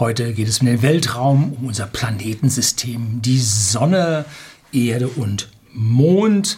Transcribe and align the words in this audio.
Heute 0.00 0.32
geht 0.32 0.48
es 0.48 0.60
um 0.60 0.66
den 0.66 0.80
Weltraum, 0.80 1.52
um 1.52 1.66
unser 1.66 1.84
Planetensystem, 1.84 3.20
die 3.20 3.38
Sonne, 3.38 4.24
Erde 4.72 5.08
und 5.08 5.50
Mond 5.74 6.56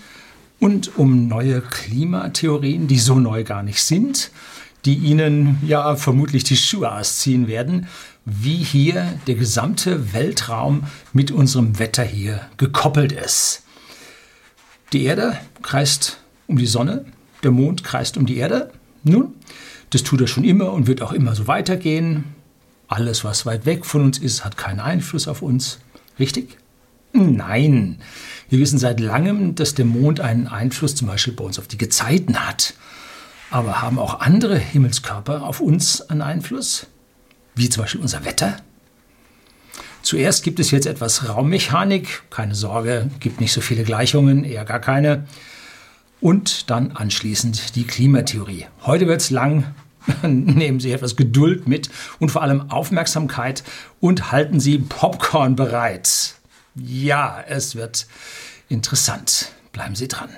und 0.61 0.97
um 0.97 1.27
neue 1.27 1.61
Klimatheorien, 1.61 2.87
die 2.87 3.01
so 3.01 3.17
neu 3.17 3.43
gar 3.43 3.65
nicht 3.65 3.83
sind, 3.83 4.31
die 4.85 4.95
Ihnen 4.95 5.59
ja 5.67 5.97
vermutlich 5.97 6.45
die 6.45 6.57
Schuhe 6.57 6.93
ausziehen 6.93 7.49
werden, 7.49 7.89
wie 8.25 8.59
hier 8.59 9.19
der 9.27 9.35
gesamte 9.35 10.13
Weltraum 10.13 10.85
mit 11.13 11.33
unserem 11.33 11.81
Wetter 11.81 12.05
hier 12.05 12.43
gekoppelt 12.59 13.11
ist. 13.11 13.65
Die 14.93 15.03
Erde 15.03 15.37
kreist 15.63 16.21
um 16.47 16.59
die 16.59 16.67
Sonne, 16.67 17.07
der 17.43 17.51
Mond 17.51 17.83
kreist 17.83 18.17
um 18.17 18.25
die 18.25 18.37
Erde. 18.37 18.71
Nun, 19.03 19.35
das 19.91 20.05
tut 20.05 20.21
er 20.21 20.29
schon 20.29 20.45
immer 20.45 20.73
und 20.73 20.87
wird 20.87 21.03
auch 21.03 21.13
immer 21.13 21.35
so 21.35 21.49
weitergehen. 21.49 22.41
Alles, 22.93 23.25
was 23.25 23.47
weit 23.47 23.65
weg 23.65 23.87
von 23.87 24.03
uns 24.03 24.19
ist, 24.19 24.45
hat 24.45 24.59
keinen 24.59 24.79
Einfluss 24.79 25.27
auf 25.27 25.41
uns. 25.41 25.79
Richtig? 26.19 26.59
Nein. 27.15 27.97
Wir 28.51 28.59
wissen 28.59 28.79
seit 28.79 29.01
langem, 29.01 29.55
dass 29.55 29.75
der 29.75 29.87
Mond 29.87 30.21
einen 30.21 30.47
Einfluss 30.47 30.95
zum 30.95 31.09
Beispiel 31.09 31.33
bei 31.33 31.43
uns 31.43 31.59
auf 31.59 31.67
die 31.67 31.79
Gezeiten 31.79 32.47
hat. 32.47 32.75
Aber 33.51 33.81
haben 33.81 33.99
auch 33.99 34.21
andere 34.21 34.59
Himmelskörper 34.59 35.43
auf 35.43 35.61
uns 35.61 36.03
einen 36.03 36.21
Einfluss? 36.21 36.87
Wie 37.55 37.71
zum 37.71 37.85
Beispiel 37.85 38.03
unser 38.03 38.27
Wetter? 38.27 38.59
Zuerst 40.03 40.43
gibt 40.43 40.61
es 40.61 40.71
jetzt 40.71 40.87
etwas 40.87 41.27
Raummechanik. 41.27 42.25
Keine 42.29 42.55
Sorge, 42.55 43.09
gibt 43.21 43.41
nicht 43.41 43.55
so 43.55 43.63
viele 43.63 43.85
Gleichungen, 43.85 44.45
eher 44.45 44.67
gar 44.67 44.81
keine. 44.81 45.27
Und 46.21 46.69
dann 46.69 46.93
anschließend 46.93 47.75
die 47.75 47.87
Klimatheorie. 47.87 48.67
Heute 48.83 49.07
wird 49.07 49.23
es 49.23 49.31
lang. 49.31 49.75
Nehmen 50.23 50.81
Sie 50.81 50.93
etwas 50.93 51.17
Geduld 51.17 51.69
mit 51.69 51.91
und 52.19 52.31
vor 52.31 52.43
allem 52.43 52.71
Aufmerksamkeit 52.71 53.63
und 54.01 54.33
halten 54.33 54.61
Sie 54.61 54.79
Popcorn 54.79 55.57
bereit. 55.57 56.35
Ja, 56.75 57.43
es 57.47 57.77
wird 57.77 58.07
interessant. 58.69 59.53
Bleiben 59.73 59.95
Sie 59.95 60.09
dran. 60.09 60.31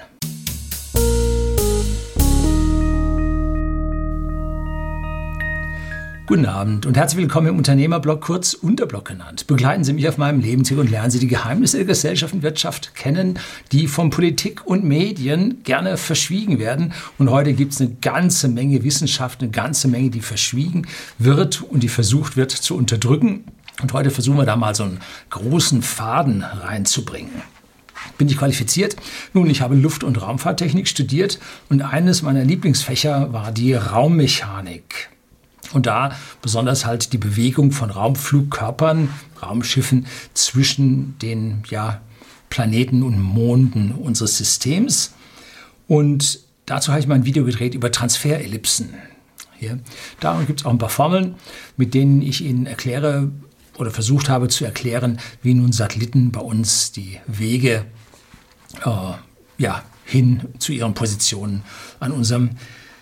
Guten 6.27 6.47
Abend 6.47 6.86
und 6.86 6.97
herzlich 6.97 7.20
willkommen 7.20 7.48
im 7.48 7.58
Unternehmerblog, 7.58 8.22
kurz 8.22 8.55
Unterblog 8.55 9.05
genannt. 9.05 9.47
Begleiten 9.47 9.84
Sie 9.84 9.92
mich 9.92 10.08
auf 10.08 10.17
meinem 10.17 10.41
Lebensweg 10.41 10.78
und 10.78 10.91
lernen 10.91 11.11
Sie 11.11 11.19
die 11.19 11.27
Geheimnisse 11.27 11.77
der 11.77 11.84
Gesellschaft 11.84 12.33
und 12.33 12.42
Wirtschaft 12.42 12.94
kennen, 12.94 13.39
die 13.72 13.89
von 13.89 14.08
Politik 14.08 14.66
und 14.66 14.84
Medien 14.84 15.62
gerne 15.64 15.98
verschwiegen 15.98 16.58
werden. 16.58 16.94
Und 17.19 17.28
heute 17.28 17.53
gibt 17.53 17.75
es 17.75 17.81
eine 17.83 17.91
ganze 18.00 18.48
Menge 18.48 18.83
Wissenschaft, 18.84 19.42
eine 19.42 19.50
ganze 19.50 19.86
Menge, 19.86 20.08
die 20.08 20.22
verschwiegen 20.22 20.86
wird 21.19 21.61
und 21.61 21.83
die 21.83 21.91
versucht 21.91 22.38
wird 22.38 22.53
zu 22.53 22.75
unterdrücken. 22.75 23.44
Und 23.83 23.92
heute 23.92 24.11
versuchen 24.11 24.38
wir 24.38 24.47
da 24.47 24.56
mal 24.56 24.75
so 24.75 24.84
einen 24.84 25.00
großen 25.28 25.83
Faden 25.83 26.42
reinzubringen. 26.42 27.42
Bin 28.16 28.28
ich 28.28 28.38
qualifiziert? 28.38 28.97
Nun, 29.34 29.50
ich 29.50 29.61
habe 29.61 29.75
Luft- 29.75 30.03
und 30.03 30.22
Raumfahrttechnik 30.22 30.88
studiert 30.88 31.38
und 31.69 31.83
eines 31.83 32.22
meiner 32.22 32.44
Lieblingsfächer 32.44 33.34
war 33.34 33.53
die 33.53 33.75
Raummechanik. 33.75 35.11
Und 35.75 35.86
da 35.86 36.12
besonders 36.41 36.86
halt 36.86 37.12
die 37.12 37.19
Bewegung 37.19 37.72
von 37.72 37.91
Raumflugkörpern, 37.91 39.11
Raumschiffen 39.42 40.06
zwischen 40.33 41.19
den 41.19 41.64
ja, 41.69 42.00
Planeten 42.48 43.03
und 43.03 43.20
Monden 43.20 43.92
unseres 43.92 44.39
Systems. 44.39 45.12
Und 45.89 46.41
dazu 46.66 46.92
habe 46.92 47.00
ich 47.00 47.06
mal 47.06 47.16
ein 47.16 47.27
Video 47.27 47.44
gedreht 47.44 47.75
über 47.75 47.91
Transferellipsen. 47.91 48.94
Hier. 49.58 49.81
Darum 50.20 50.47
gibt 50.47 50.61
es 50.61 50.66
auch 50.66 50.70
ein 50.70 50.78
paar 50.78 50.89
Formeln, 50.89 51.34
mit 51.77 51.92
denen 51.94 52.22
ich 52.22 52.44
Ihnen 52.44 52.66
erkläre 52.66 53.31
oder 53.77 53.91
versucht 53.91 54.28
habe 54.28 54.48
zu 54.48 54.64
erklären, 54.64 55.19
wie 55.42 55.55
nun 55.55 55.72
Satelliten 55.72 56.31
bei 56.31 56.41
uns 56.41 56.92
die 56.92 57.19
Wege 57.27 57.84
äh, 58.84 59.12
ja, 59.59 59.83
hin 60.05 60.42
zu 60.59 60.72
ihren 60.72 60.94
Positionen 60.94 61.62
an 61.99 62.12
unserem 62.12 62.50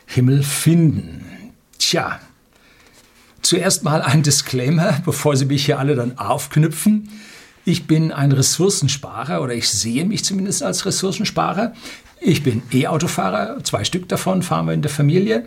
Himmel 0.06 0.42
finden. 0.42 1.52
Tja, 1.78 2.20
Zuerst 3.42 3.82
mal 3.82 4.02
ein 4.02 4.22
Disclaimer, 4.22 5.00
bevor 5.04 5.36
Sie 5.36 5.46
mich 5.46 5.66
hier 5.66 5.80
alle 5.80 5.96
dann 5.96 6.16
aufknüpfen. 6.16 7.08
Ich 7.64 7.86
bin 7.86 8.12
ein 8.12 8.32
Ressourcensparer 8.32 9.42
oder 9.42 9.54
ich 9.54 9.68
sehe 9.68 10.04
mich 10.04 10.24
zumindest 10.24 10.62
als 10.62 10.86
Ressourcensparer. 10.86 11.74
Ich 12.20 12.44
bin 12.44 12.62
E-Autofahrer, 12.72 13.62
zwei 13.64 13.82
Stück 13.82 14.08
davon 14.08 14.42
fahren 14.42 14.66
wir 14.66 14.74
in 14.74 14.82
der 14.82 14.90
Familie, 14.90 15.44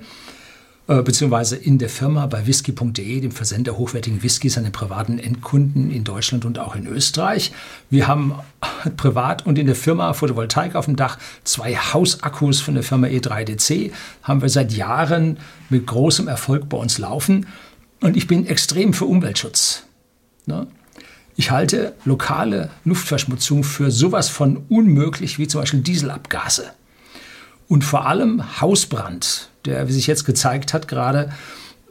äh, 0.87 1.01
beziehungsweise 1.01 1.55
in 1.55 1.77
der 1.77 1.87
Firma 1.87 2.25
bei 2.27 2.45
whisky.de, 2.45 3.21
dem 3.21 3.31
Versender 3.31 3.77
hochwertigen 3.77 4.21
Whiskys 4.23 4.57
an 4.57 4.65
den 4.65 4.73
privaten 4.73 5.17
Endkunden 5.17 5.89
in 5.89 6.03
Deutschland 6.03 6.43
und 6.43 6.59
auch 6.59 6.75
in 6.75 6.87
Österreich. 6.87 7.53
Wir 7.89 8.07
haben 8.07 8.35
privat 8.97 9.45
und 9.45 9.57
in 9.57 9.67
der 9.67 9.75
Firma 9.75 10.11
Photovoltaik 10.11 10.75
auf 10.75 10.85
dem 10.85 10.97
Dach 10.97 11.17
zwei 11.45 11.75
Hausakkus 11.75 12.59
von 12.59 12.73
der 12.73 12.83
Firma 12.83 13.07
E3DC, 13.07 13.91
haben 14.23 14.41
wir 14.41 14.49
seit 14.49 14.73
Jahren 14.73 15.37
mit 15.69 15.87
großem 15.87 16.27
Erfolg 16.27 16.67
bei 16.67 16.77
uns 16.77 16.97
laufen. 16.97 17.45
Und 18.05 18.15
ich 18.15 18.27
bin 18.27 18.45
extrem 18.45 18.93
für 18.93 19.05
Umweltschutz. 19.05 19.81
Ne? 20.45 20.67
Ich 21.35 21.49
halte 21.49 21.95
lokale 22.05 22.69
Luftverschmutzung 22.83 23.63
für 23.63 23.89
sowas 23.89 24.29
von 24.29 24.57
unmöglich 24.69 25.39
wie 25.39 25.47
zum 25.47 25.61
Beispiel 25.61 25.79
Dieselabgase. 25.79 26.69
Und 27.67 27.83
vor 27.83 28.05
allem 28.05 28.61
Hausbrand, 28.61 29.49
der, 29.65 29.87
wie 29.87 29.91
sich 29.91 30.05
jetzt 30.05 30.23
gezeigt 30.23 30.71
hat, 30.71 30.87
gerade 30.87 31.33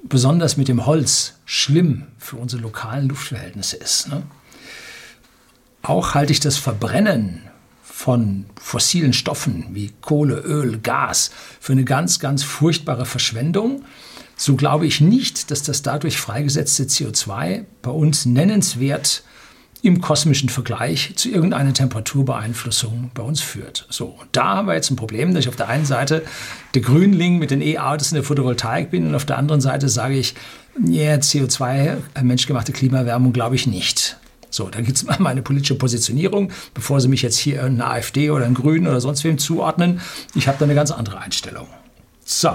besonders 0.05 0.57
mit 0.57 0.69
dem 0.69 0.87
Holz 0.87 1.35
schlimm 1.47 2.07
für 2.21 2.37
unsere 2.37 2.63
lokalen 2.63 3.09
Luftverhältnisse 3.09 3.77
ist. 3.77 4.07
Ne? 4.07 4.23
Auch 5.83 6.15
halte 6.15 6.31
ich 6.31 6.39
das 6.39 6.59
Verbrennen 6.59 7.43
von 7.83 8.47
fossilen 8.55 9.15
Stoffen 9.15 9.67
wie 9.73 9.93
Kohle, 10.01 10.37
Öl, 10.37 10.79
Gas 10.79 11.33
für 11.59 11.73
eine 11.73 11.85
ganz, 11.85 12.21
ganz 12.21 12.45
furchtbare 12.45 13.05
Verschwendung 13.05 13.85
so 14.37 14.57
glaube 14.57 14.87
ich 14.87 15.01
nicht, 15.01 15.51
dass 15.51 15.63
das 15.63 15.83
dadurch 15.83 16.19
freigesetzte 16.19 16.85
CO2 16.85 17.65
bei 17.83 17.91
uns 17.91 18.27
nennenswert 18.27 19.23
im 19.85 20.01
kosmischen 20.01 20.49
Vergleich 20.49 21.13
zu 21.17 21.29
irgendeiner 21.29 21.75
Temperaturbeeinflussung 21.75 23.11
bei 23.13 23.23
uns 23.23 23.43
führt. 23.43 23.87
So, 23.91 24.07
und 24.07 24.29
da 24.33 24.57
haben 24.57 24.67
wir 24.67 24.75
jetzt 24.75 24.91
ein 24.91 24.97
Problem, 24.97 25.35
dass 25.35 25.45
ich 25.45 25.49
auf 25.51 25.57
der 25.57 25.69
einen 25.69 25.85
Seite 25.85 26.23
der 26.73 26.81
Grünling 26.81 27.39
mit 27.39 27.51
den 27.51 27.61
E-Autos 27.61 28.11
in 28.11 28.15
der 28.15 28.25
Photovoltaik 28.25 28.91
bin 28.91 29.07
und 29.07 29.15
auf 29.15 29.27
der 29.27 29.37
anderen 29.37 29.61
Seite 29.61 29.91
sage 29.91 30.15
ich, 30.17 30.35
yeah, 30.89 31.17
CO2, 31.17 31.99
äh, 32.15 32.23
menschgemachte 32.23 32.73
Klimaerwärmung 32.73 33.35
glaube 33.35 33.57
ich 33.57 33.67
nicht. 33.67 34.17
So, 34.49 34.71
da 34.71 34.81
gibt 34.81 34.97
es 34.97 35.05
mal 35.05 35.19
meine 35.19 35.43
politische 35.43 35.75
Positionierung, 35.75 36.51
bevor 36.73 37.01
Sie 37.03 37.09
mich 37.09 37.21
jetzt 37.21 37.37
hier 37.37 37.63
eine 37.63 37.87
AfD 37.87 38.31
oder 38.31 38.47
einen 38.47 38.55
Grünen 38.55 38.87
oder 38.87 39.03
sonst 39.03 39.23
wem 39.25 39.37
zuordnen. 39.37 40.01
Ich 40.35 40.49
habe 40.49 40.57
da 40.59 40.65
eine 40.65 40.75
ganz 40.75 40.93
andere 40.93 41.19
Einstellung. 41.19 41.67
So, 42.25 42.53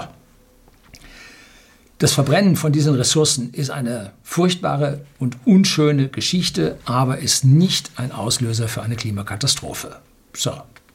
das 2.00 2.14
Verbrennen 2.14 2.56
von 2.56 2.72
diesen 2.72 2.94
Ressourcen 2.94 3.52
ist 3.52 3.68
eine 3.68 4.12
furchtbare 4.22 5.04
und 5.18 5.36
unschöne 5.44 6.08
Geschichte, 6.08 6.78
aber 6.86 7.18
ist 7.18 7.44
nicht 7.44 7.90
ein 7.96 8.10
Auslöser 8.10 8.68
für 8.68 8.80
eine 8.82 8.96
Klimakatastrophe. 8.96 10.00
So, 10.32 10.52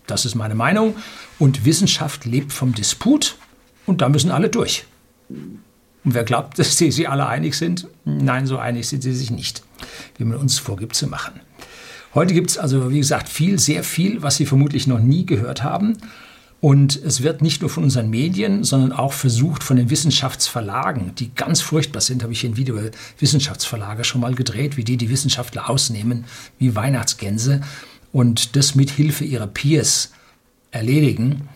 das 0.08 0.26
ist 0.26 0.34
meine 0.34 0.56
Meinung. 0.56 0.96
Und 1.38 1.64
Wissenschaft 1.64 2.26
lebt 2.26 2.52
vom 2.52 2.74
Disput 2.74 3.38
und 3.86 4.02
da 4.02 4.10
müssen 4.10 4.32
alle 4.32 4.50
durch. 4.50 4.86
Und 5.30 5.62
wer 6.04 6.24
glaubt, 6.24 6.58
dass 6.60 6.76
sie 6.76 6.90
sich 6.90 7.08
alle 7.08 7.28
einig 7.28 7.54
sind? 7.54 7.88
Nein, 8.04 8.48
so 8.48 8.58
einig 8.58 8.88
sind 8.88 9.04
sie 9.04 9.14
sich 9.14 9.30
nicht, 9.30 9.62
wie 10.18 10.26
man 10.26 10.40
uns 10.40 10.58
vorgibt 10.58 10.96
zu 10.96 11.06
machen. 11.06 11.40
Heute 12.16 12.34
gibt 12.34 12.50
es 12.50 12.58
also, 12.58 12.90
wie 12.90 12.98
gesagt, 12.98 13.30
viel, 13.30 13.60
sehr 13.60 13.84
viel, 13.84 14.24
was 14.24 14.38
Sie 14.38 14.48
vermutlich 14.48 14.88
noch 14.88 15.00
nie 15.00 15.28
gehört 15.28 15.64
haben. 15.64 15.98
Und 16.66 16.96
es 16.96 17.22
wird 17.22 17.44
nicht 17.44 17.62
nur 17.62 17.70
von 17.70 17.84
unseren 17.84 18.10
Medien, 18.10 18.64
sondern 18.64 18.92
auch 18.92 19.14
versucht 19.14 19.64
von 19.64 19.78
den 19.78 19.92
Wissenschaftsverlagen, 19.92 21.14
die 21.14 21.30
ganz 21.36 21.62
furchtbar 21.62 22.02
sind, 22.02 22.24
habe 22.24 22.34
ich 22.34 22.44
in 22.44 22.58
Video 22.58 22.80
Wissenschaftsverlage 23.20 24.04
schon 24.04 24.22
mal 24.22 24.34
gedreht, 24.34 24.76
wie 24.76 24.84
die 24.84 24.98
die 24.98 25.12
Wissenschaftler 25.12 25.70
ausnehmen, 25.70 26.26
wie 26.58 26.74
Weihnachtsgänse 26.74 27.62
und 28.12 28.56
das 28.56 28.74
mit 28.74 28.90
Hilfe 28.90 29.26
ihrer 29.26 29.46
Peers 29.46 30.12
erledigen. 30.72 31.48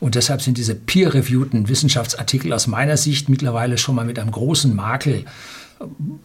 Und 0.00 0.16
deshalb 0.16 0.42
sind 0.42 0.58
diese 0.58 0.74
peer-reviewten 0.74 1.68
Wissenschaftsartikel 1.68 2.52
aus 2.52 2.66
meiner 2.66 2.96
Sicht 2.96 3.28
mittlerweile 3.28 3.78
schon 3.78 3.94
mal 3.94 4.04
mit 4.04 4.18
einem 4.18 4.32
großen 4.32 4.74
Makel 4.74 5.26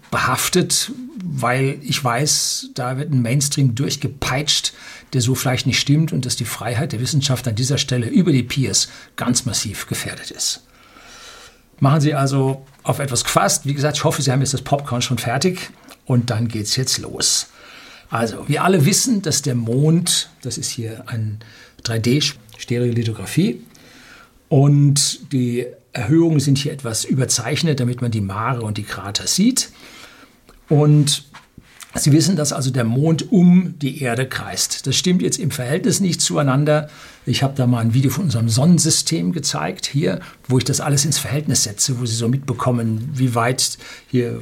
behaftet, 0.10 0.92
weil 1.24 1.78
ich 1.82 2.04
weiß, 2.04 2.70
da 2.74 2.98
wird 2.98 3.12
ein 3.12 3.22
Mainstream 3.22 3.76
durchgepeitscht, 3.76 4.74
der 5.14 5.22
so 5.22 5.36
vielleicht 5.36 5.68
nicht 5.68 5.80
stimmt 5.80 6.14
und 6.14 6.26
dass 6.26 6.36
die 6.36 6.46
Freiheit 6.46 6.94
der 6.94 7.02
Wissenschaft 7.02 7.48
an 7.48 7.56
dieser 7.56 7.78
Stelle 7.78 8.08
über 8.08 8.32
die 8.32 8.44
Peers 8.44 8.88
ganz 9.16 9.46
massiv 9.46 9.88
gefährdet 9.88 10.32
ist. 10.32 10.64
Machen 11.80 12.02
Sie 12.02 12.14
also 12.14 12.66
auf 12.84 13.00
etwas 13.00 13.24
gefasst. 13.24 13.66
Wie 13.66 13.74
gesagt, 13.74 13.98
ich 13.98 14.04
hoffe, 14.04 14.22
Sie 14.22 14.32
haben 14.32 14.42
jetzt 14.42 14.54
das 14.54 14.62
Popcorn 14.62 15.02
schon 15.02 15.18
fertig 15.18 15.72
und 16.06 16.30
dann 16.30 16.48
geht 16.48 16.66
es 16.66 16.76
jetzt 16.76 17.00
los. 17.00 17.48
Also, 18.10 18.48
wir 18.48 18.64
alle 18.64 18.86
wissen, 18.86 19.22
dass 19.22 19.42
der 19.42 19.56
Mond, 19.56 20.30
das 20.42 20.58
ist 20.58 20.70
hier 20.70 21.04
ein 21.08 21.40
3D-Stereolithografie, 21.84 23.62
und 24.50 25.32
die 25.32 25.66
Erhöhungen 25.94 26.40
sind 26.40 26.58
hier 26.58 26.72
etwas 26.72 27.04
überzeichnet, 27.04 27.80
damit 27.80 28.02
man 28.02 28.12
die 28.12 28.22
Mare 28.22 28.62
und 28.62 28.78
die 28.78 28.84
Krater 28.84 29.28
sieht. 29.28 29.72
Und 30.70 31.26
Sie 31.94 32.14
wissen, 32.14 32.38
dass 32.38 32.54
also 32.54 32.72
der 32.72 32.86
Mond 32.86 33.32
um 33.34 33.76
die 33.80 34.02
Erde 34.02 34.26
kreist. 34.26 34.88
Das 34.88 34.96
stimmt 34.96 35.22
jetzt 35.22 35.38
im 35.38 35.52
Verhältnis 35.52 36.00
nicht 36.00 36.22
zueinander. 36.22 36.90
Ich 37.26 37.44
habe 37.44 37.54
da 37.56 37.68
mal 37.68 37.80
ein 37.80 37.94
Video 37.94 38.10
von 38.10 38.26
unserem 38.26 38.48
Sonnensystem 38.48 39.34
gezeigt, 39.34 39.88
hier, 39.88 40.22
wo 40.48 40.58
ich 40.58 40.64
das 40.64 40.80
alles 40.80 41.04
ins 41.04 41.20
Verhältnis 41.20 41.64
setze, 41.64 42.00
wo 42.00 42.06
Sie 42.06 42.16
so 42.16 42.30
mitbekommen, 42.30 43.10
wie 43.14 43.36
weit 43.36 43.78
hier 44.08 44.40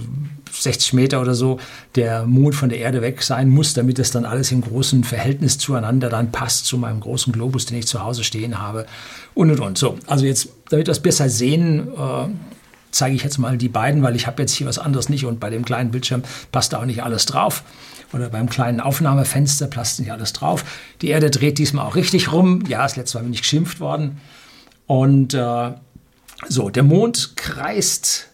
60 0.51 0.93
Meter 0.93 1.21
oder 1.21 1.33
so 1.33 1.59
der 1.95 2.25
Mond 2.25 2.53
von 2.53 2.69
der 2.69 2.79
Erde 2.79 3.01
weg 3.01 3.23
sein 3.23 3.49
muss, 3.49 3.73
damit 3.73 3.97
das 3.97 4.11
dann 4.11 4.25
alles 4.25 4.51
im 4.51 4.61
großen 4.61 5.03
Verhältnis 5.03 5.57
zueinander 5.57 6.09
dann 6.09 6.31
passt 6.31 6.67
zu 6.67 6.77
meinem 6.77 6.99
großen 6.99 7.33
Globus, 7.33 7.65
den 7.65 7.79
ich 7.79 7.87
zu 7.87 8.03
Hause 8.03 8.23
stehen 8.23 8.59
habe 8.59 8.85
und 9.33 9.49
und 9.49 9.59
und. 9.59 9.77
So, 9.77 9.97
also 10.05 10.25
jetzt, 10.25 10.49
damit 10.69 10.85
wir 10.85 10.91
das 10.91 11.01
besser 11.01 11.29
sehen, 11.29 11.87
äh, 11.97 12.27
zeige 12.91 13.15
ich 13.15 13.23
jetzt 13.23 13.37
mal 13.37 13.57
die 13.57 13.69
beiden, 13.69 14.03
weil 14.03 14.15
ich 14.15 14.27
habe 14.27 14.41
jetzt 14.41 14.53
hier 14.53 14.67
was 14.67 14.79
anderes 14.79 15.09
nicht 15.09 15.25
und 15.25 15.39
bei 15.39 15.49
dem 15.49 15.65
kleinen 15.65 15.91
Bildschirm 15.91 16.23
passt 16.51 16.73
da 16.73 16.79
auch 16.79 16.85
nicht 16.85 17.03
alles 17.03 17.25
drauf. 17.25 17.63
Oder 18.11 18.29
beim 18.29 18.49
kleinen 18.49 18.79
Aufnahmefenster 18.79 19.67
passt 19.67 19.99
nicht 19.99 20.11
alles 20.11 20.33
drauf. 20.33 20.65
Die 21.01 21.09
Erde 21.09 21.29
dreht 21.29 21.59
diesmal 21.59 21.85
auch 21.85 21.95
richtig 21.95 22.31
rum. 22.31 22.63
Ja, 22.67 22.81
das 22.81 22.95
letzte 22.95 23.17
Mal 23.17 23.23
bin 23.25 23.33
ich 23.33 23.41
geschimpft 23.41 23.79
worden. 23.79 24.19
Und 24.87 25.35
äh, 25.35 25.71
so, 26.47 26.69
der 26.69 26.83
Mond 26.83 27.35
kreist 27.35 28.29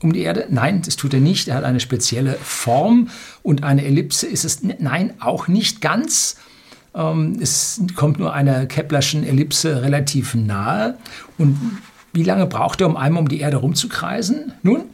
um 0.00 0.12
die 0.12 0.20
Erde? 0.20 0.46
Nein, 0.50 0.82
das 0.82 0.96
tut 0.96 1.14
er 1.14 1.20
nicht. 1.20 1.48
Er 1.48 1.56
hat 1.56 1.64
eine 1.64 1.80
spezielle 1.80 2.34
Form 2.34 3.08
und 3.42 3.64
eine 3.64 3.84
Ellipse 3.84 4.26
ist 4.26 4.44
es. 4.44 4.62
Nein, 4.62 5.14
auch 5.20 5.48
nicht 5.48 5.80
ganz. 5.80 6.36
Ähm, 6.94 7.38
es 7.40 7.80
kommt 7.94 8.18
nur 8.18 8.32
einer 8.32 8.66
Keplerschen 8.66 9.24
Ellipse 9.24 9.82
relativ 9.82 10.34
nahe. 10.34 10.98
Und 11.38 11.58
wie 12.16 12.22
lange 12.22 12.46
braucht 12.46 12.80
er, 12.80 12.88
um 12.88 12.96
einmal 12.96 13.22
um 13.22 13.28
die 13.28 13.40
Erde 13.40 13.58
rumzukreisen? 13.58 14.54
Nun, 14.62 14.84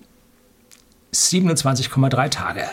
27,3 1.15 2.29
Tage. 2.31 2.65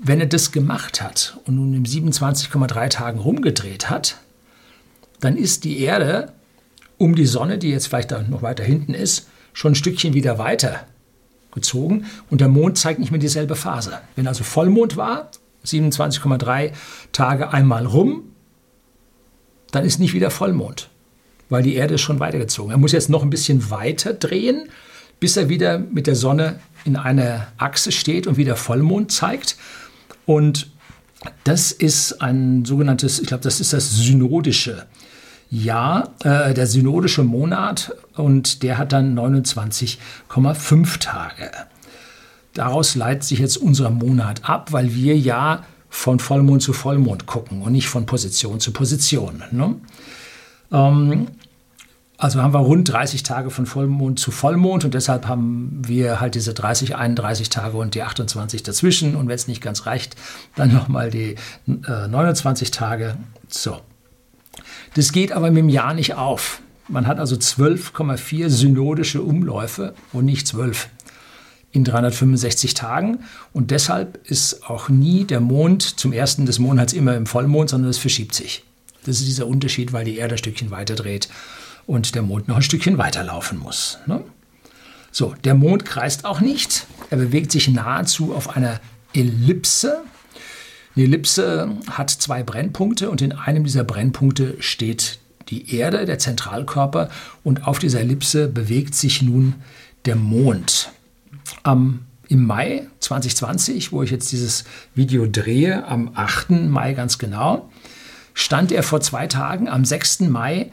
Wenn 0.00 0.20
er 0.20 0.26
das 0.26 0.52
gemacht 0.52 1.02
hat 1.02 1.38
und 1.46 1.56
nun 1.56 1.74
in 1.74 1.84
27,3 1.84 2.88
Tagen 2.88 3.18
rumgedreht 3.18 3.90
hat, 3.90 4.18
dann 5.20 5.36
ist 5.36 5.64
die 5.64 5.80
Erde 5.80 6.32
um 6.96 7.14
die 7.16 7.26
Sonne, 7.26 7.58
die 7.58 7.70
jetzt 7.70 7.88
vielleicht 7.88 8.12
noch 8.28 8.42
weiter 8.42 8.62
hinten 8.62 8.94
ist, 8.94 9.28
schon 9.52 9.72
ein 9.72 9.76
Stückchen 9.76 10.14
wieder 10.14 10.38
weiter 10.38 10.86
gezogen 11.52 12.06
und 12.30 12.40
der 12.40 12.48
Mond 12.48 12.78
zeigt 12.78 13.00
nicht 13.00 13.10
mehr 13.10 13.20
dieselbe 13.20 13.56
Phase. 13.56 13.98
Wenn 14.14 14.28
also 14.28 14.44
Vollmond 14.44 14.96
war, 14.96 15.30
27,3 15.64 16.72
Tage 17.12 17.52
einmal 17.52 17.84
rum, 17.84 18.22
dann 19.72 19.84
ist 19.84 19.98
nicht 19.98 20.14
wieder 20.14 20.30
Vollmond 20.30 20.88
weil 21.48 21.62
die 21.62 21.74
Erde 21.74 21.94
ist 21.94 22.00
schon 22.00 22.20
weitergezogen. 22.20 22.70
Er 22.70 22.78
muss 22.78 22.92
jetzt 22.92 23.08
noch 23.08 23.22
ein 23.22 23.30
bisschen 23.30 23.70
weiter 23.70 24.12
drehen, 24.12 24.68
bis 25.20 25.36
er 25.36 25.48
wieder 25.48 25.78
mit 25.78 26.06
der 26.06 26.16
Sonne 26.16 26.60
in 26.84 26.96
einer 26.96 27.48
Achse 27.58 27.92
steht 27.92 28.26
und 28.26 28.36
wieder 28.36 28.56
Vollmond 28.56 29.10
zeigt. 29.12 29.56
Und 30.24 30.70
das 31.44 31.72
ist 31.72 32.20
ein 32.20 32.64
sogenanntes, 32.64 33.18
ich 33.18 33.26
glaube, 33.26 33.42
das 33.42 33.60
ist 33.60 33.72
das 33.72 33.96
synodische 33.96 34.86
Jahr, 35.50 36.14
äh, 36.24 36.54
der 36.54 36.66
synodische 36.66 37.22
Monat 37.22 37.94
und 38.14 38.62
der 38.62 38.78
hat 38.78 38.92
dann 38.92 39.16
29,5 39.16 40.98
Tage. 40.98 41.50
Daraus 42.54 42.94
leitet 42.94 43.24
sich 43.24 43.38
jetzt 43.38 43.56
unser 43.56 43.90
Monat 43.90 44.48
ab, 44.48 44.72
weil 44.72 44.94
wir 44.94 45.16
ja 45.16 45.64
von 45.88 46.18
Vollmond 46.18 46.62
zu 46.62 46.72
Vollmond 46.72 47.26
gucken 47.26 47.62
und 47.62 47.72
nicht 47.72 47.88
von 47.88 48.06
Position 48.06 48.60
zu 48.60 48.72
Position. 48.72 49.42
Ne? 49.50 49.76
Ähm, 50.72 51.28
also 52.18 52.42
haben 52.42 52.54
wir 52.54 52.60
rund 52.60 52.90
30 52.90 53.22
Tage 53.24 53.50
von 53.50 53.66
Vollmond 53.66 54.18
zu 54.18 54.30
Vollmond 54.30 54.86
und 54.86 54.94
deshalb 54.94 55.28
haben 55.28 55.82
wir 55.86 56.18
halt 56.18 56.34
diese 56.34 56.54
30, 56.54 56.96
31 56.96 57.50
Tage 57.50 57.76
und 57.76 57.94
die 57.94 58.02
28 58.02 58.62
dazwischen 58.62 59.16
und 59.16 59.28
wenn 59.28 59.34
es 59.34 59.48
nicht 59.48 59.60
ganz 59.60 59.84
reicht, 59.84 60.16
dann 60.54 60.72
nochmal 60.72 61.10
die 61.10 61.34
äh, 61.66 62.08
29 62.08 62.70
Tage. 62.70 63.16
So. 63.48 63.80
Das 64.94 65.12
geht 65.12 65.32
aber 65.32 65.50
mit 65.50 65.58
dem 65.58 65.68
Jahr 65.68 65.92
nicht 65.92 66.14
auf. 66.14 66.62
Man 66.88 67.06
hat 67.06 67.18
also 67.18 67.36
12,4 67.36 68.48
synodische 68.48 69.20
Umläufe 69.20 69.94
und 70.12 70.24
nicht 70.24 70.46
12 70.46 70.88
in 71.72 71.84
365 71.84 72.72
Tagen 72.72 73.18
und 73.52 73.70
deshalb 73.70 74.26
ist 74.26 74.70
auch 74.70 74.88
nie 74.88 75.24
der 75.24 75.40
Mond 75.40 75.82
zum 75.82 76.14
ersten 76.14 76.46
des 76.46 76.58
Monats 76.58 76.94
immer 76.94 77.14
im 77.14 77.26
Vollmond, 77.26 77.68
sondern 77.68 77.90
es 77.90 77.98
verschiebt 77.98 78.34
sich. 78.34 78.65
Das 79.06 79.18
ist 79.18 79.26
dieser 79.26 79.46
Unterschied, 79.46 79.92
weil 79.92 80.04
die 80.04 80.16
Erde 80.16 80.34
ein 80.34 80.38
Stückchen 80.38 80.70
weiter 80.70 80.94
dreht 80.94 81.28
und 81.86 82.14
der 82.14 82.22
Mond 82.22 82.48
noch 82.48 82.56
ein 82.56 82.62
Stückchen 82.62 82.98
weiterlaufen 82.98 83.58
muss. 83.58 83.98
Ne? 84.06 84.22
So, 85.12 85.34
der 85.44 85.54
Mond 85.54 85.84
kreist 85.84 86.24
auch 86.24 86.40
nicht. 86.40 86.86
Er 87.10 87.18
bewegt 87.18 87.52
sich 87.52 87.68
nahezu 87.68 88.34
auf 88.34 88.56
einer 88.56 88.80
Ellipse. 89.14 90.02
Die 90.96 91.04
Ellipse 91.04 91.70
hat 91.90 92.10
zwei 92.10 92.42
Brennpunkte 92.42 93.10
und 93.10 93.22
in 93.22 93.32
einem 93.32 93.64
dieser 93.64 93.84
Brennpunkte 93.84 94.56
steht 94.60 95.18
die 95.48 95.76
Erde, 95.76 96.04
der 96.06 96.18
Zentralkörper, 96.18 97.08
und 97.44 97.68
auf 97.68 97.78
dieser 97.78 98.00
Ellipse 98.00 98.48
bewegt 98.48 98.94
sich 98.94 99.22
nun 99.22 99.54
der 100.04 100.16
Mond. 100.16 100.90
Am 101.62 102.00
im 102.28 102.44
Mai 102.44 102.88
2020, 103.00 103.92
wo 103.92 104.02
ich 104.02 104.10
jetzt 104.10 104.32
dieses 104.32 104.64
Video 104.94 105.26
drehe, 105.30 105.86
am 105.86 106.10
8. 106.14 106.50
Mai 106.50 106.92
ganz 106.92 107.18
genau, 107.18 107.70
stand 108.36 108.70
er 108.70 108.84
vor 108.84 109.00
zwei 109.00 109.26
Tagen 109.26 109.68
am 109.68 109.84
6. 109.84 110.20
Mai 110.20 110.70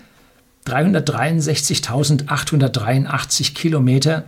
363.883 0.68 3.54
Kilometer 3.54 4.26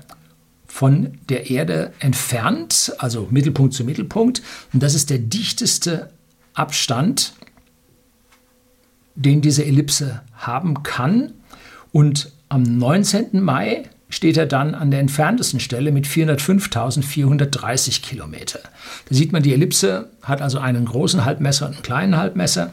von 0.66 1.20
der 1.30 1.52
Erde 1.52 1.94
entfernt, 2.00 2.94
also 2.98 3.28
Mittelpunkt 3.30 3.74
zu 3.74 3.84
Mittelpunkt. 3.84 4.42
Und 4.74 4.82
das 4.82 4.96
ist 4.96 5.10
der 5.10 5.18
dichteste 5.20 6.12
Abstand, 6.54 7.34
den 9.16 9.42
diese 9.42 9.66
Ellipse 9.66 10.22
haben 10.34 10.84
kann. 10.84 11.34
Und 11.92 12.32
am 12.48 12.64
19. 12.64 13.42
Mai 13.42 13.90
steht 14.10 14.38
er 14.38 14.46
dann 14.46 14.76
an 14.76 14.92
der 14.92 15.02
entferntesten 15.02 15.60
Stelle 15.60 15.92
mit 15.92 16.08
405.430 16.08 18.02
Kilometer. 18.02 18.62
Da 19.10 19.16
sieht 19.16 19.34
man, 19.34 19.44
die 19.44 19.52
Ellipse 19.54 20.10
hat 20.22 20.42
also 20.42 20.60
einen 20.60 20.86
großen 20.86 21.26
Halbmesser 21.26 21.66
und 21.68 21.74
einen 21.74 21.84
kleinen 21.84 22.16
Halbmesser. 22.16 22.72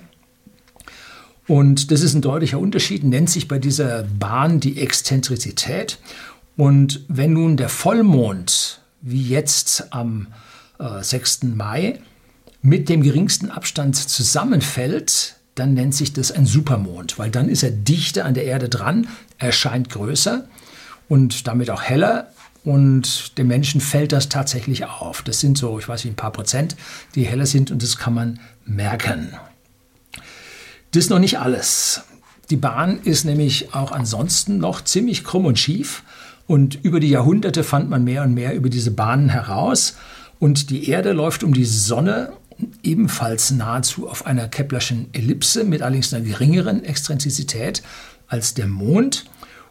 Und 1.52 1.90
das 1.90 2.00
ist 2.00 2.14
ein 2.14 2.22
deutlicher 2.22 2.58
Unterschied, 2.58 3.04
nennt 3.04 3.28
sich 3.28 3.46
bei 3.46 3.58
dieser 3.58 4.04
Bahn 4.04 4.58
die 4.58 4.80
Exzentrizität. 4.80 5.98
Und 6.56 7.04
wenn 7.08 7.34
nun 7.34 7.58
der 7.58 7.68
Vollmond, 7.68 8.80
wie 9.02 9.22
jetzt 9.22 9.92
am 9.92 10.28
äh, 10.78 11.02
6. 11.02 11.42
Mai, 11.42 12.00
mit 12.62 12.88
dem 12.88 13.02
geringsten 13.02 13.50
Abstand 13.50 13.96
zusammenfällt, 13.96 15.34
dann 15.54 15.74
nennt 15.74 15.94
sich 15.94 16.14
das 16.14 16.32
ein 16.32 16.46
Supermond, 16.46 17.18
weil 17.18 17.30
dann 17.30 17.50
ist 17.50 17.62
er 17.62 17.70
dichter 17.70 18.24
an 18.24 18.32
der 18.32 18.46
Erde 18.46 18.70
dran, 18.70 19.06
erscheint 19.36 19.90
größer 19.90 20.48
und 21.10 21.46
damit 21.46 21.68
auch 21.68 21.82
heller 21.82 22.32
und 22.64 23.36
dem 23.36 23.48
Menschen 23.48 23.82
fällt 23.82 24.12
das 24.12 24.30
tatsächlich 24.30 24.86
auf. 24.86 25.20
Das 25.20 25.40
sind 25.40 25.58
so, 25.58 25.78
ich 25.78 25.86
weiß 25.86 26.02
nicht, 26.04 26.14
ein 26.14 26.16
paar 26.16 26.32
Prozent, 26.32 26.76
die 27.14 27.24
heller 27.24 27.44
sind 27.44 27.70
und 27.70 27.82
das 27.82 27.98
kann 27.98 28.14
man 28.14 28.40
merken. 28.64 29.34
Das 30.92 31.04
ist 31.04 31.10
noch 31.10 31.18
nicht 31.18 31.38
alles. 31.38 32.02
Die 32.50 32.56
Bahn 32.56 33.00
ist 33.02 33.24
nämlich 33.24 33.74
auch 33.74 33.92
ansonsten 33.92 34.58
noch 34.58 34.84
ziemlich 34.84 35.24
krumm 35.24 35.46
und 35.46 35.58
schief. 35.58 36.02
Und 36.46 36.78
über 36.84 37.00
die 37.00 37.08
Jahrhunderte 37.08 37.64
fand 37.64 37.88
man 37.88 38.04
mehr 38.04 38.22
und 38.24 38.34
mehr 38.34 38.54
über 38.54 38.68
diese 38.68 38.90
Bahnen 38.90 39.30
heraus. 39.30 39.96
Und 40.38 40.68
die 40.68 40.90
Erde 40.90 41.12
läuft 41.12 41.44
um 41.44 41.54
die 41.54 41.64
Sonne 41.64 42.34
ebenfalls 42.82 43.52
nahezu 43.52 44.06
auf 44.06 44.26
einer 44.26 44.48
Keplerschen 44.48 45.08
Ellipse 45.14 45.64
mit 45.64 45.80
allerdings 45.80 46.12
einer 46.12 46.26
geringeren 46.26 46.84
Exzentrizität 46.84 47.82
als 48.28 48.52
der 48.52 48.66
Mond. 48.66 49.24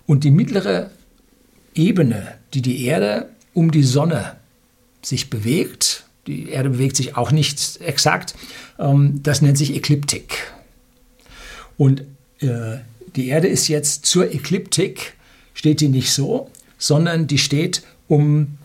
Und 0.08 0.24
die 0.24 0.32
mittlere 0.32 0.90
Ebene, 1.76 2.34
die 2.56 2.64
die 2.64 2.84
Erde 2.86 3.30
um 3.54 3.70
die 3.70 3.84
Sonne 3.84 4.38
sich 5.04 5.30
bewegt, 5.30 6.06
die 6.26 6.50
Erde 6.50 6.72
bewegt 6.72 6.96
sich 6.96 7.16
auch 7.16 7.32
nicht 7.32 7.80
exakt, 7.82 8.34
ähm, 8.80 9.22
das 9.22 9.44
nennt 9.44 9.60
sich 9.60 9.76
Ekliptik. 9.76 10.52
Und 11.82 12.04
äh, 12.42 12.78
die 13.16 13.30
Erde 13.30 13.48
ist 13.48 13.68
jetzt 13.68 14.06
zur 14.06 14.32
Ekliptik, 14.32 15.16
steht 15.56 15.82
die 15.82 15.88
nicht 15.88 16.14
so, 16.14 16.52
sondern 16.78 17.26
die 17.26 17.40
steht 17.40 17.82
um 18.08 18.60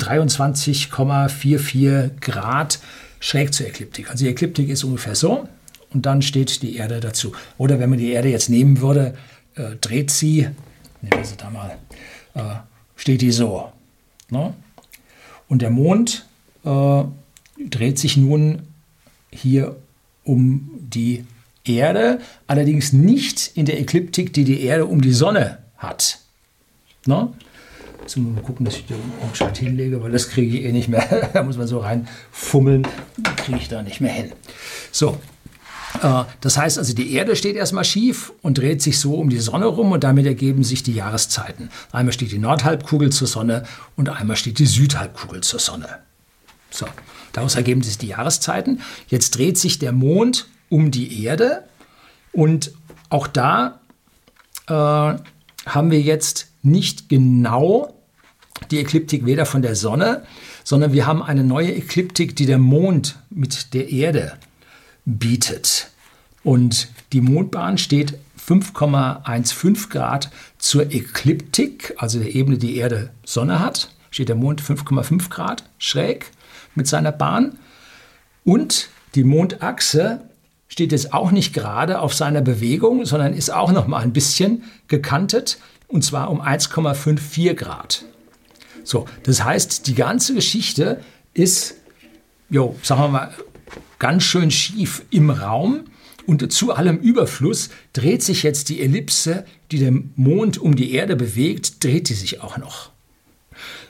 23,44 0.00 2.10
Grad 2.20 2.80
schräg 3.20 3.54
zur 3.54 3.68
Ekliptik. 3.68 4.10
Also 4.10 4.24
die 4.24 4.32
Ekliptik 4.32 4.68
ist 4.68 4.82
ungefähr 4.82 5.14
so 5.14 5.48
und 5.90 6.06
dann 6.06 6.22
steht 6.22 6.62
die 6.62 6.74
Erde 6.74 6.98
dazu. 6.98 7.30
Oder 7.56 7.78
wenn 7.78 7.88
man 7.88 8.00
die 8.00 8.10
Erde 8.10 8.30
jetzt 8.30 8.50
nehmen 8.50 8.80
würde, 8.80 9.16
äh, 9.54 9.76
dreht 9.80 10.10
sie, 10.10 10.48
nehmen 11.02 11.18
wir 11.18 11.24
sie 11.24 11.36
da 11.36 11.50
mal, 11.50 11.78
äh, 12.34 12.56
steht 12.96 13.22
die 13.22 13.30
so. 13.30 13.70
Ne? 14.28 14.54
Und 15.46 15.62
der 15.62 15.70
Mond 15.70 16.26
äh, 16.64 17.04
dreht 17.64 18.00
sich 18.00 18.16
nun 18.16 18.62
hier 19.30 19.76
um 20.24 20.68
die 20.80 21.24
Erde, 21.64 22.20
allerdings 22.46 22.92
nicht 22.92 23.52
in 23.54 23.66
der 23.66 23.80
Ekliptik, 23.80 24.32
die 24.32 24.44
die 24.44 24.62
Erde 24.62 24.86
um 24.86 25.00
die 25.00 25.12
Sonne 25.12 25.58
hat. 25.76 26.18
Ne? 27.06 27.32
Jetzt 28.00 28.16
mal 28.16 28.42
gucken, 28.42 28.64
dass 28.64 28.76
ich 28.76 28.86
den 28.86 28.96
Umschalt 29.22 29.58
hinlege, 29.58 30.02
weil 30.02 30.10
das 30.10 30.30
kriege 30.30 30.58
ich 30.58 30.64
eh 30.64 30.72
nicht 30.72 30.88
mehr. 30.88 31.30
da 31.32 31.42
muss 31.42 31.56
man 31.56 31.66
so 31.66 31.78
reinfummeln, 31.78 32.86
kriege 33.36 33.58
ich 33.58 33.68
da 33.68 33.82
nicht 33.82 34.00
mehr 34.00 34.12
hin. 34.12 34.32
So, 34.90 35.18
äh, 36.02 36.24
das 36.40 36.56
heißt 36.56 36.78
also, 36.78 36.94
die 36.94 37.12
Erde 37.12 37.36
steht 37.36 37.56
erstmal 37.56 37.84
schief 37.84 38.32
und 38.42 38.58
dreht 38.58 38.82
sich 38.82 38.98
so 38.98 39.14
um 39.14 39.28
die 39.28 39.38
Sonne 39.38 39.66
rum 39.66 39.92
und 39.92 40.04
damit 40.04 40.26
ergeben 40.26 40.64
sich 40.64 40.82
die 40.82 40.94
Jahreszeiten. 40.94 41.70
Einmal 41.92 42.12
steht 42.12 42.32
die 42.32 42.38
Nordhalbkugel 42.38 43.10
zur 43.10 43.28
Sonne 43.28 43.64
und 43.96 44.08
einmal 44.08 44.36
steht 44.36 44.58
die 44.58 44.66
Südhalbkugel 44.66 45.42
zur 45.42 45.60
Sonne. 45.60 45.88
So, 46.70 46.86
daraus 47.32 47.56
ergeben 47.56 47.82
sich 47.82 47.98
die 47.98 48.08
Jahreszeiten. 48.08 48.80
Jetzt 49.08 49.36
dreht 49.36 49.58
sich 49.58 49.78
der 49.78 49.92
Mond 49.92 50.46
um 50.70 50.90
die 50.90 51.22
Erde 51.24 51.64
und 52.32 52.72
auch 53.10 53.26
da 53.26 53.80
äh, 54.66 54.72
haben 54.72 55.90
wir 55.90 56.00
jetzt 56.00 56.48
nicht 56.62 57.08
genau 57.08 57.94
die 58.70 58.78
Ekliptik 58.78 59.26
weder 59.26 59.46
von 59.46 59.62
der 59.62 59.74
Sonne, 59.74 60.24
sondern 60.64 60.92
wir 60.92 61.06
haben 61.06 61.22
eine 61.22 61.44
neue 61.44 61.74
Ekliptik, 61.74 62.36
die 62.36 62.46
der 62.46 62.58
Mond 62.58 63.18
mit 63.30 63.74
der 63.74 63.90
Erde 63.90 64.34
bietet. 65.04 65.90
Und 66.42 66.88
die 67.12 67.20
Mondbahn 67.20 67.78
steht 67.78 68.18
5,15 68.38 69.90
Grad 69.90 70.30
zur 70.58 70.92
Ekliptik, 70.92 71.94
also 71.98 72.18
der 72.18 72.34
Ebene, 72.34 72.58
die 72.58 72.76
Erde 72.76 73.10
Sonne 73.24 73.60
hat, 73.60 73.90
steht 74.10 74.28
der 74.28 74.36
Mond 74.36 74.62
5,5 74.62 75.28
Grad 75.28 75.64
schräg 75.78 76.30
mit 76.74 76.86
seiner 76.86 77.12
Bahn. 77.12 77.58
Und 78.44 78.88
die 79.14 79.24
Mondachse 79.24 80.22
steht 80.70 80.92
jetzt 80.92 81.12
auch 81.12 81.32
nicht 81.32 81.52
gerade 81.52 82.00
auf 82.00 82.14
seiner 82.14 82.40
Bewegung, 82.40 83.04
sondern 83.04 83.34
ist 83.34 83.52
auch 83.52 83.72
noch 83.72 83.86
mal 83.86 83.98
ein 83.98 84.14
bisschen 84.14 84.62
gekantet 84.88 85.58
und 85.88 86.02
zwar 86.02 86.30
um 86.30 86.40
1,54 86.40 87.52
Grad. 87.54 88.04
So, 88.84 89.06
das 89.24 89.44
heißt, 89.44 89.88
die 89.88 89.94
ganze 89.94 90.32
Geschichte 90.32 91.00
ist, 91.34 91.74
jo, 92.48 92.76
sagen 92.82 93.02
wir 93.02 93.08
mal, 93.08 93.34
ganz 93.98 94.22
schön 94.22 94.50
schief 94.50 95.04
im 95.10 95.30
Raum. 95.30 95.84
Und 96.26 96.52
zu 96.52 96.72
allem 96.72 96.98
Überfluss 96.98 97.70
dreht 97.92 98.22
sich 98.22 98.44
jetzt 98.44 98.68
die 98.68 98.80
Ellipse, 98.80 99.44
die 99.72 99.78
den 99.78 100.12
Mond 100.14 100.58
um 100.58 100.76
die 100.76 100.92
Erde 100.92 101.16
bewegt, 101.16 101.82
dreht 101.82 102.08
die 102.08 102.14
sich 102.14 102.40
auch 102.40 102.56
noch. 102.56 102.90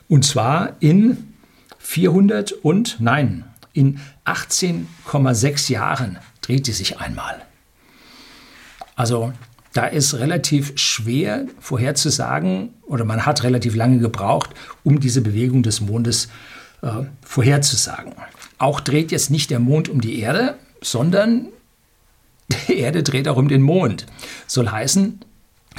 Und 0.08 0.24
zwar 0.24 0.76
in 0.80 1.34
400 1.78 2.52
und, 2.52 2.96
nein, 3.00 3.44
in 3.74 4.00
18,6 4.24 5.70
Jahren 5.70 6.18
dreht 6.40 6.66
die 6.66 6.72
sich 6.72 6.98
einmal. 6.98 7.42
Also 8.96 9.32
da 9.72 9.86
ist 9.86 10.14
relativ 10.14 10.72
schwer 10.76 11.46
vorherzusagen, 11.60 12.70
oder 12.82 13.04
man 13.04 13.24
hat 13.24 13.44
relativ 13.44 13.76
lange 13.76 13.98
gebraucht, 13.98 14.50
um 14.82 15.00
diese 15.00 15.20
Bewegung 15.20 15.62
des 15.62 15.80
Mondes 15.80 16.28
äh, 16.82 17.04
vorherzusagen. 17.22 18.14
Auch 18.58 18.80
dreht 18.80 19.12
jetzt 19.12 19.30
nicht 19.30 19.50
der 19.50 19.60
Mond 19.60 19.88
um 19.88 20.00
die 20.00 20.18
Erde, 20.18 20.56
sondern 20.82 21.46
die 22.68 22.78
Erde 22.78 23.02
dreht 23.02 23.28
auch 23.28 23.36
um 23.36 23.48
den 23.48 23.62
Mond. 23.62 24.06
Soll 24.46 24.68
heißen, 24.68 25.20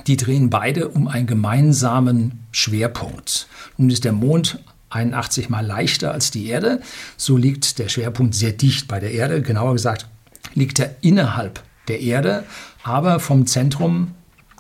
die 0.07 0.17
drehen 0.17 0.49
beide 0.49 0.87
um 0.87 1.07
einen 1.07 1.27
gemeinsamen 1.27 2.45
Schwerpunkt. 2.51 3.47
Nun 3.77 3.89
ist 3.89 4.05
der 4.05 4.13
Mond 4.13 4.59
81 4.89 5.49
mal 5.49 5.65
leichter 5.65 6.13
als 6.13 6.31
die 6.31 6.47
Erde, 6.47 6.81
so 7.17 7.37
liegt 7.37 7.79
der 7.79 7.89
Schwerpunkt 7.89 8.35
sehr 8.35 8.51
dicht 8.51 8.87
bei 8.87 8.99
der 8.99 9.11
Erde, 9.11 9.41
genauer 9.41 9.73
gesagt 9.73 10.07
liegt 10.53 10.79
er 10.79 10.95
innerhalb 11.01 11.61
der 11.87 12.01
Erde, 12.01 12.43
aber 12.83 13.19
vom 13.19 13.45
Zentrum 13.45 14.13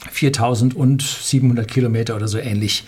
4700 0.09 1.67
Kilometer 1.67 2.15
oder 2.15 2.27
so 2.27 2.37
ähnlich 2.37 2.85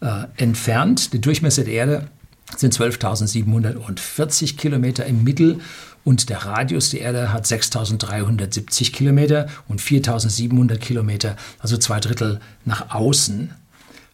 äh, 0.00 0.24
entfernt. 0.36 1.12
Der 1.12 1.20
Durchmesser 1.20 1.64
der 1.64 1.74
Erde 1.74 2.08
sind 2.56 2.74
12.740 2.74 4.56
Kilometer 4.56 5.04
im 5.06 5.24
Mittel 5.24 5.60
und 6.04 6.28
der 6.28 6.44
Radius 6.44 6.90
der 6.90 7.00
Erde 7.00 7.32
hat 7.32 7.46
6.370 7.46 8.92
Kilometer 8.92 9.48
und 9.68 9.80
4.700 9.80 10.76
Kilometer, 10.76 11.36
also 11.58 11.76
zwei 11.76 12.00
Drittel 12.00 12.40
nach 12.64 12.94
außen 12.94 13.54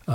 äh, 0.06 0.12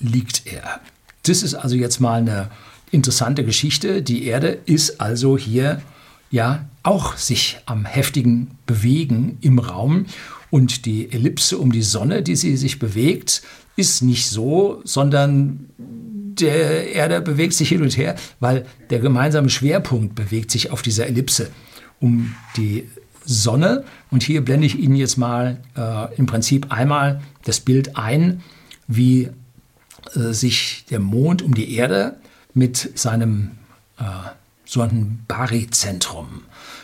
liegt 0.00 0.46
er. 0.46 0.80
Das 1.24 1.42
ist 1.42 1.54
also 1.54 1.76
jetzt 1.76 2.00
mal 2.00 2.20
eine 2.20 2.50
interessante 2.90 3.44
Geschichte. 3.44 4.02
Die 4.02 4.24
Erde 4.26 4.58
ist 4.64 5.00
also 5.00 5.36
hier 5.36 5.82
ja 6.30 6.66
auch 6.82 7.16
sich 7.16 7.58
am 7.66 7.84
heftigen 7.84 8.52
Bewegen 8.66 9.38
im 9.40 9.58
Raum. 9.58 10.06
Und 10.50 10.86
die 10.86 11.12
Ellipse 11.12 11.58
um 11.58 11.72
die 11.72 11.82
Sonne, 11.82 12.22
die 12.22 12.36
sie 12.36 12.56
sich 12.56 12.78
bewegt, 12.78 13.42
ist 13.76 14.02
nicht 14.02 14.28
so, 14.28 14.80
sondern 14.84 15.68
der 15.76 16.92
Erde 16.92 17.20
bewegt 17.20 17.54
sich 17.54 17.68
hin 17.68 17.82
und 17.82 17.96
her, 17.96 18.16
weil 18.40 18.66
der 18.90 19.00
gemeinsame 19.00 19.50
Schwerpunkt 19.50 20.14
bewegt 20.14 20.50
sich 20.50 20.70
auf 20.70 20.82
dieser 20.82 21.06
Ellipse 21.06 21.50
um 22.00 22.34
die 22.56 22.88
Sonne. 23.24 23.84
Und 24.10 24.22
hier 24.22 24.44
blende 24.44 24.66
ich 24.66 24.78
Ihnen 24.78 24.96
jetzt 24.96 25.18
mal 25.18 25.60
äh, 25.76 26.14
im 26.16 26.26
Prinzip 26.26 26.72
einmal 26.72 27.20
das 27.44 27.60
Bild 27.60 27.96
ein, 27.96 28.42
wie 28.86 29.30
äh, 30.14 30.32
sich 30.32 30.84
der 30.90 31.00
Mond 31.00 31.42
um 31.42 31.54
die 31.54 31.74
Erde 31.74 32.16
mit 32.54 32.98
seinem 32.98 33.52
äh, 33.98 34.04
so 34.68 34.82
ein 34.82 35.24
Baryzentrum. 35.26 36.42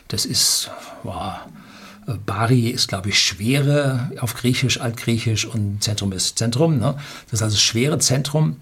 Das 0.09 0.25
ist, 0.25 0.71
wow, 1.03 1.35
Bari 2.27 2.69
ist, 2.69 2.89
glaube 2.89 3.11
ich, 3.11 3.19
Schwere 3.19 4.11
auf 4.21 4.35
Griechisch, 4.35 4.81
Altgriechisch 4.81 5.45
und 5.45 5.83
Zentrum 5.83 6.13
ist 6.13 6.39
Zentrum. 6.39 6.79
Ne? 6.79 6.97
Das 7.27 7.41
ist 7.41 7.43
also 7.43 7.57
schwere 7.57 7.99
Zentrum. 7.99 8.57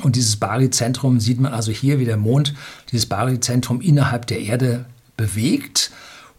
Und 0.00 0.16
dieses 0.16 0.36
Bari-Zentrum 0.36 1.20
sieht 1.20 1.38
man 1.38 1.52
also 1.52 1.70
hier, 1.70 1.98
wie 1.98 2.06
der 2.06 2.16
Mond 2.16 2.54
dieses 2.90 3.06
Bari-Zentrum 3.06 3.82
innerhalb 3.82 4.26
der 4.26 4.40
Erde 4.40 4.86
bewegt. 5.18 5.90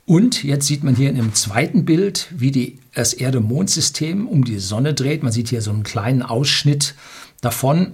Und 0.05 0.43
jetzt 0.43 0.65
sieht 0.65 0.83
man 0.83 0.95
hier 0.95 1.09
in 1.09 1.15
dem 1.15 1.35
zweiten 1.35 1.85
Bild, 1.85 2.27
wie 2.31 2.51
die, 2.51 2.79
das 2.95 3.13
Erde-Mond-System 3.13 4.27
um 4.27 4.43
die 4.43 4.59
Sonne 4.59 4.95
dreht. 4.95 5.23
Man 5.23 5.31
sieht 5.31 5.49
hier 5.49 5.61
so 5.61 5.71
einen 5.71 5.83
kleinen 5.83 6.23
Ausschnitt 6.23 6.95
davon. 7.41 7.93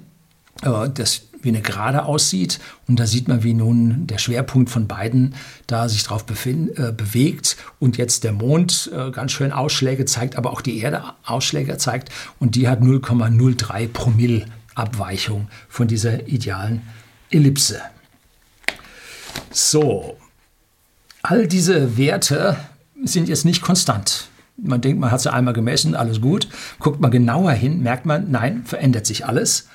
Äh, 0.62 0.90
das 0.94 1.24
wie 1.42 1.50
eine 1.50 1.62
Gerade 1.62 2.06
aussieht. 2.06 2.60
Und 2.88 3.00
da 3.00 3.06
sieht 3.06 3.28
man, 3.28 3.44
wie 3.44 3.54
nun 3.54 4.08
der 4.08 4.18
Schwerpunkt 4.18 4.70
von 4.70 4.88
beiden 4.88 5.36
da 5.68 5.90
sich 5.90 6.04
drauf 6.04 6.26
befind, 6.26 6.78
äh, 6.78 6.92
bewegt 6.92 7.58
und 7.80 7.98
jetzt 7.98 8.24
der 8.24 8.34
Mond 8.34 8.90
äh, 8.94 9.12
ganz 9.12 9.32
schön 9.32 9.52
Ausschläge 9.52 10.06
zeigt, 10.06 10.36
aber 10.36 10.52
auch 10.52 10.62
die 10.62 10.80
Erde 10.80 11.04
Ausschläge 11.24 11.78
zeigt. 11.78 12.10
Und 12.40 12.56
die 12.56 12.68
hat 12.68 12.82
0,03 12.82 13.88
Promille 13.88 14.46
Abweichung 14.76 15.48
von 15.68 15.88
dieser 15.88 16.28
idealen 16.28 16.82
Ellipse. 17.30 17.82
So, 19.52 20.18
all 21.22 21.48
diese 21.48 21.98
Werte 21.98 22.58
sind 23.04 23.30
jetzt 23.30 23.46
nicht 23.46 23.62
konstant. 23.62 24.30
Man 24.58 24.82
denkt, 24.82 25.00
man 25.00 25.12
hat 25.12 25.22
sie 25.22 25.32
einmal 25.32 25.54
gemessen, 25.54 25.96
alles 25.96 26.22
gut. 26.22 26.48
Guckt 26.80 27.00
man 27.00 27.12
genauer 27.12 27.52
hin, 27.52 27.82
merkt 27.82 28.06
man, 28.06 28.30
nein, 28.30 28.64
verändert 28.66 29.06
sich 29.06 29.26
alles. 29.26 29.68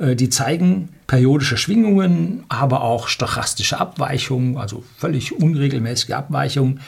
Äh, 0.00 0.16
die 0.16 0.30
zeigen 0.30 0.88
periodische 1.06 1.56
Schwingungen, 1.56 2.44
aber 2.48 2.82
auch 2.82 3.08
stochastische 3.08 3.78
Abweichungen, 3.78 4.56
also 4.56 4.82
völlig 4.96 5.32
unregelmäßige 5.32 6.12
Abweichungen 6.12 6.80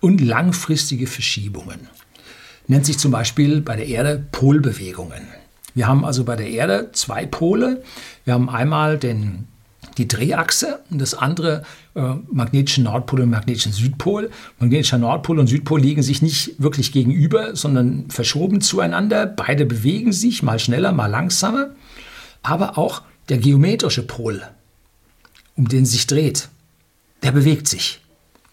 und 0.00 0.20
langfristige 0.20 1.06
Verschiebungen. 1.06 1.88
Nennt 2.66 2.86
sich 2.86 2.98
zum 2.98 3.12
Beispiel 3.12 3.60
bei 3.60 3.76
der 3.76 3.86
Erde 3.86 4.24
Polbewegungen. 4.32 5.22
Wir 5.74 5.86
haben 5.86 6.04
also 6.04 6.24
bei 6.24 6.36
der 6.36 6.48
Erde 6.48 6.90
zwei 6.92 7.26
Pole. 7.26 7.82
Wir 8.24 8.34
haben 8.34 8.48
einmal 8.48 8.98
den, 8.98 9.46
die 9.98 10.08
Drehachse 10.08 10.80
und 10.90 11.00
das 11.00 11.14
andere 11.14 11.62
äh, 11.94 12.00
magnetischen 12.30 12.84
Nordpol 12.84 13.20
und 13.20 13.30
magnetischen 13.30 13.72
Südpol. 13.72 14.30
Magnetischer 14.58 14.98
Nordpol 14.98 15.38
und 15.38 15.48
Südpol 15.48 15.80
liegen 15.80 16.02
sich 16.02 16.22
nicht 16.22 16.54
wirklich 16.58 16.92
gegenüber, 16.92 17.54
sondern 17.54 18.06
verschoben 18.08 18.60
zueinander. 18.60 19.26
Beide 19.26 19.66
bewegen 19.66 20.12
sich, 20.12 20.42
mal 20.42 20.58
schneller, 20.58 20.92
mal 20.92 21.08
langsamer 21.08 21.70
aber 22.48 22.78
auch 22.78 23.02
der 23.28 23.38
geometrische 23.38 24.02
Pol, 24.02 24.42
um 25.56 25.68
den 25.68 25.84
es 25.84 25.92
sich 25.92 26.06
dreht, 26.06 26.48
der 27.22 27.32
bewegt 27.32 27.68
sich. 27.68 28.00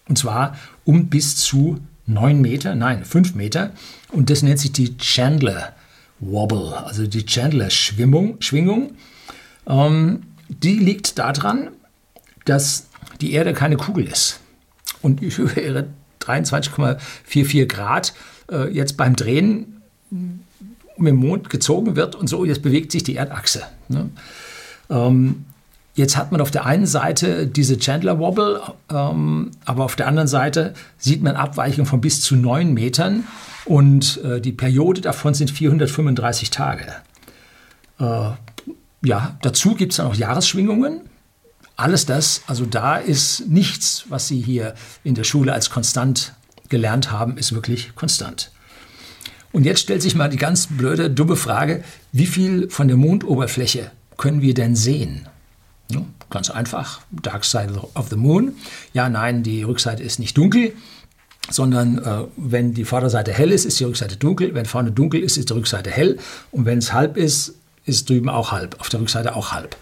Und 0.08 0.18
zwar 0.18 0.56
um 0.84 1.06
bis 1.08 1.36
zu 1.36 1.80
9 2.06 2.40
Meter, 2.40 2.74
nein, 2.74 3.04
5 3.04 3.34
Meter. 3.34 3.72
Und 4.10 4.30
das 4.30 4.42
nennt 4.42 4.58
sich 4.58 4.72
die 4.72 4.96
Chandler 4.98 5.74
Wobble, 6.20 6.76
also 6.76 7.06
die 7.06 7.24
Chandler 7.24 7.70
Schwingung. 7.70 8.38
Ähm, 9.66 10.22
die 10.48 10.78
liegt 10.78 11.18
daran, 11.18 11.70
dass 12.44 12.86
die 13.20 13.32
Erde 13.32 13.54
keine 13.54 13.76
Kugel 13.76 14.06
ist. 14.06 14.40
Und 15.02 15.20
über 15.20 15.60
ihre 15.60 15.88
23,44 16.20 17.66
Grad 17.66 18.14
äh, 18.50 18.70
jetzt 18.70 18.96
beim 18.96 19.16
Drehen 19.16 19.82
um 20.96 21.04
den 21.04 21.16
Mond 21.16 21.50
gezogen 21.50 21.96
wird 21.96 22.14
und 22.14 22.28
so, 22.28 22.44
jetzt 22.44 22.62
bewegt 22.62 22.92
sich 22.92 23.02
die 23.02 23.16
Erdachse. 23.16 23.62
Ne? 23.88 24.10
Ähm, 24.90 25.44
jetzt 25.94 26.16
hat 26.16 26.32
man 26.32 26.40
auf 26.40 26.50
der 26.50 26.66
einen 26.66 26.86
Seite 26.86 27.46
diese 27.46 27.78
Chandler 27.78 28.18
Wobble, 28.18 28.60
ähm, 28.90 29.50
aber 29.64 29.84
auf 29.84 29.96
der 29.96 30.06
anderen 30.06 30.28
Seite 30.28 30.74
sieht 30.98 31.22
man 31.22 31.36
Abweichungen 31.36 31.86
von 31.86 32.00
bis 32.00 32.20
zu 32.20 32.36
9 32.36 32.72
Metern 32.72 33.24
und 33.64 34.22
äh, 34.22 34.40
die 34.40 34.52
Periode 34.52 35.00
davon 35.00 35.34
sind 35.34 35.50
435 35.50 36.50
Tage. 36.50 36.86
Äh, 37.98 38.30
ja, 39.02 39.36
dazu 39.42 39.74
gibt 39.74 39.92
es 39.92 39.96
dann 39.98 40.06
auch 40.06 40.14
Jahresschwingungen. 40.14 41.02
Alles 41.76 42.06
das, 42.06 42.42
also 42.46 42.66
da 42.66 42.96
ist 42.96 43.48
nichts, 43.48 44.04
was 44.08 44.28
Sie 44.28 44.40
hier 44.40 44.74
in 45.02 45.14
der 45.14 45.24
Schule 45.24 45.52
als 45.52 45.70
konstant 45.70 46.34
gelernt 46.68 47.10
haben, 47.10 47.36
ist 47.36 47.52
wirklich 47.52 47.94
konstant. 47.94 48.52
Und 49.54 49.64
jetzt 49.64 49.82
stellt 49.82 50.02
sich 50.02 50.16
mal 50.16 50.28
die 50.28 50.36
ganz 50.36 50.66
blöde, 50.66 51.08
dumme 51.08 51.36
Frage, 51.36 51.84
wie 52.10 52.26
viel 52.26 52.68
von 52.70 52.88
der 52.88 52.96
Mondoberfläche 52.96 53.92
können 54.16 54.42
wir 54.42 54.52
denn 54.52 54.74
sehen? 54.74 55.28
Ja, 55.88 56.02
ganz 56.28 56.50
einfach, 56.50 57.02
Dark 57.12 57.44
Side 57.44 57.72
of 57.94 58.08
the 58.10 58.16
Moon. 58.16 58.56
Ja, 58.94 59.08
nein, 59.08 59.44
die 59.44 59.62
Rückseite 59.62 60.02
ist 60.02 60.18
nicht 60.18 60.36
dunkel, 60.36 60.72
sondern 61.50 61.98
äh, 61.98 62.24
wenn 62.36 62.74
die 62.74 62.84
Vorderseite 62.84 63.32
hell 63.32 63.52
ist, 63.52 63.64
ist 63.64 63.78
die 63.78 63.84
Rückseite 63.84 64.16
dunkel. 64.16 64.56
Wenn 64.56 64.66
vorne 64.66 64.90
dunkel 64.90 65.22
ist, 65.22 65.36
ist 65.36 65.50
die 65.50 65.52
Rückseite 65.52 65.88
hell. 65.88 66.18
Und 66.50 66.64
wenn 66.64 66.78
es 66.78 66.92
halb 66.92 67.16
ist, 67.16 67.54
ist 67.84 68.10
drüben 68.10 68.28
auch 68.28 68.50
halb, 68.50 68.80
auf 68.80 68.88
der 68.88 68.98
Rückseite 68.98 69.36
auch 69.36 69.52
halb. 69.52 69.76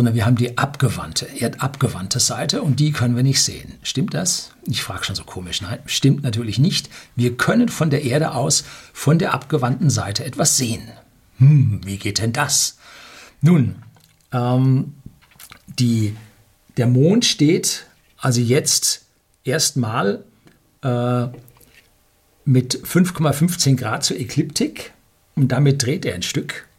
Sondern 0.00 0.14
wir 0.14 0.24
haben 0.24 0.36
die 0.36 0.56
abgewandte, 0.56 1.26
erdabgewandte 1.26 2.20
Seite 2.20 2.62
und 2.62 2.80
die 2.80 2.90
können 2.90 3.16
wir 3.16 3.22
nicht 3.22 3.42
sehen. 3.42 3.74
Stimmt 3.82 4.14
das? 4.14 4.52
Ich 4.66 4.82
frage 4.82 5.04
schon 5.04 5.14
so 5.14 5.24
komisch. 5.24 5.60
Nein, 5.60 5.78
stimmt 5.84 6.22
natürlich 6.22 6.58
nicht. 6.58 6.88
Wir 7.16 7.36
können 7.36 7.68
von 7.68 7.90
der 7.90 8.02
Erde 8.02 8.32
aus, 8.32 8.64
von 8.94 9.18
der 9.18 9.34
abgewandten 9.34 9.90
Seite 9.90 10.24
etwas 10.24 10.56
sehen. 10.56 10.88
Hm, 11.36 11.82
wie 11.84 11.98
geht 11.98 12.18
denn 12.18 12.32
das? 12.32 12.78
Nun, 13.42 13.74
ähm, 14.32 14.94
die, 15.66 16.16
der 16.78 16.86
Mond 16.86 17.26
steht 17.26 17.84
also 18.16 18.40
jetzt 18.40 19.04
erstmal 19.44 20.24
äh, 20.80 21.26
mit 22.46 22.74
5,15 22.74 23.76
Grad 23.76 24.02
zur 24.02 24.18
Ekliptik 24.18 24.94
und 25.34 25.52
damit 25.52 25.82
dreht 25.82 26.06
er 26.06 26.14
ein 26.14 26.22
Stück. 26.22 26.69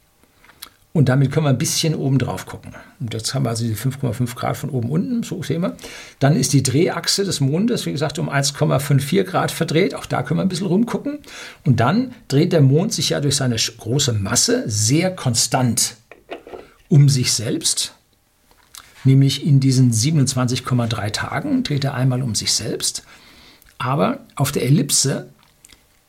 Und 0.94 1.08
damit 1.08 1.32
können 1.32 1.46
wir 1.46 1.52
ein 1.52 1.58
bisschen 1.58 1.96
oben 1.96 2.20
drauf 2.20 2.46
gucken. 2.46 2.76
Und 3.00 3.14
jetzt 3.14 3.34
haben 3.34 3.46
wir 3.46 3.50
also 3.50 3.64
die 3.64 3.76
5,5 3.76 4.36
Grad 4.36 4.58
von 4.58 4.70
oben 4.70 4.90
unten, 4.90 5.24
so 5.24 5.42
sehen 5.42 5.62
wir. 5.62 5.78
Dann 6.20 6.36
ist 6.36 6.52
die 6.52 6.64
Drehachse 6.64 7.24
des 7.24 7.40
Mondes, 7.40 7.86
wie 7.86 7.94
gesagt, 7.94 8.20
um 8.20 8.30
1,54 8.30 9.24
Grad 9.24 9.52
verdreht. 9.52 9.96
Auch 9.96 10.06
da 10.06 10.22
können 10.22 10.40
wir 10.40 10.42
ein 10.42 10.50
bisschen 10.50 10.68
rumgucken. 10.68 11.20
Und 11.64 11.80
dann 11.80 12.14
dreht 12.28 12.52
der 12.52 12.62
Mond 12.62 12.92
sich 12.92 13.10
ja 13.10 13.22
durch 13.22 13.38
seine 13.38 13.56
große 13.56 14.12
Masse 14.12 14.64
sehr 14.68 15.16
konstant 15.16 15.96
um 16.90 17.08
sich 17.08 17.32
selbst. 17.32 17.94
Nämlich 19.06 19.46
in 19.46 19.62
diesen 19.62 19.94
27,3 19.94 21.12
Tagen 21.12 21.64
dreht 21.64 21.86
er 21.86 21.94
einmal 21.94 22.22
um 22.22 22.36
sich 22.36 22.52
selbst. 22.52 23.04
Aber 23.78 24.20
auf 24.36 24.52
der 24.52 24.64
Ellipse 24.64 25.30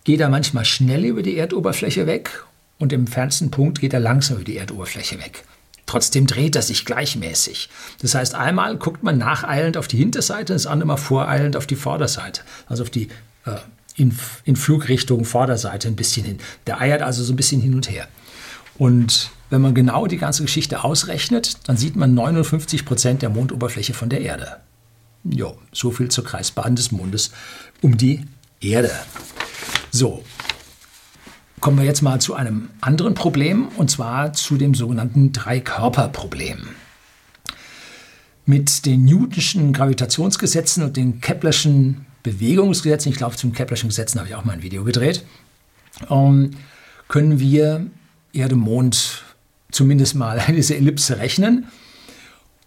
geht 0.02 0.20
er 0.20 0.28
manchmal 0.28 0.64
schnell 0.64 1.04
über 1.04 1.22
die 1.22 1.36
Erdoberfläche 1.36 2.08
weg 2.08 2.44
und 2.82 2.92
im 2.92 3.06
fernsten 3.06 3.52
Punkt 3.52 3.80
geht 3.80 3.92
er 3.92 4.00
langsam 4.00 4.38
über 4.38 4.44
die 4.44 4.56
Erdoberfläche 4.56 5.16
weg. 5.20 5.44
Trotzdem 5.86 6.26
dreht 6.26 6.56
er 6.56 6.62
sich 6.62 6.84
gleichmäßig. 6.84 7.68
Das 8.00 8.16
heißt, 8.16 8.34
einmal 8.34 8.76
guckt 8.76 9.04
man 9.04 9.18
nacheilend 9.18 9.76
auf 9.76 9.86
die 9.86 9.98
Hinterseite, 9.98 10.52
das 10.52 10.66
andere 10.66 10.88
Mal 10.88 10.96
voreilend 10.96 11.56
auf 11.56 11.68
die 11.68 11.76
Vorderseite, 11.76 12.40
also 12.66 12.82
auf 12.82 12.90
die 12.90 13.06
äh, 13.44 13.54
in, 13.94 14.18
in 14.42 14.56
Flugrichtung 14.56 15.24
Vorderseite 15.24 15.86
ein 15.86 15.94
bisschen 15.94 16.26
hin. 16.26 16.38
Der 16.66 16.80
eiert 16.80 17.02
also 17.02 17.22
so 17.22 17.32
ein 17.32 17.36
bisschen 17.36 17.60
hin 17.60 17.74
und 17.76 17.88
her. 17.88 18.08
Und 18.78 19.30
wenn 19.48 19.60
man 19.60 19.74
genau 19.74 20.08
die 20.08 20.18
ganze 20.18 20.42
Geschichte 20.42 20.82
ausrechnet, 20.82 21.68
dann 21.68 21.76
sieht 21.76 21.94
man 21.94 22.14
59 22.14 22.84
Prozent 22.84 23.22
der 23.22 23.30
Mondoberfläche 23.30 23.94
von 23.94 24.08
der 24.08 24.22
Erde. 24.22 24.56
Jo, 25.22 25.56
so 25.70 25.92
viel 25.92 26.08
zur 26.08 26.24
Kreisbahn 26.24 26.74
des 26.74 26.90
Mondes 26.90 27.30
um 27.80 27.96
die 27.96 28.24
Erde. 28.60 28.90
So, 29.92 30.24
kommen 31.62 31.78
wir 31.78 31.84
jetzt 31.84 32.02
mal 32.02 32.20
zu 32.20 32.34
einem 32.34 32.68
anderen 32.80 33.14
Problem, 33.14 33.68
und 33.76 33.88
zwar 33.88 34.32
zu 34.32 34.56
dem 34.56 34.74
sogenannten 34.74 35.32
Dreikörperproblem. 35.32 36.58
Mit 38.44 38.84
den 38.84 39.04
Newtonschen 39.04 39.72
Gravitationsgesetzen 39.72 40.82
und 40.82 40.96
den 40.96 41.20
Keplerschen 41.20 42.04
Bewegungsgesetzen, 42.24 43.12
ich 43.12 43.18
glaube, 43.18 43.36
zum 43.36 43.52
Keplerschen 43.52 43.88
Gesetzen 43.88 44.18
habe 44.18 44.28
ich 44.28 44.34
auch 44.34 44.44
mal 44.44 44.54
ein 44.54 44.62
Video 44.62 44.82
gedreht, 44.82 45.24
ähm, 46.10 46.50
können 47.06 47.38
wir 47.38 47.86
Erde, 48.32 48.56
Mond 48.56 49.22
zumindest 49.70 50.16
mal 50.16 50.42
diese 50.48 50.76
Ellipse 50.76 51.18
rechnen. 51.18 51.68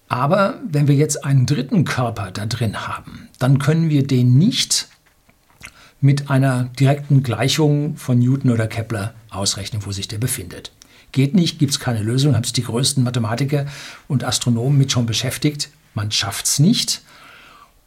Aber 0.08 0.62
wenn 0.70 0.88
wir 0.88 0.96
jetzt 0.96 1.26
einen 1.26 1.46
dritten 1.46 1.84
Körper 1.84 2.32
da 2.32 2.46
drin 2.46 2.88
haben, 2.88 3.28
dann 3.40 3.60
können 3.60 3.90
wir 3.90 4.08
den 4.08 4.38
nicht 4.38 4.88
mit 6.06 6.30
einer 6.30 6.66
direkten 6.80 7.24
Gleichung 7.24 7.98
von 7.98 8.20
Newton 8.20 8.52
oder 8.52 8.68
Kepler 8.68 9.16
ausrechnen, 9.32 9.86
wo 9.86 9.92
sich 9.92 10.08
der 10.08 10.20
befindet. 10.20 10.72
Geht 11.12 11.34
nicht, 11.34 11.58
gibt 11.58 11.72
es 11.72 11.80
keine 11.80 12.04
Lösung, 12.04 12.36
haben 12.36 12.44
sich 12.44 12.54
die 12.54 12.64
größten 12.64 13.04
Mathematiker 13.04 13.66
und 14.08 14.24
Astronomen 14.24 14.78
mit 14.78 14.92
schon 14.92 15.08
beschäftigt. 15.08 15.70
Man 15.96 16.12
schafft 16.12 16.46
es 16.46 16.60
nicht. 16.60 17.02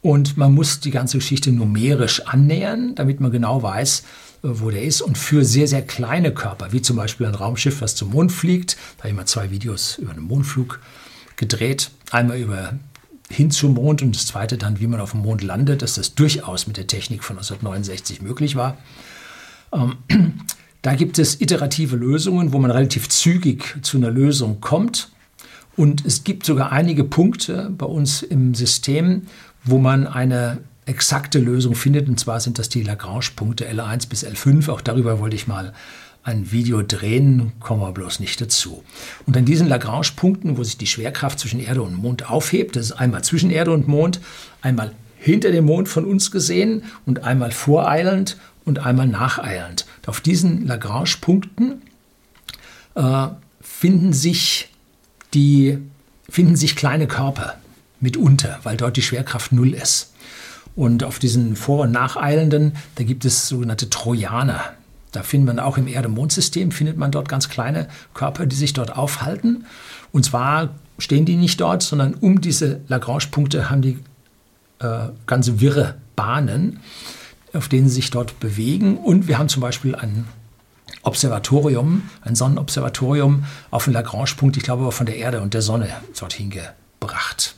Und 0.01 0.35
man 0.35 0.53
muss 0.53 0.81
die 0.81 0.91
ganze 0.91 1.17
Geschichte 1.17 1.51
numerisch 1.51 2.25
annähern, 2.25 2.93
damit 2.95 3.21
man 3.21 3.31
genau 3.31 3.63
weiß, 3.63 3.99
äh, 3.99 4.03
wo 4.43 4.69
der 4.69 4.83
ist. 4.83 5.01
Und 5.01 5.17
für 5.17 5.45
sehr, 5.45 5.67
sehr 5.67 5.81
kleine 5.81 6.33
Körper, 6.33 6.71
wie 6.71 6.81
zum 6.81 6.97
Beispiel 6.97 7.27
ein 7.27 7.35
Raumschiff, 7.35 7.81
was 7.81 7.95
zum 7.95 8.11
Mond 8.11 8.31
fliegt, 8.31 8.77
da 8.97 9.03
habe 9.03 9.09
ich 9.09 9.15
mal 9.15 9.25
zwei 9.25 9.51
Videos 9.51 9.97
über 9.97 10.11
einen 10.11 10.23
Mondflug 10.23 10.79
gedreht. 11.35 11.91
Einmal 12.11 12.37
über 12.37 12.73
hin 13.29 13.51
zum 13.51 13.75
Mond 13.75 14.01
und 14.01 14.15
das 14.15 14.25
zweite 14.25 14.57
dann, 14.57 14.79
wie 14.79 14.87
man 14.87 14.99
auf 14.99 15.11
dem 15.11 15.21
Mond 15.21 15.43
landet, 15.43 15.81
dass 15.81 15.95
das 15.95 16.15
durchaus 16.15 16.67
mit 16.67 16.77
der 16.77 16.87
Technik 16.87 17.23
von 17.23 17.37
1969 17.37 18.21
möglich 18.21 18.55
war. 18.55 18.77
Ähm, 19.71 19.97
da 20.81 20.95
gibt 20.95 21.19
es 21.19 21.39
iterative 21.39 21.95
Lösungen, 21.95 22.53
wo 22.53 22.59
man 22.59 22.71
relativ 22.71 23.07
zügig 23.09 23.77
zu 23.81 23.97
einer 23.97 24.11
Lösung 24.11 24.61
kommt. 24.61 25.11
Und 25.75 26.05
es 26.05 26.23
gibt 26.23 26.45
sogar 26.45 26.71
einige 26.71 27.03
Punkte 27.03 27.71
bei 27.77 27.85
uns 27.85 28.21
im 28.21 28.53
System, 28.53 29.27
wo 29.63 29.77
man 29.77 30.07
eine 30.07 30.57
exakte 30.85 31.39
Lösung 31.39 31.75
findet. 31.75 32.09
Und 32.09 32.19
zwar 32.19 32.39
sind 32.39 32.59
das 32.59 32.67
die 32.67 32.83
Lagrange-Punkte 32.83 33.69
L1 33.69 34.09
bis 34.09 34.25
L5. 34.25 34.69
Auch 34.69 34.81
darüber 34.81 35.19
wollte 35.19 35.35
ich 35.35 35.47
mal 35.47 35.73
ein 36.23 36.51
Video 36.51 36.81
drehen, 36.81 37.53
kommen 37.59 37.81
wir 37.81 37.91
bloß 37.91 38.19
nicht 38.19 38.39
dazu. 38.41 38.83
Und 39.25 39.37
an 39.37 39.45
diesen 39.45 39.67
Lagrange-Punkten, 39.67 40.57
wo 40.57 40.63
sich 40.63 40.77
die 40.77 40.87
Schwerkraft 40.87 41.39
zwischen 41.39 41.59
Erde 41.59 41.81
und 41.81 41.95
Mond 41.95 42.29
aufhebt, 42.29 42.75
das 42.75 42.87
ist 42.87 42.91
einmal 42.93 43.23
zwischen 43.23 43.49
Erde 43.49 43.71
und 43.71 43.87
Mond, 43.87 44.19
einmal 44.61 44.93
hinter 45.17 45.51
dem 45.51 45.65
Mond 45.65 45.89
von 45.89 46.05
uns 46.05 46.31
gesehen 46.31 46.83
und 47.05 47.23
einmal 47.23 47.51
voreilend 47.51 48.37
und 48.65 48.79
einmal 48.79 49.07
nacheilend. 49.07 49.85
Auf 50.05 50.21
diesen 50.21 50.65
Lagrange-Punkten 50.67 51.81
äh, 52.95 53.27
finden, 53.61 54.13
sich 54.13 54.69
die, 55.33 55.77
finden 56.29 56.55
sich 56.55 56.75
kleine 56.75 57.07
Körper 57.07 57.55
mitunter, 57.99 58.59
weil 58.63 58.77
dort 58.77 58.97
die 58.97 59.01
Schwerkraft 59.01 59.51
null 59.51 59.73
ist. 59.73 60.13
Und 60.75 61.03
auf 61.03 61.19
diesen 61.19 61.55
vor- 61.55 61.81
und 61.81 61.91
nacheilenden, 61.91 62.73
da 62.95 63.03
gibt 63.03 63.25
es 63.25 63.49
sogenannte 63.49 63.89
Trojaner. 63.89 64.73
Da 65.11 65.23
findet 65.23 65.55
man 65.55 65.59
auch 65.63 65.77
im 65.77 65.87
Erde-Mond-System, 65.87 66.71
findet 66.71 66.97
man 66.97 67.11
dort 67.11 67.29
ganz 67.29 67.49
kleine 67.49 67.87
Körper, 68.13 68.45
die 68.45 68.55
sich 68.55 68.73
dort 68.73 68.95
aufhalten. 68.95 69.65
Und 70.11 70.25
zwar 70.25 70.69
stehen 70.97 71.25
die 71.25 71.35
nicht 71.35 71.59
dort, 71.59 71.81
sondern 71.81 72.13
um 72.13 72.41
diese 72.41 72.81
Lagrange-Punkte 72.87 73.69
haben 73.69 73.81
die 73.81 73.99
äh, 74.79 75.09
ganze 75.25 75.59
wirre 75.59 75.95
Bahnen, 76.15 76.79
auf 77.53 77.67
denen 77.67 77.87
sie 77.87 77.95
sich 77.95 78.11
dort 78.11 78.39
bewegen. 78.39 78.97
Und 78.97 79.27
wir 79.27 79.39
haben 79.39 79.49
zum 79.49 79.61
Beispiel 79.61 79.95
ein 79.95 80.25
Observatorium, 81.03 82.03
ein 82.21 82.35
Sonnenobservatorium 82.35 83.45
auf 83.71 83.85
den 83.85 83.93
Lagrange-Punkt, 83.93 84.57
ich 84.57 84.63
glaube 84.63 84.91
von 84.91 85.05
der 85.05 85.17
Erde 85.17 85.41
und 85.41 85.53
der 85.53 85.61
Sonne 85.61 85.89
dorthin 86.19 86.51
gebracht. 86.51 87.55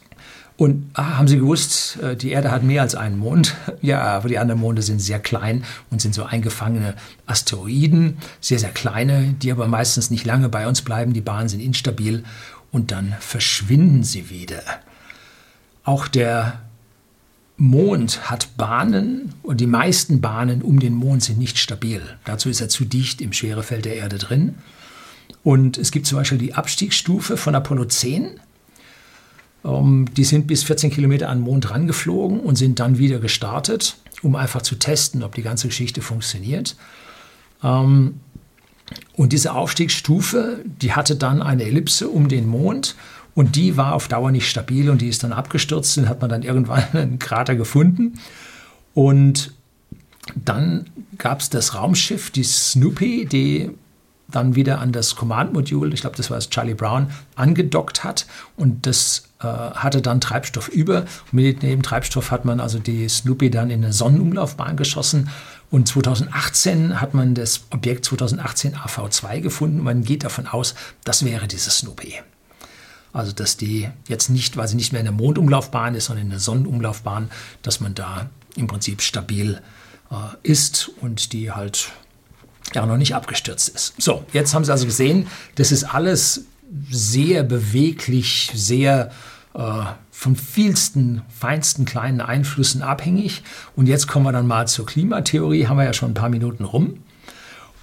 Und 0.62 0.92
ah, 0.94 1.18
haben 1.18 1.28
Sie 1.28 1.40
gewusst, 1.40 1.98
äh, 2.04 2.16
die 2.16 2.30
Erde 2.30 2.52
hat 2.52 2.62
mehr 2.62 2.84
als 2.84 2.94
einen 2.94 3.18
Mond? 3.18 3.56
Ja, 3.82 4.04
aber 4.04 4.30
die 4.30 4.38
anderen 4.38 4.62
Monde 4.62 4.84
sind 4.84 5.02
sehr 5.02 5.18
klein 5.18 5.64
und 5.90 6.04
sind 6.04 6.14
so 6.14 6.22
eingefangene 6.22 6.94
Asteroiden, 7.26 8.18
sehr, 8.42 8.60
sehr 8.60 8.70
kleine, 8.70 9.34
die 9.42 9.52
aber 9.52 9.68
meistens 9.68 10.12
nicht 10.12 10.24
lange 10.24 10.50
bei 10.50 10.68
uns 10.68 10.84
bleiben. 10.84 11.14
Die 11.14 11.22
Bahnen 11.22 11.50
sind 11.50 11.62
instabil 11.62 12.24
und 12.72 12.92
dann 12.92 13.16
verschwinden 13.20 14.04
sie 14.04 14.30
wieder. 14.30 14.62
Auch 15.84 16.08
der 16.08 16.62
Mond 17.58 18.30
hat 18.30 18.56
Bahnen 18.56 19.34
und 19.42 19.62
die 19.62 19.66
meisten 19.66 20.22
Bahnen 20.22 20.62
um 20.62 20.80
den 20.80 20.94
Mond 20.94 21.24
sind 21.24 21.40
nicht 21.40 21.58
stabil. 21.58 22.04
Dazu 22.24 22.50
ist 22.50 22.62
er 22.62 22.70
zu 22.70 22.86
dicht 22.86 23.20
im 23.20 23.34
Schwerefeld 23.34 23.86
der 23.86 23.96
Erde 23.96 24.20
drin. 24.20 24.60
Und 25.44 25.80
es 25.80 25.90
gibt 25.90 26.06
zum 26.06 26.20
Beispiel 26.20 26.38
die 26.38 26.54
Abstiegsstufe 26.54 27.36
von 27.36 27.56
Apollo 27.56 27.86
10 27.86 28.24
ähm, 28.24 28.40
die 29.64 30.24
sind 30.24 30.48
bis 30.48 30.64
14 30.64 30.90
Kilometer 30.90 31.30
an 31.30 31.40
den 31.40 31.44
Mond 31.44 31.70
rangeflogen 31.70 32.40
und 32.40 32.56
sind 32.56 32.80
dann 32.80 32.98
wieder 32.98 33.20
gestartet, 33.20 33.96
um 34.24 34.36
einfach 34.36 34.64
zu 34.64 34.76
testen, 34.76 35.24
ob 35.24 35.36
die 35.36 35.44
ganze 35.44 35.68
Geschichte 35.68 36.02
funktioniert. 36.02 36.76
Ähm, 37.64 38.16
und 39.16 39.34
diese 39.34 39.54
Aufstiegsstufe, 39.54 40.64
die 40.66 40.94
hatte 40.94 41.16
dann 41.16 41.42
eine 41.42 41.64
Ellipse 41.64 42.10
um 42.10 42.28
den 42.28 42.48
Mond 42.48 42.96
und 43.36 43.56
die 43.56 43.78
war 43.78 43.94
auf 43.94 44.08
Dauer 44.08 44.32
nicht 44.32 44.50
stabil 44.50 44.90
und 44.90 45.02
die 45.02 45.08
ist 45.08 45.24
dann 45.24 45.32
abgestürzt 45.32 45.98
und 45.98 46.10
hat 46.10 46.22
man 46.22 46.30
dann 46.30 46.44
irgendwann 46.44 46.84
einen 46.94 47.20
Krater 47.20 47.56
gefunden. 47.56 48.20
Und 48.94 49.54
dann 50.36 50.90
gab 51.18 51.40
es 51.40 51.50
das 51.50 51.76
Raumschiff, 51.76 52.32
die 52.32 52.44
Snoopy, 52.44 53.26
die 53.26 53.70
dann 54.32 54.56
wieder 54.56 54.80
an 54.80 54.92
das 54.92 55.16
Command-Modul, 55.16 55.94
ich 55.94 56.02
glaube, 56.02 56.16
das 56.16 56.30
war 56.30 56.38
das 56.38 56.50
Charlie 56.50 56.74
Brown, 56.74 57.12
angedockt 57.36 58.04
hat 58.04 58.26
und 58.56 58.86
das 58.86 59.30
äh, 59.40 59.46
hatte 59.46 60.02
dann 60.02 60.22
Treibstoff 60.22 60.68
über. 60.68 61.06
Mit 61.32 61.64
dem 61.64 61.82
Treibstoff 61.84 62.32
hat 62.32 62.46
man 62.46 62.60
also 62.60 62.80
die 62.80 63.08
Snoopy 63.08 63.50
dann 63.50 63.70
in 63.70 63.84
eine 63.84 63.94
Sonnenumlaufbahn 63.94 64.78
geschossen 64.78 65.30
und 65.70 65.88
2018 65.88 67.00
hat 67.00 67.14
man 67.14 67.34
das 67.34 67.62
Objekt 67.70 68.06
2018 68.06 68.76
AV2 68.76 69.40
gefunden 69.40 69.80
und 69.80 69.86
man 69.86 70.04
geht 70.04 70.24
davon 70.24 70.48
aus, 70.48 70.76
das 71.04 71.24
wäre 71.24 71.48
dieses 71.48 71.78
Snoopy. 71.78 72.16
Also 73.14 73.32
dass 73.32 73.58
die 73.58 73.90
jetzt 74.08 74.30
nicht, 74.30 74.58
weil 74.58 74.68
sie 74.68 74.76
nicht 74.76 74.92
mehr 74.92 75.02
in 75.02 75.06
der 75.06 75.14
Mondumlaufbahn 75.14 75.96
ist, 75.96 76.06
sondern 76.06 76.26
in 76.26 76.30
der 76.32 76.40
Sonnenumlaufbahn, 76.40 77.30
dass 77.62 77.80
man 77.80 77.94
da 77.94 78.30
im 78.56 78.68
Prinzip 78.68 79.02
stabil 79.02 79.62
äh, 80.12 80.16
ist 80.44 80.92
und 81.02 81.34
die 81.34 81.52
halt 81.52 81.92
ja 82.74 82.86
noch 82.86 82.98
nicht 82.98 83.16
abgestürzt 83.16 83.70
ist. 83.70 83.94
So, 83.98 84.24
jetzt 84.34 84.54
haben 84.54 84.66
Sie 84.66 84.72
also 84.72 84.86
gesehen, 84.86 85.28
das 85.56 85.72
ist 85.72 85.84
alles 85.84 86.46
sehr 86.90 87.44
beweglich, 87.44 88.52
sehr 88.54 89.12
äh, 89.54 89.84
von 90.12 90.36
vielsten, 90.36 91.24
feinsten 91.30 91.86
kleinen 91.86 92.22
Einflüssen 92.22 92.82
abhängig. 92.82 93.44
Und 93.76 93.88
jetzt 93.88 94.08
kommen 94.08 94.26
wir 94.26 94.32
dann 94.32 94.48
mal 94.48 94.68
zur 94.68 94.86
Klimatheorie, 94.86 95.68
haben 95.68 95.78
wir 95.78 95.86
ja 95.86 95.94
schon 95.94 96.12
ein 96.12 96.16
paar 96.16 96.30
Minuten 96.30 96.64
rum. 96.64 97.00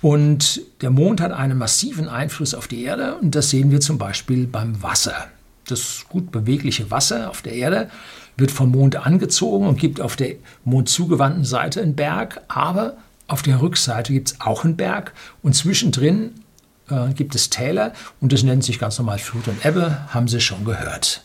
Und 0.00 0.60
der 0.80 0.90
Mond 0.90 1.20
hat 1.20 1.32
einen 1.32 1.58
massiven 1.58 2.08
Einfluss 2.08 2.54
auf 2.54 2.68
die 2.68 2.84
Erde 2.84 3.16
und 3.16 3.34
das 3.34 3.50
sehen 3.50 3.72
wir 3.72 3.80
zum 3.80 3.98
Beispiel 3.98 4.46
beim 4.46 4.80
Wasser. 4.82 5.26
Das 5.66 6.04
gut 6.08 6.30
bewegliche 6.30 6.90
Wasser 6.90 7.28
auf 7.28 7.42
der 7.42 7.54
Erde 7.54 7.90
wird 8.36 8.52
vom 8.52 8.70
Mond 8.70 8.94
angezogen 8.94 9.66
und 9.66 9.78
gibt 9.78 10.00
auf 10.00 10.14
der 10.14 10.36
mondzugewandten 10.64 11.44
Seite 11.44 11.82
einen 11.82 11.96
Berg, 11.96 12.40
aber 12.46 12.96
auf 13.28 13.42
der 13.42 13.60
Rückseite 13.60 14.12
gibt 14.12 14.32
es 14.32 14.40
auch 14.40 14.64
einen 14.64 14.76
Berg 14.76 15.12
und 15.42 15.54
zwischendrin 15.54 16.42
äh, 16.88 17.12
gibt 17.12 17.34
es 17.34 17.50
Täler 17.50 17.92
und 18.20 18.32
das 18.32 18.42
nennt 18.42 18.64
sich 18.64 18.78
ganz 18.78 18.98
normal 18.98 19.18
Flut 19.18 19.46
und 19.46 19.64
Ebbe, 19.64 20.08
haben 20.08 20.26
Sie 20.26 20.40
schon 20.40 20.64
gehört. 20.64 21.22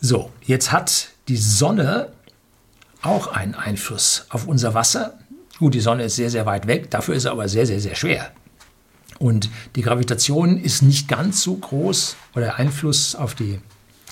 So, 0.00 0.30
jetzt 0.44 0.70
hat 0.70 1.08
die 1.28 1.36
Sonne 1.36 2.12
auch 3.02 3.28
einen 3.28 3.54
Einfluss 3.54 4.26
auf 4.28 4.46
unser 4.46 4.74
Wasser. 4.74 5.18
Gut, 5.58 5.74
die 5.74 5.80
Sonne 5.80 6.04
ist 6.04 6.16
sehr, 6.16 6.30
sehr 6.30 6.46
weit 6.46 6.66
weg, 6.66 6.90
dafür 6.90 7.14
ist 7.14 7.22
sie 7.22 7.30
aber 7.30 7.48
sehr, 7.48 7.66
sehr, 7.66 7.80
sehr 7.80 7.94
schwer. 7.94 8.30
Und 9.18 9.50
die 9.74 9.82
Gravitation 9.82 10.58
ist 10.58 10.82
nicht 10.82 11.08
ganz 11.08 11.42
so 11.42 11.56
groß, 11.56 12.16
oder 12.34 12.46
der 12.46 12.56
Einfluss 12.56 13.16
auf 13.16 13.34
die 13.34 13.60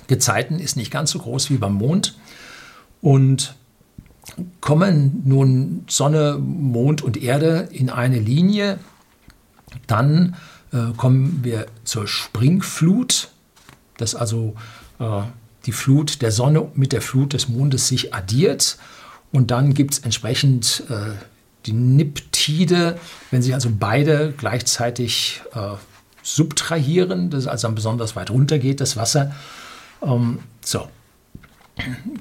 Gezeiten 0.09 0.59
ist 0.59 0.77
nicht 0.77 0.91
ganz 0.91 1.11
so 1.13 1.21
groß 1.21 1.51
wie 1.51 1.59
beim 1.59 1.75
Mond. 1.75 2.17
Und 3.01 3.55
kommen 4.61 5.23
nun 5.25 5.85
Sonne, 5.89 6.39
Mond 6.39 7.03
und 7.03 7.17
Erde 7.17 7.69
in 7.71 7.91
eine 7.91 8.19
Linie, 8.19 8.79
dann 9.87 10.37
äh, 10.73 10.93
kommen 10.97 11.41
wir 11.43 11.67
zur 11.85 12.07
Springflut, 12.07 13.29
dass 13.97 14.15
also 14.15 14.55
äh, 14.99 15.23
die 15.65 15.73
Flut 15.73 16.23
der 16.23 16.33
Sonne 16.33 16.69
mit 16.75 16.93
der 16.93 17.03
Flut 17.03 17.33
des 17.33 17.49
Mondes 17.49 17.89
sich 17.89 18.15
addiert. 18.15 18.79
Und 19.33 19.51
dann 19.51 19.75
gibt 19.75 19.95
es 19.95 19.99
entsprechend 20.01 20.85
äh, 20.89 21.15
die 21.67 21.73
Niptide, 21.73 22.99
wenn 23.31 23.43
sich 23.43 23.55
also 23.55 23.71
beide 23.77 24.33
gleichzeitig 24.37 25.43
äh, 25.55 25.75
subtrahieren, 26.23 27.31
das 27.31 27.47
also 27.47 27.69
dann 27.69 27.75
besonders 27.75 28.17
weit 28.17 28.31
runter 28.31 28.59
geht, 28.59 28.81
das 28.81 28.97
Wasser. 28.97 29.35
Ähm, 30.03 30.41
so. 30.65 30.89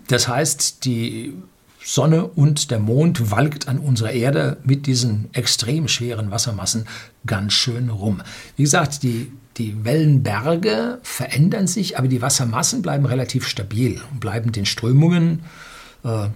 Das 0.08 0.28
heißt, 0.28 0.86
die 0.86 1.34
Sonne 1.87 2.25
und 2.25 2.71
der 2.71 2.79
Mond 2.79 3.29
walkt 3.29 3.67
an 3.67 3.77
unserer 3.77 4.11
Erde 4.11 4.57
mit 4.63 4.87
diesen 4.87 5.29
extrem 5.33 5.87
schweren 5.87 6.31
Wassermassen 6.31 6.87
ganz 7.27 7.53
schön 7.53 7.89
rum. 7.89 8.23
Wie 8.57 8.63
gesagt, 8.63 9.03
die 9.03 9.31
die 9.57 9.85
Wellenberge 9.85 10.99
verändern 11.03 11.67
sich, 11.67 11.97
aber 11.97 12.07
die 12.07 12.21
Wassermassen 12.21 12.81
bleiben 12.81 13.05
relativ 13.05 13.47
stabil 13.47 14.01
und 14.11 14.19
bleiben 14.19 14.51
den 14.51 14.65
Strömungen, 14.65 15.43
äh, 16.03 16.27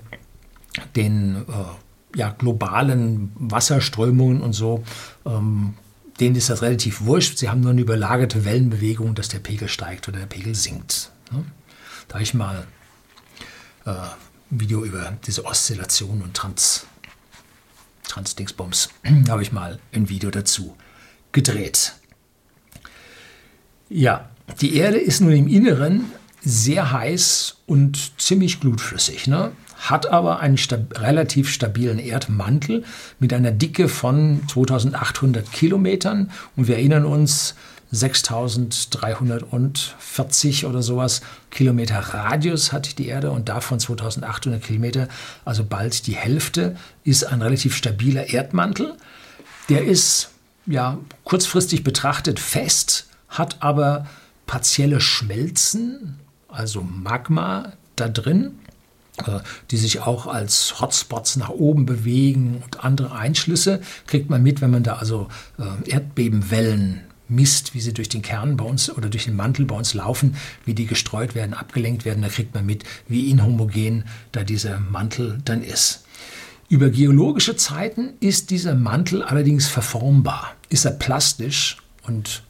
den 0.96 1.36
äh, 1.36 2.18
ja, 2.18 2.30
globalen 2.30 3.32
Wasserströmungen 3.36 4.42
und 4.42 4.54
so, 4.54 4.84
ähm, 5.26 5.74
denen 6.20 6.36
ist 6.36 6.50
das 6.50 6.62
relativ 6.62 7.02
wurscht. 7.02 7.40
Sie 7.40 7.50
haben 7.50 7.62
nur 7.62 7.72
eine 7.72 7.82
überlagerte 7.82 8.46
Wellenbewegung, 8.46 9.16
dass 9.16 9.30
der 9.30 9.40
Pegel 9.40 9.68
steigt 9.68 10.08
oder 10.08 10.20
der 10.20 10.26
Pegel 10.26 10.56
sinkt. 10.56 11.12
Ne? 11.32 11.44
Da 12.08 12.16
habe 12.16 12.24
ich 12.24 12.34
mal 12.34 12.68
äh, 13.86 13.92
Video 14.50 14.84
über 14.84 15.18
diese 15.26 15.46
Oszillation 15.46 16.22
und 16.22 16.34
Trans, 16.34 16.86
Transdingsbums, 18.08 18.90
habe 19.30 19.42
ich 19.44 19.52
mal 19.52 19.80
ein 19.94 20.10
Video 20.10 20.32
dazu 20.32 20.76
gedreht. 21.32 21.94
Ja, 23.90 24.30
die 24.62 24.76
Erde 24.76 24.98
ist 24.98 25.22
nun 25.22 25.34
im 25.34 25.48
Inneren 25.48 26.06
sehr 26.42 26.92
heiß 26.92 27.58
und 27.68 28.20
ziemlich 28.20 28.60
glutflüssig, 28.60 29.28
ne? 29.28 29.52
hat 29.78 30.08
aber 30.08 30.40
einen 30.40 30.58
stab 30.58 31.00
relativ 31.00 31.50
stabilen 31.50 32.00
Erdmantel 32.00 32.84
mit 33.20 33.34
einer 33.34 33.52
Dicke 33.52 33.88
von 33.88 34.42
2800 34.48 35.52
Kilometern 35.52 36.32
und 36.56 36.68
wir 36.68 36.76
erinnern 36.76 37.06
uns, 37.06 37.56
6340 37.92 40.66
oder 40.66 40.82
sowas 40.84 41.22
Kilometer 41.50 42.00
Radius 42.00 42.72
hat 42.72 43.00
die 43.00 43.08
Erde 43.08 43.32
und 43.32 43.50
davon 43.50 43.80
2800 43.80 44.64
Kilometer, 44.64 45.08
also 45.46 45.64
bald 45.64 46.06
die 46.06 46.16
Hälfte, 46.16 46.76
ist 47.04 47.24
ein 47.24 47.42
relativ 47.42 47.76
stabiler 47.76 48.30
Erdmantel. 48.30 48.96
Der 49.70 49.86
ist 49.86 50.30
ja 50.68 51.00
kurzfristig 51.24 51.84
betrachtet 51.84 52.40
fest, 52.40 53.08
hat 53.28 53.58
aber 53.62 54.06
partielle 54.46 55.02
Schmelzen, 55.02 56.20
also 56.48 56.82
Magma 56.82 57.74
da 57.96 58.08
drin, 58.08 58.60
äh, 59.26 59.40
die 59.72 59.78
sich 59.78 60.02
auch 60.02 60.28
als 60.28 60.80
Hotspots 60.80 61.38
nach 61.38 61.50
oben 61.50 61.86
bewegen 61.86 62.62
und 62.64 62.84
andere 62.84 63.14
Einschlüsse 63.14 63.82
kriegt 64.08 64.30
man 64.30 64.44
mit, 64.44 64.62
wenn 64.62 64.72
man 64.72 64.84
da 64.84 64.98
also 64.98 65.28
äh, 65.58 65.90
Erdbebenwellen 65.90 67.02
misst, 67.30 67.74
wie 67.74 67.80
sie 67.80 67.94
durch 67.94 68.10
den 68.10 68.22
Kern 68.22 68.58
bei 68.58 68.66
uns 68.66 68.90
oder 68.90 69.10
durch 69.10 69.26
den 69.26 69.36
Mantel 69.36 69.66
bei 69.66 69.76
uns 69.76 69.94
laufen, 69.94 70.36
wie 70.66 70.74
die 70.74 70.86
gestreut 70.86 71.36
werden, 71.36 71.54
abgelenkt 71.54 72.06
werden, 72.06 72.22
da 72.22 72.30
kriegt 72.30 72.54
man 72.54 72.66
mit, 72.66 72.84
wie 73.08 73.30
inhomogen 73.30 74.06
da 74.32 74.44
dieser 74.44 74.80
Mantel 74.80 75.40
dann 75.46 75.62
ist. 75.62 76.06
Über 76.68 76.90
geologische 76.90 77.56
Zeiten 77.56 78.14
ist 78.20 78.52
dieser 78.52 78.76
Mantel 78.76 79.24
allerdings 79.24 79.68
verformbar, 79.68 80.56
ist 80.70 80.86
er 80.86 80.92
plastisch 80.92 81.78
und 82.04 82.44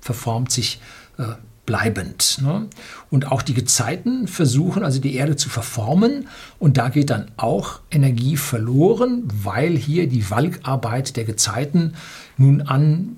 verformt 0.00 0.52
sich 0.52 0.80
äh, 1.18 1.34
bleibend. 1.66 2.38
Ne? 2.42 2.68
Und 3.10 3.30
auch 3.30 3.42
die 3.42 3.54
Gezeiten 3.54 4.28
versuchen 4.28 4.84
also 4.84 5.00
die 5.00 5.16
Erde 5.16 5.36
zu 5.36 5.48
verformen 5.50 6.28
und 6.58 6.78
da 6.78 6.88
geht 6.88 7.10
dann 7.10 7.26
auch 7.36 7.80
Energie 7.90 8.36
verloren, 8.36 9.24
weil 9.26 9.76
hier 9.76 10.08
die 10.08 10.30
Walkarbeit 10.30 11.16
der 11.16 11.24
Gezeiten 11.24 11.94
nun 12.36 12.62
an 12.62 13.16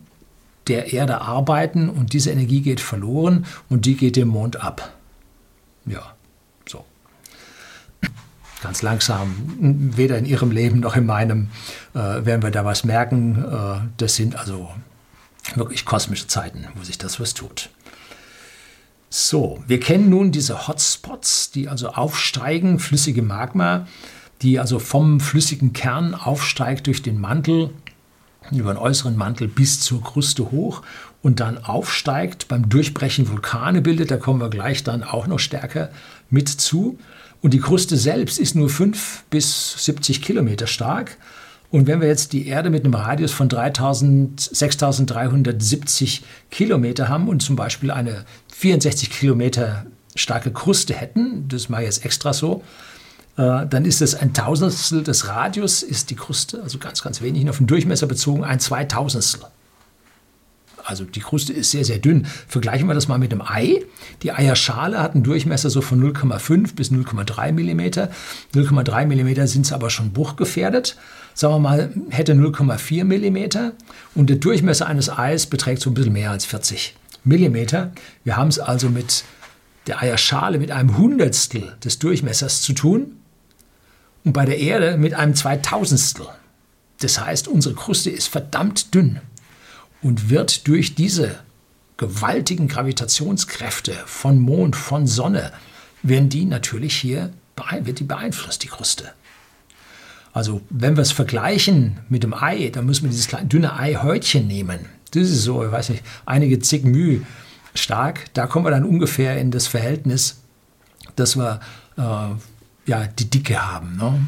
der 0.68 0.92
Erde 0.92 1.20
arbeiten 1.20 1.88
und 1.88 2.12
diese 2.12 2.30
Energie 2.30 2.60
geht 2.60 2.80
verloren 2.80 3.46
und 3.68 3.86
die 3.86 3.96
geht 3.96 4.16
dem 4.16 4.28
Mond 4.28 4.62
ab. 4.62 4.94
Ja, 5.86 6.14
so. 6.66 6.84
Ganz 8.62 8.82
langsam, 8.82 9.34
weder 9.96 10.18
in 10.18 10.24
Ihrem 10.24 10.50
Leben 10.50 10.80
noch 10.80 10.96
in 10.96 11.06
meinem 11.06 11.48
äh, 11.94 11.98
werden 11.98 12.42
wir 12.42 12.50
da 12.50 12.64
was 12.64 12.84
merken. 12.84 13.44
Äh, 13.44 13.88
das 13.96 14.16
sind 14.16 14.36
also 14.36 14.70
wirklich 15.54 15.84
kosmische 15.84 16.26
Zeiten, 16.26 16.66
wo 16.74 16.84
sich 16.84 16.98
das 16.98 17.20
was 17.20 17.34
tut. 17.34 17.70
So, 19.10 19.62
wir 19.66 19.80
kennen 19.80 20.10
nun 20.10 20.32
diese 20.32 20.68
Hotspots, 20.68 21.50
die 21.50 21.68
also 21.68 21.88
aufsteigen, 21.88 22.78
flüssige 22.78 23.22
Magma, 23.22 23.86
die 24.42 24.58
also 24.58 24.78
vom 24.78 25.20
flüssigen 25.20 25.72
Kern 25.72 26.14
aufsteigt 26.14 26.86
durch 26.86 27.02
den 27.02 27.18
Mantel, 27.18 27.70
über 28.56 28.72
den 28.72 28.78
äußeren 28.78 29.16
Mantel 29.16 29.48
bis 29.48 29.80
zur 29.80 30.02
Kruste 30.02 30.50
hoch 30.50 30.82
und 31.22 31.40
dann 31.40 31.64
aufsteigt, 31.64 32.48
beim 32.48 32.68
Durchbrechen 32.68 33.28
Vulkane 33.28 33.82
bildet, 33.82 34.10
da 34.10 34.16
kommen 34.16 34.40
wir 34.40 34.50
gleich 34.50 34.84
dann 34.84 35.02
auch 35.02 35.26
noch 35.26 35.38
stärker 35.38 35.90
mit 36.30 36.48
zu. 36.48 36.98
Und 37.40 37.54
die 37.54 37.60
Kruste 37.60 37.96
selbst 37.96 38.38
ist 38.38 38.54
nur 38.54 38.68
5 38.68 39.24
bis 39.30 39.84
70 39.84 40.22
Kilometer 40.22 40.66
stark 40.66 41.16
und 41.70 41.86
wenn 41.86 42.00
wir 42.00 42.08
jetzt 42.08 42.32
die 42.32 42.46
Erde 42.46 42.70
mit 42.70 42.84
einem 42.84 42.94
Radius 42.94 43.32
von 43.32 43.50
6370 43.50 46.22
Kilometer 46.50 47.08
haben 47.08 47.28
und 47.28 47.42
zum 47.42 47.56
Beispiel 47.56 47.90
eine 47.90 48.24
64 48.54 49.10
Kilometer 49.10 49.84
starke 50.14 50.50
Kruste 50.50 50.94
hätten, 50.94 51.46
das 51.48 51.68
mal 51.68 51.82
jetzt 51.82 52.06
extra 52.06 52.32
so, 52.32 52.62
dann 53.38 53.84
ist 53.84 54.02
es 54.02 54.16
ein 54.16 54.34
Tausendstel 54.34 55.04
des 55.04 55.28
Radius, 55.28 55.84
ist 55.84 56.10
die 56.10 56.16
Kruste, 56.16 56.60
also 56.60 56.78
ganz, 56.78 57.02
ganz 57.02 57.22
wenig, 57.22 57.48
auf 57.48 57.58
den 57.58 57.68
Durchmesser 57.68 58.08
bezogen, 58.08 58.42
ein 58.42 58.58
Zweitausendstel. 58.58 59.46
Also 60.84 61.04
die 61.04 61.20
Kruste 61.20 61.52
ist 61.52 61.70
sehr, 61.70 61.84
sehr 61.84 61.98
dünn. 61.98 62.26
Vergleichen 62.48 62.88
wir 62.88 62.94
das 62.94 63.06
mal 63.06 63.18
mit 63.18 63.30
einem 63.30 63.42
Ei. 63.42 63.84
Die 64.22 64.32
Eierschale 64.32 65.00
hat 65.00 65.14
einen 65.14 65.22
Durchmesser 65.22 65.70
so 65.70 65.82
von 65.82 66.02
0,5 66.02 66.74
bis 66.74 66.90
0,3 66.90 67.52
mm. 67.52 68.58
0,3 68.58 69.06
mm 69.06 69.46
sind 69.46 69.66
es 69.66 69.72
aber 69.72 69.90
schon 69.90 70.12
bruchgefährdet. 70.12 70.96
Sagen 71.34 71.54
wir 71.54 71.58
mal, 71.60 71.92
hätte 72.10 72.32
0,4 72.32 73.04
mm 73.04 73.72
und 74.16 74.30
der 74.30 74.36
Durchmesser 74.38 74.86
eines 74.86 75.10
Eis 75.10 75.46
beträgt 75.46 75.82
so 75.82 75.90
ein 75.90 75.94
bisschen 75.94 76.12
mehr 76.12 76.32
als 76.32 76.44
40 76.46 76.96
mm. 77.22 77.56
Wir 78.24 78.36
haben 78.36 78.48
es 78.48 78.58
also 78.58 78.88
mit 78.88 79.22
der 79.86 80.02
Eierschale 80.02 80.58
mit 80.58 80.72
einem 80.72 80.98
Hundertstel 80.98 81.76
des 81.84 82.00
Durchmessers 82.00 82.62
zu 82.62 82.72
tun 82.72 83.12
und 84.28 84.34
bei 84.34 84.44
der 84.44 84.58
Erde 84.58 84.98
mit 84.98 85.14
einem 85.14 85.34
Zweitausendstel. 85.34 86.26
Das 87.00 87.18
heißt, 87.18 87.48
unsere 87.48 87.74
Kruste 87.74 88.10
ist 88.10 88.26
verdammt 88.26 88.94
dünn 88.94 89.22
und 90.02 90.28
wird 90.28 90.68
durch 90.68 90.94
diese 90.94 91.36
gewaltigen 91.96 92.68
Gravitationskräfte 92.68 93.94
von 94.04 94.38
Mond, 94.38 94.76
von 94.76 95.06
Sonne, 95.06 95.50
werden 96.02 96.28
die 96.28 96.44
natürlich 96.44 96.94
hier 96.94 97.32
wird 97.80 98.00
die 98.00 98.04
beeinflusst, 98.04 98.62
die 98.64 98.68
Kruste. 98.68 99.12
Also 100.34 100.60
wenn 100.68 100.98
wir 100.98 101.02
es 101.02 101.10
vergleichen 101.10 102.00
mit 102.10 102.22
dem 102.22 102.34
Ei, 102.34 102.68
dann 102.68 102.84
müssen 102.84 103.04
wir 103.04 103.10
dieses 103.10 103.28
kleine, 103.28 103.48
dünne 103.48 103.78
Eihäutchen 103.78 104.46
nehmen. 104.46 104.80
Das 105.12 105.22
ist 105.22 105.42
so, 105.42 105.64
ich 105.64 105.72
weiß 105.72 105.88
nicht, 105.88 106.04
einige 106.26 106.58
zig 106.58 106.84
Mühe 106.84 107.22
stark. 107.72 108.26
Da 108.34 108.46
kommen 108.46 108.66
wir 108.66 108.72
dann 108.72 108.84
ungefähr 108.84 109.38
in 109.38 109.50
das 109.50 109.66
Verhältnis, 109.66 110.42
dass 111.16 111.34
wir 111.34 111.60
äh, 111.96 112.34
ja, 112.88 113.06
die 113.06 113.30
Dicke 113.30 113.64
haben, 113.70 113.96
ne? 113.96 114.26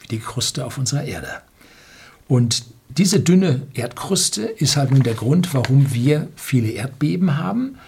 wie 0.00 0.08
die 0.08 0.18
Kruste 0.18 0.66
auf 0.66 0.78
unserer 0.78 1.04
Erde. 1.04 1.28
Und 2.28 2.64
diese 2.88 3.20
dünne 3.20 3.62
Erdkruste 3.72 4.42
ist 4.42 4.76
halt 4.76 4.90
nun 4.90 5.02
der 5.02 5.14
Grund, 5.14 5.54
warum 5.54 5.94
wir 5.94 6.28
viele 6.36 6.70
Erdbeben 6.70 7.38
haben 7.38 7.78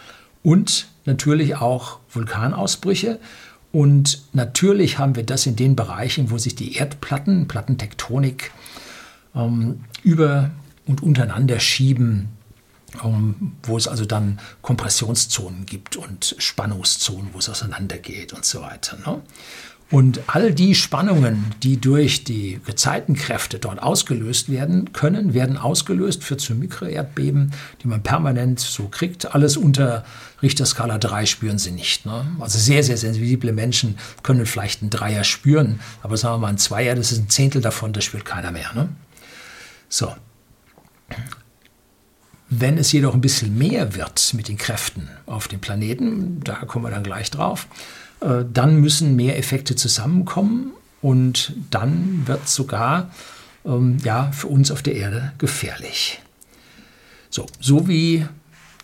und 0.42 0.86
natürlich 1.04 1.56
auch 1.56 1.98
Vulkanausbrüche. 2.10 3.18
Und 3.72 4.22
natürlich 4.32 4.98
haben 4.98 5.16
wir 5.16 5.24
das 5.24 5.46
in 5.46 5.56
den 5.56 5.76
Bereichen, 5.76 6.30
wo 6.30 6.38
sich 6.38 6.54
die 6.54 6.76
Erdplatten, 6.76 7.48
Plattentektonik, 7.48 8.52
ähm, 9.34 9.80
über 10.02 10.50
und 10.86 11.02
untereinander 11.02 11.58
schieben, 11.60 12.28
wo 13.62 13.76
es 13.76 13.88
also 13.88 14.04
dann 14.04 14.40
Kompressionszonen 14.62 15.66
gibt 15.66 15.96
und 15.96 16.36
Spannungszonen, 16.38 17.30
wo 17.32 17.38
es 17.38 17.48
auseinandergeht 17.48 18.32
und 18.32 18.44
so 18.44 18.62
weiter. 18.62 18.96
Ne? 19.04 19.22
Und 19.90 20.20
all 20.26 20.52
die 20.52 20.74
Spannungen, 20.74 21.54
die 21.62 21.80
durch 21.80 22.24
die 22.24 22.58
Gezeitenkräfte 22.64 23.58
dort 23.58 23.82
ausgelöst 23.82 24.50
werden 24.50 24.92
können, 24.92 25.34
werden 25.34 25.56
ausgelöst 25.56 26.24
für 26.24 26.36
zu 26.36 26.54
Mikroerdbeben, 26.54 27.52
die 27.82 27.86
man 27.86 28.02
permanent 28.02 28.58
so 28.58 28.88
kriegt. 28.88 29.34
Alles 29.34 29.56
unter 29.56 30.04
Richterskala 30.42 30.98
3 30.98 31.26
spüren 31.26 31.58
sie 31.58 31.70
nicht. 31.70 32.06
Ne? 32.06 32.26
Also 32.40 32.58
sehr, 32.58 32.82
sehr 32.82 32.96
sensible 32.96 33.52
Menschen 33.52 33.98
können 34.22 34.46
vielleicht 34.46 34.80
einen 34.80 34.90
Dreier 34.90 35.22
spüren, 35.22 35.80
aber 36.02 36.16
sagen 36.16 36.36
wir 36.36 36.38
mal 36.38 36.48
ein 36.48 36.58
Zweier, 36.58 36.94
das 36.94 37.12
ist 37.12 37.18
ein 37.18 37.30
Zehntel 37.30 37.60
davon, 37.60 37.92
das 37.92 38.04
spürt 38.04 38.24
keiner 38.24 38.50
mehr. 38.50 38.72
Ne? 38.74 38.88
So. 39.88 40.12
Wenn 42.60 42.78
es 42.78 42.92
jedoch 42.92 43.14
ein 43.14 43.20
bisschen 43.20 43.56
mehr 43.56 43.94
wird 43.94 44.32
mit 44.34 44.48
den 44.48 44.58
Kräften 44.58 45.08
auf 45.26 45.48
dem 45.48 45.60
Planeten, 45.60 46.40
da 46.44 46.54
kommen 46.54 46.84
wir 46.84 46.90
dann 46.90 47.02
gleich 47.02 47.30
drauf, 47.30 47.66
äh, 48.20 48.44
dann 48.52 48.80
müssen 48.80 49.16
mehr 49.16 49.38
Effekte 49.38 49.76
zusammenkommen 49.76 50.72
und 51.02 51.52
dann 51.70 52.22
wird 52.26 52.44
es 52.44 52.54
sogar 52.54 53.10
ähm, 53.64 53.98
ja, 54.04 54.30
für 54.32 54.48
uns 54.48 54.70
auf 54.70 54.82
der 54.82 54.94
Erde 54.94 55.32
gefährlich. 55.38 56.20
So, 57.30 57.46
so 57.60 57.88
wie 57.88 58.26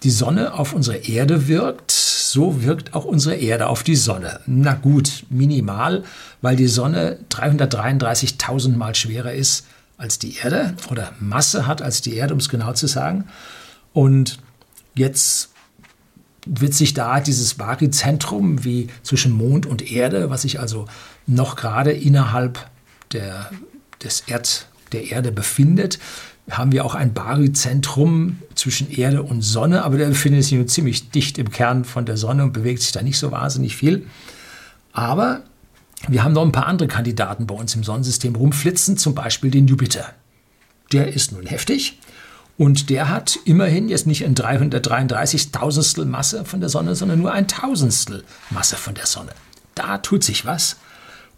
die 0.02 0.10
Sonne 0.10 0.54
auf 0.54 0.72
unsere 0.72 0.96
Erde 0.96 1.46
wirkt, 1.46 1.92
so 1.92 2.62
wirkt 2.62 2.94
auch 2.94 3.04
unsere 3.04 3.36
Erde 3.36 3.68
auf 3.68 3.82
die 3.82 3.96
Sonne. 3.96 4.40
Na 4.46 4.74
gut, 4.74 5.24
minimal, 5.28 6.04
weil 6.42 6.56
die 6.56 6.68
Sonne 6.68 7.18
333.000 7.30 8.76
Mal 8.76 8.94
schwerer 8.94 9.32
ist 9.32 9.66
als 9.98 10.18
die 10.18 10.36
Erde 10.36 10.74
oder 10.90 11.12
Masse 11.20 11.66
hat 11.66 11.82
als 11.82 12.00
die 12.00 12.14
Erde, 12.14 12.34
um 12.34 12.40
es 12.40 12.48
genau 12.48 12.72
zu 12.72 12.86
sagen. 12.86 13.24
Und 13.92 14.38
jetzt 14.94 15.50
wird 16.46 16.74
sich 16.74 16.94
da 16.94 17.20
dieses 17.20 17.54
Baryzentrum 17.54 18.64
wie 18.64 18.88
zwischen 19.02 19.32
Mond 19.32 19.66
und 19.66 19.90
Erde, 19.90 20.30
was 20.30 20.42
sich 20.42 20.60
also 20.60 20.86
noch 21.26 21.56
gerade 21.56 21.92
innerhalb 21.92 22.70
der, 23.12 23.50
des 24.02 24.24
Erd, 24.26 24.68
der 24.92 25.10
Erde 25.10 25.32
befindet, 25.32 25.98
haben 26.50 26.72
wir 26.72 26.84
auch 26.84 26.94
ein 26.94 27.12
Baryzentrum 27.12 28.38
zwischen 28.54 28.90
Erde 28.90 29.22
und 29.22 29.42
Sonne, 29.42 29.84
aber 29.84 29.98
der 29.98 30.08
befindet 30.08 30.44
sich 30.44 30.54
nur 30.54 30.66
ziemlich 30.66 31.10
dicht 31.10 31.38
im 31.38 31.50
Kern 31.50 31.84
von 31.84 32.06
der 32.06 32.16
Sonne 32.16 32.44
und 32.44 32.52
bewegt 32.52 32.82
sich 32.82 32.92
da 32.92 33.02
nicht 33.02 33.18
so 33.18 33.30
wahnsinnig 33.30 33.76
viel. 33.76 34.06
Aber 34.92 35.42
wir 36.08 36.24
haben 36.24 36.32
noch 36.32 36.44
ein 36.44 36.52
paar 36.52 36.66
andere 36.66 36.88
Kandidaten 36.88 37.46
bei 37.46 37.54
uns 37.54 37.74
im 37.74 37.84
Sonnensystem 37.84 38.34
rumflitzen, 38.34 38.96
zum 38.96 39.14
Beispiel 39.14 39.50
den 39.50 39.68
Jupiter. 39.68 40.12
Der 40.92 41.12
ist 41.12 41.30
nun 41.32 41.46
heftig 41.46 41.98
und 42.60 42.90
der 42.90 43.08
hat 43.08 43.38
immerhin 43.46 43.88
jetzt 43.88 44.06
nicht 44.06 44.22
ein 44.22 44.34
333 44.34 45.50
Tausendstel 45.50 46.04
Masse 46.04 46.44
von 46.44 46.60
der 46.60 46.68
Sonne, 46.68 46.94
sondern 46.94 47.18
nur 47.18 47.32
ein 47.32 47.48
Tausendstel 47.48 48.22
Masse 48.50 48.76
von 48.76 48.92
der 48.92 49.06
Sonne. 49.06 49.32
Da 49.74 49.96
tut 49.96 50.22
sich 50.22 50.44
was. 50.44 50.76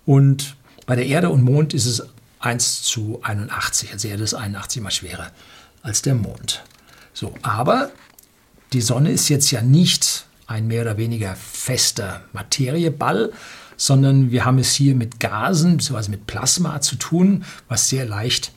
Und 0.05 0.57
bei 0.85 0.97
der 0.97 1.07
Erde 1.07 1.31
und 1.31 1.43
Mond 1.43 1.75
ist 1.75 1.87
es 1.87 2.03
1 2.41 2.83
zu 2.83 3.21
81. 3.23 3.93
Also 3.93 4.09
Erde 4.09 4.25
ist 4.25 4.35
81 4.35 4.83
mal 4.83 4.91
schwerer 4.91 5.31
als 5.83 6.03
der 6.03 6.17
Mond. 6.17 6.65
So, 7.15 7.33
aber 7.43 7.93
die 8.73 8.81
Sonne 8.81 9.13
ist 9.13 9.29
jetzt 9.29 9.53
ja 9.53 9.63
nicht 9.63 10.27
ein 10.49 10.67
mehr 10.67 10.83
oder 10.83 10.97
weniger 10.97 11.37
fester 11.37 12.23
Materieball, 12.33 13.33
sondern 13.77 14.33
wir 14.33 14.45
haben 14.45 14.59
es 14.59 14.75
hier 14.75 14.97
mit 14.97 15.21
Gasen 15.21 15.77
bzw. 15.77 16.11
mit 16.11 16.27
Plasma 16.27 16.81
zu 16.81 16.97
tun, 16.97 17.45
was 17.69 17.89
sehr 17.89 18.07
leicht 18.07 18.51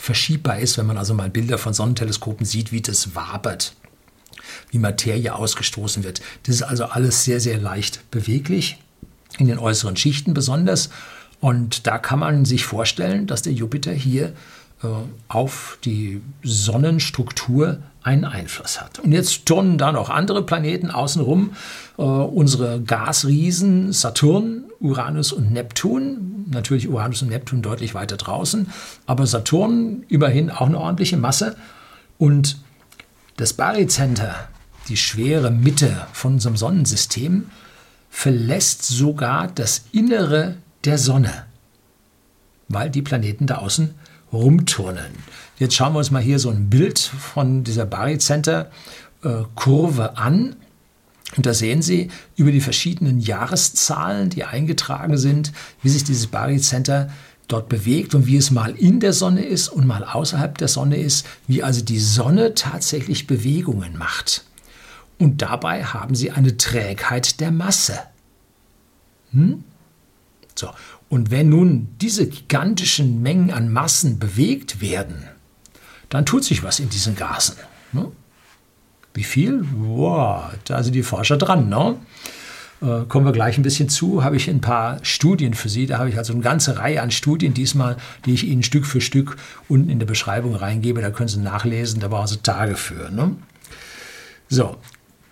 verschiebbar 0.00 0.58
ist, 0.58 0.78
wenn 0.78 0.86
man 0.86 0.98
also 0.98 1.12
mal 1.14 1.28
Bilder 1.30 1.58
von 1.58 1.74
Sonnenteleskopen 1.74 2.46
sieht, 2.46 2.72
wie 2.72 2.80
das 2.80 3.14
wabert, 3.14 3.74
wie 4.70 4.78
Materie 4.78 5.34
ausgestoßen 5.34 6.04
wird. 6.04 6.22
Das 6.44 6.54
ist 6.54 6.62
also 6.62 6.86
alles 6.86 7.24
sehr, 7.24 7.38
sehr 7.38 7.58
leicht 7.58 8.10
beweglich, 8.10 8.78
in 9.38 9.46
den 9.46 9.58
äußeren 9.58 9.96
Schichten 9.96 10.32
besonders. 10.32 10.88
Und 11.40 11.86
da 11.86 11.98
kann 11.98 12.18
man 12.18 12.44
sich 12.44 12.64
vorstellen, 12.64 13.26
dass 13.26 13.42
der 13.42 13.52
Jupiter 13.52 13.92
hier 13.92 14.32
äh, 14.82 14.88
auf 15.28 15.78
die 15.84 16.22
Sonnenstruktur 16.42 17.82
einen 18.02 18.24
Einfluss 18.24 18.80
hat. 18.80 18.98
Und 18.98 19.12
jetzt 19.12 19.46
turnen 19.46 19.78
da 19.78 19.92
noch 19.92 20.08
andere 20.08 20.42
Planeten 20.44 20.90
außenrum. 20.90 21.52
Äh, 21.98 22.02
unsere 22.02 22.80
Gasriesen 22.80 23.92
Saturn, 23.92 24.64
Uranus 24.80 25.32
und 25.32 25.52
Neptun. 25.52 26.46
Natürlich 26.50 26.88
Uranus 26.88 27.22
und 27.22 27.28
Neptun 27.28 27.62
deutlich 27.62 27.94
weiter 27.94 28.16
draußen, 28.16 28.68
aber 29.06 29.26
Saturn 29.26 30.04
immerhin 30.08 30.50
auch 30.50 30.66
eine 30.66 30.78
ordentliche 30.78 31.16
Masse. 31.16 31.56
Und 32.18 32.58
das 33.36 33.52
Barycenter, 33.52 34.34
die 34.88 34.96
schwere 34.96 35.50
Mitte 35.50 36.06
von 36.12 36.34
unserem 36.34 36.56
Sonnensystem, 36.56 37.46
verlässt 38.10 38.84
sogar 38.84 39.48
das 39.48 39.84
Innere 39.92 40.56
der 40.84 40.98
Sonne, 40.98 41.44
weil 42.68 42.90
die 42.90 43.02
Planeten 43.02 43.46
da 43.46 43.56
außen 43.56 43.94
rumturnen. 44.32 45.12
Jetzt 45.58 45.74
schauen 45.74 45.92
wir 45.92 45.98
uns 45.98 46.10
mal 46.10 46.22
hier 46.22 46.38
so 46.38 46.48
ein 46.50 46.70
Bild 46.70 46.98
von 46.98 47.64
dieser 47.64 47.84
Barycenter-Kurve 47.86 50.12
äh, 50.14 50.18
an. 50.18 50.56
Und 51.36 51.46
da 51.46 51.54
sehen 51.54 51.80
Sie 51.82 52.10
über 52.36 52.50
die 52.50 52.60
verschiedenen 52.60 53.20
Jahreszahlen, 53.20 54.30
die 54.30 54.42
eingetragen 54.44 55.16
sind, 55.18 55.52
wie 55.82 55.90
sich 55.90 56.02
dieses 56.02 56.26
Barycenter 56.28 57.10
dort 57.46 57.68
bewegt 57.68 58.14
und 58.14 58.26
wie 58.26 58.36
es 58.36 58.50
mal 58.50 58.74
in 58.74 58.98
der 59.00 59.12
Sonne 59.12 59.44
ist 59.44 59.68
und 59.68 59.86
mal 59.86 60.02
außerhalb 60.04 60.56
der 60.58 60.68
Sonne 60.68 60.96
ist, 60.96 61.26
wie 61.46 61.62
also 61.62 61.84
die 61.84 61.98
Sonne 61.98 62.54
tatsächlich 62.54 63.26
Bewegungen 63.26 63.98
macht. 63.98 64.46
Und 65.18 65.42
dabei 65.42 65.84
haben 65.84 66.14
Sie 66.14 66.30
eine 66.30 66.56
Trägheit 66.56 67.40
der 67.40 67.50
Masse. 67.50 67.98
Hm? 69.32 69.64
So. 70.54 70.70
Und 71.10 71.32
wenn 71.32 71.48
nun 71.48 71.88
diese 72.00 72.26
gigantischen 72.28 73.20
Mengen 73.20 73.50
an 73.50 73.70
Massen 73.70 74.20
bewegt 74.20 74.80
werden, 74.80 75.24
dann 76.08 76.24
tut 76.24 76.44
sich 76.44 76.62
was 76.62 76.78
in 76.78 76.88
diesen 76.88 77.16
Gasen. 77.16 77.56
Ne? 77.92 78.10
Wie 79.12 79.24
viel? 79.24 79.64
Wow, 79.74 80.52
da 80.64 80.82
sind 80.84 80.94
die 80.94 81.02
Forscher 81.02 81.36
dran. 81.36 81.68
Ne? 81.68 81.96
Äh, 82.80 83.06
kommen 83.08 83.26
wir 83.26 83.32
gleich 83.32 83.58
ein 83.58 83.64
bisschen 83.64 83.88
zu, 83.88 84.22
habe 84.22 84.36
ich 84.36 84.48
ein 84.48 84.60
paar 84.60 85.04
Studien 85.04 85.54
für 85.54 85.68
Sie. 85.68 85.86
Da 85.86 85.98
habe 85.98 86.08
ich 86.08 86.16
also 86.16 86.32
eine 86.32 86.42
ganze 86.42 86.78
Reihe 86.78 87.02
an 87.02 87.10
Studien 87.10 87.54
diesmal, 87.54 87.96
die 88.24 88.32
ich 88.32 88.46
Ihnen 88.46 88.62
Stück 88.62 88.86
für 88.86 89.00
Stück 89.00 89.36
unten 89.68 89.90
in 89.90 89.98
der 89.98 90.06
Beschreibung 90.06 90.54
reingebe. 90.54 91.00
Da 91.02 91.10
können 91.10 91.28
Sie 91.28 91.40
nachlesen, 91.40 91.98
da 91.98 92.06
brauchen 92.06 92.28
Sie 92.28 92.38
Tage 92.38 92.76
für. 92.76 93.10
Ne? 93.10 93.34
So, 94.48 94.76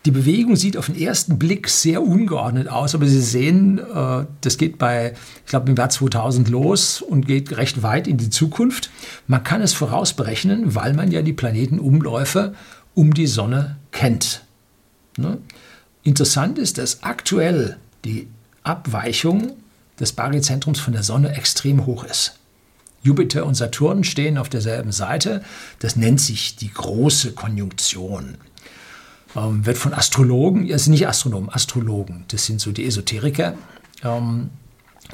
die 0.04 0.11
Bewegung 0.11 0.56
sieht 0.56 0.76
auf 0.76 0.87
den 0.87 0.98
ersten 0.98 1.38
Blick 1.38 1.68
sehr 1.68 2.02
ungeordnet 2.02 2.68
aus, 2.68 2.94
aber 2.94 3.06
Sie 3.06 3.20
sehen, 3.20 3.78
äh, 3.78 4.24
das 4.40 4.56
geht 4.56 4.78
bei, 4.78 5.14
ich 5.44 5.50
glaube, 5.50 5.70
im 5.70 5.76
Jahr 5.76 5.90
2000 5.90 6.48
los 6.48 7.02
und 7.02 7.26
geht 7.26 7.56
recht 7.56 7.82
weit 7.82 8.06
in 8.06 8.16
die 8.16 8.30
Zukunft. 8.30 8.90
Man 9.26 9.42
kann 9.42 9.61
es 9.61 9.74
vorausberechnen, 9.74 10.74
weil 10.74 10.94
man 10.94 11.11
ja 11.11 11.22
die 11.22 11.32
Planetenumläufe 11.32 12.54
um 12.94 13.12
die 13.12 13.26
Sonne 13.26 13.76
kennt. 13.90 14.44
Ne? 15.16 15.38
Interessant 16.04 16.58
ist, 16.58 16.78
dass 16.78 17.02
aktuell 17.02 17.76
die 18.04 18.28
Abweichung 18.62 19.52
des 19.98 20.12
Baryzentrums 20.12 20.78
von 20.78 20.92
der 20.92 21.02
Sonne 21.02 21.37
extrem 21.37 21.87
hoch 21.87 22.04
ist. 22.04 22.38
Jupiter 23.02 23.46
und 23.46 23.54
Saturn 23.54 24.04
stehen 24.04 24.38
auf 24.38 24.48
derselben 24.48 24.92
Seite. 24.92 25.42
Das 25.80 25.96
nennt 25.96 26.20
sich 26.20 26.56
die 26.56 26.72
große 26.72 27.32
Konjunktion. 27.32 28.37
Ähm, 29.38 29.66
wird 29.66 29.79
von 29.79 29.94
Astrologen, 29.94 30.70
also 30.72 30.90
nicht 30.90 31.07
Astronomen, 31.07 31.51
Astrologen, 31.51 32.24
das 32.29 32.46
sind 32.46 32.61
so 32.61 32.72
die 32.72 32.87
Esoteriker. 32.87 33.55
Ähm, 34.03 34.51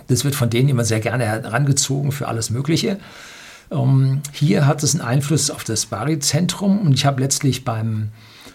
das 0.08 0.24
wird 0.24 0.34
von 0.34 0.50
denen 0.50 0.68
immer 0.68 0.84
sehr 0.84 1.00
gerne 1.00 1.24
herangezogen 1.24 2.12
für 2.12 2.28
alles 2.28 2.50
Mögliche. 2.50 2.98
Ähm, 3.70 4.22
hier 4.32 4.66
hat 4.66 4.82
es 4.82 4.94
einen 4.94 5.04
Einfluss 5.04 5.50
auf 5.50 5.64
das 5.64 5.87
Baryzentrum 5.87 6.80
und 6.80 6.94
ich 6.94 7.06
habe 7.06 7.20
letztlich 7.20 7.64
beim 7.64 8.10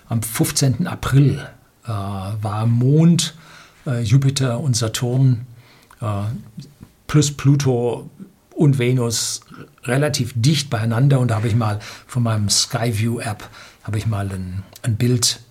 am 0.08 0.23
15. 0.23 0.88
April 0.88 1.47
äh, 1.86 1.89
war 1.89 2.65
Mond, 2.65 3.36
äh, 3.86 4.01
Jupiter 4.01 4.60
und 4.60 4.75
Saturn 4.75 5.45
äh, 6.01 6.23
plus 7.05 7.32
Pluto 7.32 8.10
und 8.55 8.79
Venus 8.79 9.41
relativ 9.84 10.34
dicht 10.36 10.69
beieinander 10.69 11.19
und 11.19 11.29
da 11.29 11.36
habe 11.36 11.47
ich 11.47 11.55
mal 11.55 11.79
von 12.08 12.23
meinem 12.23 12.49
Skyview 12.49 13.19
App 13.19 13.47
habe 13.84 13.97
ich 13.97 14.08
mal 14.08 14.29
ein, 14.32 14.63
ein 14.84 14.95
Bild 14.95 15.41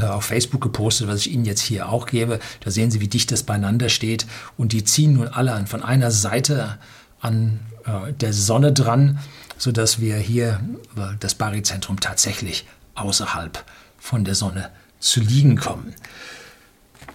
auf 0.00 0.24
Facebook 0.24 0.60
gepostet, 0.60 1.08
was 1.08 1.20
ich 1.20 1.32
Ihnen 1.32 1.44
jetzt 1.44 1.60
hier 1.60 1.88
auch 1.88 2.06
gebe. 2.06 2.38
Da 2.60 2.70
sehen 2.70 2.90
Sie, 2.90 3.00
wie 3.00 3.08
dicht 3.08 3.30
das 3.30 3.42
beieinander 3.42 3.88
steht 3.88 4.26
und 4.56 4.72
die 4.72 4.84
ziehen 4.84 5.14
nun 5.14 5.28
alle 5.28 5.66
von 5.66 5.82
einer 5.82 6.10
Seite 6.10 6.78
an 7.20 7.60
äh, 7.84 8.12
der 8.12 8.32
Sonne 8.32 8.72
dran, 8.72 9.18
sodass 9.58 10.00
wir 10.00 10.16
hier 10.16 10.60
äh, 10.96 11.14
das 11.20 11.34
Baryzentrum 11.34 12.00
tatsächlich 12.00 12.66
außerhalb 12.94 13.64
von 13.98 14.24
der 14.24 14.34
Sonne 14.34 14.70
zu 14.98 15.20
liegen 15.20 15.56
kommen. 15.56 15.94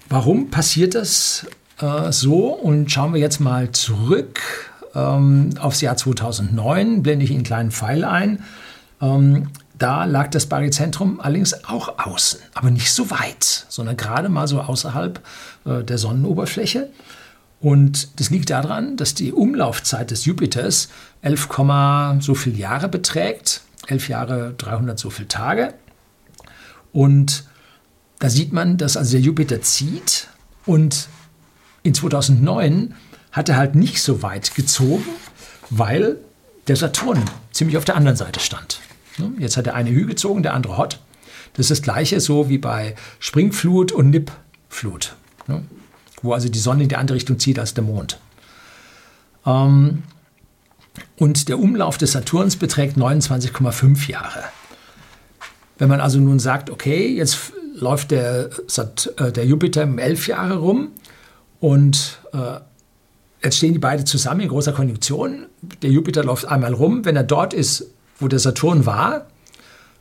Warum 0.09 0.49
passiert 0.49 0.95
das 0.95 1.45
äh, 1.79 2.11
so? 2.11 2.47
Und 2.47 2.91
schauen 2.91 3.13
wir 3.13 3.19
jetzt 3.19 3.39
mal 3.39 3.71
zurück 3.71 4.41
ähm, 4.95 5.51
aufs 5.59 5.81
Jahr 5.81 5.97
2009, 5.97 7.03
blende 7.03 7.25
ich 7.25 7.31
Ihnen 7.31 7.39
einen 7.39 7.45
kleinen 7.45 7.71
Pfeil 7.71 8.03
ein. 8.03 8.43
Ähm, 9.01 9.49
da 9.77 10.05
lag 10.05 10.29
das 10.29 10.47
Baryzentrum 10.47 11.19
allerdings 11.19 11.65
auch 11.65 11.99
außen, 11.99 12.39
aber 12.53 12.71
nicht 12.71 12.91
so 12.91 13.09
weit, 13.11 13.65
sondern 13.69 13.97
gerade 13.97 14.29
mal 14.29 14.47
so 14.47 14.61
außerhalb 14.61 15.21
äh, 15.65 15.83
der 15.83 15.97
Sonnenoberfläche. 15.97 16.89
Und 17.59 18.19
das 18.19 18.29
liegt 18.29 18.49
daran, 18.49 18.97
dass 18.97 19.13
die 19.13 19.33
Umlaufzeit 19.33 20.11
des 20.11 20.25
Jupiters 20.25 20.89
11, 21.21 21.49
so 22.19 22.35
viele 22.35 22.57
Jahre 22.57 22.87
beträgt, 22.87 23.61
11 23.87 24.09
Jahre 24.09 24.53
300 24.57 24.99
so 24.99 25.09
viele 25.09 25.27
Tage. 25.27 25.73
Und 26.91 27.45
da 28.19 28.29
sieht 28.29 28.53
man, 28.53 28.77
dass 28.77 28.97
also 28.97 29.11
der 29.11 29.21
Jupiter 29.21 29.61
zieht 29.61 30.27
und 30.65 31.07
in 31.83 31.93
2009 31.93 32.95
hat 33.31 33.49
er 33.49 33.57
halt 33.57 33.75
nicht 33.75 34.01
so 34.01 34.21
weit 34.21 34.55
gezogen, 34.55 35.05
weil 35.69 36.17
der 36.67 36.75
Saturn 36.75 37.23
ziemlich 37.51 37.77
auf 37.77 37.85
der 37.85 37.95
anderen 37.95 38.17
Seite 38.17 38.39
stand. 38.39 38.79
Jetzt 39.39 39.58
hat 39.58 39.65
der 39.65 39.75
eine 39.75 39.89
Hü 39.89 40.06
gezogen, 40.06 40.43
der 40.43 40.53
andere 40.53 40.77
Hot. 40.77 40.99
Das 41.53 41.65
ist 41.65 41.71
das 41.71 41.82
gleiche 41.82 42.19
so 42.19 42.49
wie 42.49 42.58
bei 42.58 42.95
Springflut 43.19 43.91
und 43.91 44.12
Nippflut, 44.12 45.15
wo 46.21 46.34
also 46.34 46.49
die 46.49 46.60
Sonne 46.60 46.84
in 46.84 46.89
die 46.89 46.95
andere 46.95 47.15
Richtung 47.15 47.39
zieht 47.39 47.58
als 47.58 47.73
der 47.73 47.84
Mond. 47.84 48.19
Ähm, 49.45 50.03
und 51.17 51.49
der 51.49 51.60
Umlauf 51.60 51.97
des 51.97 52.12
Saturns 52.12 52.58
beträgt 52.58 52.97
29,5 52.97 54.10
Jahre. 54.10 54.43
Wenn 55.77 55.89
man 55.89 56.01
also 56.01 56.19
nun 56.19 56.39
sagt, 56.39 56.69
okay, 56.69 57.08
jetzt 57.08 57.53
läuft 57.73 58.12
der, 58.12 58.49
äh, 59.17 59.32
der 59.32 59.45
Jupiter 59.45 59.84
um 59.84 59.99
elf 59.99 60.27
Jahre 60.27 60.58
rum 60.58 60.89
und 61.60 62.19
äh, 62.34 62.60
jetzt 63.43 63.58
stehen 63.58 63.73
die 63.73 63.80
beiden 63.80 64.06
zusammen 64.06 64.41
in 64.41 64.49
großer 64.49 64.73
Konjunktion. 64.73 65.45
Der 65.82 65.91
Jupiter 65.91 66.23
läuft 66.23 66.45
einmal 66.45 66.73
rum. 66.73 67.06
Wenn 67.06 67.15
er 67.15 67.23
dort 67.23 67.53
ist, 67.53 67.88
wo 68.19 68.27
der 68.27 68.39
Saturn 68.39 68.86
war, 68.86 69.27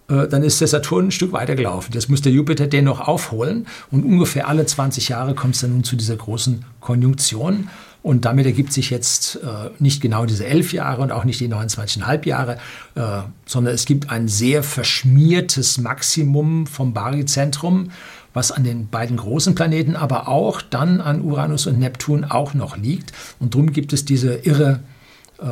äh, 0.09 0.29
dann 0.29 0.43
ist 0.43 0.61
der 0.61 0.69
Saturn 0.69 1.07
ein 1.07 1.11
Stück 1.11 1.33
weiter 1.33 1.55
gelaufen. 1.55 1.93
Das 1.93 2.09
muss 2.09 2.23
der 2.23 2.33
Jupiter 2.33 2.67
den 2.67 2.85
noch 2.85 3.01
aufholen. 3.01 3.67
Und 3.91 4.05
ungefähr 4.05 4.49
alle 4.49 4.67
20 4.67 5.09
Jahre 5.09 5.35
kommt 5.35 5.55
es 5.55 5.63
dann 5.63 5.73
nun 5.73 5.85
zu 5.85 5.97
dieser 5.97 6.17
großen 6.17 6.65
Konjunktion. 6.81 7.69
Und 8.03 8.25
damit 8.25 8.47
ergibt 8.47 8.73
sich 8.73 8.91
jetzt 8.91 9.41
äh, 9.43 9.71
nicht 9.81 10.01
genau 10.01 10.27
diese 10.27 10.47
elf 10.47 10.73
Jahre 10.73 11.03
und 11.03 11.11
auch 11.11 11.25
nicht 11.25 11.41
die 11.41 11.49
29,5 11.49 12.25
Jahre, 12.25 12.59
äh, 12.95 13.23
sondern 13.47 13.75
es 13.75 13.85
gibt 13.85 14.11
ein 14.11 14.29
sehr 14.29 14.63
verschmiertes 14.63 15.79
Maximum 15.79 16.69
vom 16.69 16.93
Baryzentrum, 16.95 17.91
was 18.33 18.53
an 18.53 18.63
den 18.63 18.89
beiden 18.91 19.17
großen 19.17 19.57
Planeten, 19.57 19.97
aber 19.97 20.29
auch 20.29 20.63
dann 20.63 21.01
an 21.01 21.21
Uranus 21.21 21.67
und 21.67 21.81
Neptun 21.81 22.25
auch 22.25 22.55
noch 22.55 22.77
liegt. 22.77 23.13
Und 23.41 23.55
darum 23.55 23.73
gibt 23.73 23.93
es 23.93 24.05
diese 24.05 24.35
irre 24.37 24.81
äh, 25.41 25.47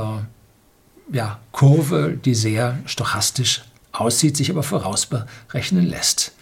ja, 1.12 1.38
Kurve, 1.52 2.18
die 2.24 2.34
sehr 2.34 2.78
stochastisch 2.86 3.62
aussieht, 3.92 4.36
sich 4.36 4.50
aber 4.50 4.62
vorausberechnen 4.62 5.86
lässt. 5.86 6.32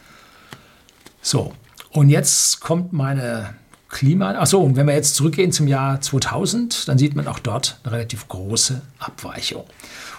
So, 1.20 1.52
und 1.90 2.08
jetzt 2.08 2.60
kommt 2.60 2.92
meine 2.92 3.54
Klima. 3.88 4.32
Achso, 4.32 4.58
und 4.60 4.74
wenn 4.74 4.86
wir 4.86 4.94
jetzt 4.94 5.14
zurückgehen 5.14 5.52
zum 5.52 5.68
Jahr 5.68 6.00
2000, 6.00 6.88
dann 6.88 6.96
sieht 6.96 7.14
man 7.14 7.28
auch 7.28 7.38
dort 7.38 7.78
eine 7.84 7.92
relativ 7.92 8.26
große 8.26 8.80
Abweichung. 8.98 9.64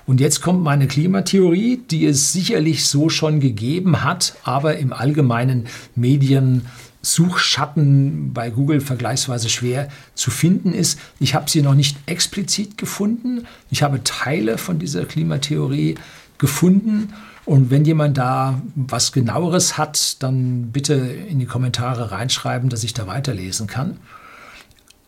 Und 0.05 0.19
jetzt 0.21 0.41
kommt 0.41 0.61
meine 0.61 0.87
Klimatheorie, 0.87 1.77
die 1.77 2.05
es 2.05 2.31
sicherlich 2.31 2.85
so 2.85 3.09
schon 3.09 3.39
gegeben 3.39 4.03
hat, 4.03 4.35
aber 4.43 4.77
im 4.77 4.93
allgemeinen 4.93 5.67
Medien 5.95 6.67
Suchschatten 7.03 8.33
bei 8.33 8.49
Google 8.49 8.81
vergleichsweise 8.81 9.49
schwer 9.49 9.89
zu 10.15 10.31
finden 10.31 10.73
ist. 10.73 10.99
Ich 11.19 11.35
habe 11.35 11.49
sie 11.49 11.61
noch 11.61 11.75
nicht 11.75 11.97
explizit 12.05 12.77
gefunden. 12.77 13.45
Ich 13.69 13.83
habe 13.83 14.03
Teile 14.03 14.57
von 14.57 14.79
dieser 14.79 15.05
Klimatheorie 15.05 15.95
gefunden 16.37 17.13
und 17.45 17.71
wenn 17.71 17.83
jemand 17.83 18.17
da 18.17 18.61
was 18.75 19.11
genaueres 19.11 19.77
hat, 19.77 20.23
dann 20.23 20.71
bitte 20.71 20.93
in 20.93 21.39
die 21.39 21.45
Kommentare 21.45 22.11
reinschreiben, 22.11 22.69
dass 22.69 22.85
ich 22.85 22.93
da 22.93 23.05
weiterlesen 23.05 23.67
kann. 23.67 23.97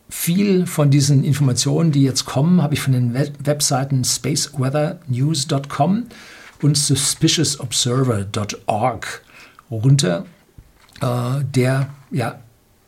Viel 0.10 0.68
von 0.68 0.92
diesen 0.92 1.24
Informationen, 1.24 1.94
die 1.94 2.04
jetzt 2.04 2.26
kommen, 2.26 2.62
habe 2.62 2.74
ich 2.74 2.82
von 2.82 2.92
den 2.94 3.14
Webseiten 3.14 4.04
spaceweathernews.com 4.04 6.08
und 6.62 6.78
suspiciousobserver.org 6.78 9.22
runter, 9.72 10.26
äh, 11.02 11.44
der 11.44 11.90
ja 12.12 12.40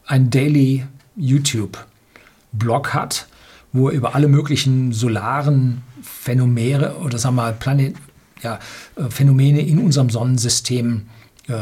ein 0.06 0.30
Daily 0.30 0.86
YouTube-Blog 1.16 2.94
hat, 2.94 3.28
wo 3.74 3.90
er 3.90 3.96
über 3.96 4.16
alle 4.16 4.28
möglichen 4.28 4.94
solaren 4.94 5.84
Phänomene 6.02 6.96
oder 6.96 7.18
sagen 7.18 7.36
wir 7.36 7.52
Planet, 7.52 7.96
ja, 8.42 8.60
äh, 8.96 9.10
Phänomene 9.10 9.62
in 9.62 9.80
unserem 9.80 10.10
Sonnensystem 10.10 11.08
äh, 11.48 11.54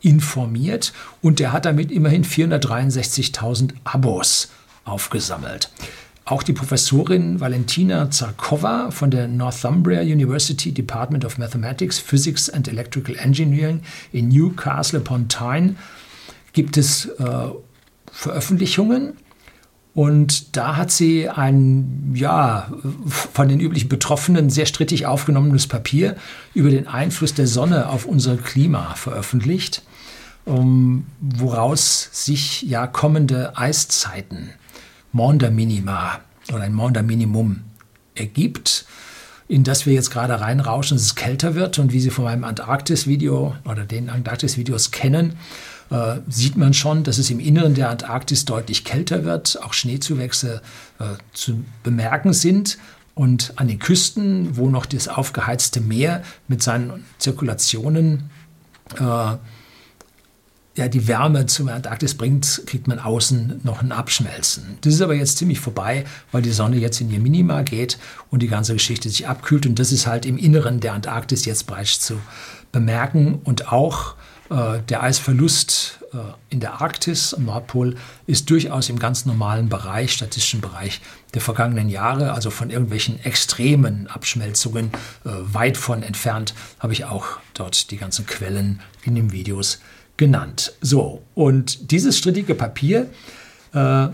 informiert 0.00 0.92
und 1.22 1.40
der 1.40 1.52
hat 1.52 1.64
damit 1.64 1.90
immerhin 1.90 2.24
463.000 2.24 3.72
Abos 3.84 4.50
aufgesammelt. 4.84 5.70
Auch 6.28 6.42
die 6.42 6.52
Professorin 6.52 7.40
Valentina 7.40 8.10
Zarkova 8.10 8.90
von 8.90 9.10
der 9.10 9.28
Northumbria 9.28 10.02
University 10.02 10.72
Department 10.72 11.24
of 11.24 11.38
Mathematics, 11.38 11.98
Physics 11.98 12.50
and 12.50 12.68
Electrical 12.68 13.16
Engineering 13.16 13.80
in 14.12 14.28
Newcastle 14.28 15.00
upon 15.00 15.28
Tyne 15.28 15.76
gibt 16.52 16.76
es 16.76 17.06
äh, 17.06 17.48
Veröffentlichungen. 18.12 19.14
Und 19.94 20.54
da 20.54 20.76
hat 20.76 20.90
sie 20.90 21.30
ein, 21.30 22.12
ja, 22.14 22.70
von 23.06 23.48
den 23.48 23.58
üblichen 23.58 23.88
Betroffenen 23.88 24.50
sehr 24.50 24.66
strittig 24.66 25.06
aufgenommenes 25.06 25.66
Papier 25.66 26.14
über 26.52 26.68
den 26.68 26.88
Einfluss 26.88 27.32
der 27.32 27.46
Sonne 27.46 27.88
auf 27.88 28.04
unser 28.04 28.36
Klima 28.36 28.94
veröffentlicht, 28.96 29.82
um, 30.44 31.06
woraus 31.20 32.10
sich 32.12 32.60
ja 32.62 32.86
kommende 32.86 33.56
Eiszeiten, 33.56 34.50
Maunder 35.12 35.50
Minima 35.50 36.20
oder 36.52 36.62
ein 36.62 36.72
Maunder 36.72 37.02
Minimum 37.02 37.62
ergibt, 38.14 38.86
in 39.48 39.64
das 39.64 39.86
wir 39.86 39.94
jetzt 39.94 40.10
gerade 40.10 40.40
reinrauschen, 40.40 40.96
dass 40.96 41.06
es 41.06 41.14
kälter 41.14 41.54
wird 41.54 41.78
und 41.78 41.92
wie 41.92 42.00
Sie 42.00 42.10
von 42.10 42.24
meinem 42.24 42.44
Antarktis-Video 42.44 43.54
oder 43.64 43.84
den 43.84 44.10
Antarktis-Videos 44.10 44.90
kennen, 44.90 45.36
äh, 45.90 46.16
sieht 46.28 46.56
man 46.56 46.74
schon, 46.74 47.02
dass 47.02 47.16
es 47.18 47.30
im 47.30 47.40
Inneren 47.40 47.74
der 47.74 47.88
Antarktis 47.88 48.44
deutlich 48.44 48.84
kälter 48.84 49.24
wird, 49.24 49.58
auch 49.62 49.72
Schneezuwächse 49.72 50.60
äh, 50.98 51.04
zu 51.32 51.64
bemerken 51.82 52.32
sind. 52.32 52.78
Und 53.14 53.54
an 53.56 53.66
den 53.66 53.80
Küsten, 53.80 54.56
wo 54.56 54.68
noch 54.68 54.86
das 54.86 55.08
aufgeheizte 55.08 55.80
Meer 55.80 56.22
mit 56.46 56.62
seinen 56.62 57.04
Zirkulationen 57.18 58.30
äh, 59.00 59.36
ja, 60.78 60.88
die 60.88 61.08
Wärme 61.08 61.46
zur 61.46 61.70
Antarktis 61.70 62.14
bringt, 62.14 62.62
kriegt 62.66 62.86
man 62.86 62.98
außen 63.00 63.60
noch 63.64 63.82
ein 63.82 63.92
Abschmelzen. 63.92 64.78
Das 64.80 64.94
ist 64.94 65.02
aber 65.02 65.14
jetzt 65.14 65.36
ziemlich 65.36 65.60
vorbei, 65.60 66.04
weil 66.32 66.40
die 66.40 66.52
Sonne 66.52 66.76
jetzt 66.76 67.00
in 67.00 67.10
ihr 67.10 67.18
Minima 67.18 67.62
geht 67.62 67.98
und 68.30 68.42
die 68.42 68.48
ganze 68.48 68.72
Geschichte 68.72 69.10
sich 69.10 69.26
abkühlt. 69.28 69.66
Und 69.66 69.78
das 69.78 69.92
ist 69.92 70.06
halt 70.06 70.24
im 70.24 70.38
Inneren 70.38 70.80
der 70.80 70.94
Antarktis 70.94 71.44
jetzt 71.44 71.66
bereits 71.66 72.00
zu 72.00 72.20
bemerken. 72.70 73.40
Und 73.42 73.72
auch 73.72 74.14
äh, 74.50 74.80
der 74.88 75.02
Eisverlust 75.02 75.98
äh, 76.12 76.18
in 76.48 76.60
der 76.60 76.80
Arktis 76.80 77.34
am 77.34 77.46
Nordpol 77.46 77.96
ist 78.26 78.48
durchaus 78.48 78.88
im 78.88 79.00
ganz 79.00 79.26
normalen 79.26 79.68
Bereich, 79.68 80.12
statistischen 80.12 80.60
Bereich 80.60 81.00
der 81.34 81.40
vergangenen 81.40 81.88
Jahre, 81.88 82.32
also 82.32 82.50
von 82.50 82.70
irgendwelchen 82.70 83.22
extremen 83.24 84.06
Abschmelzungen 84.06 84.92
äh, 85.24 85.30
weit 85.52 85.76
von 85.76 86.02
entfernt, 86.02 86.54
habe 86.78 86.92
ich 86.92 87.04
auch 87.04 87.38
dort 87.52 87.90
die 87.90 87.96
ganzen 87.96 88.26
Quellen 88.26 88.80
in 89.02 89.16
den 89.16 89.32
Videos 89.32 89.80
genannt. 90.18 90.74
So, 90.82 91.22
und 91.34 91.90
dieses 91.90 92.18
strittige 92.18 92.54
Papier 92.54 93.06
äh, 93.74 94.04
äh, 94.04 94.10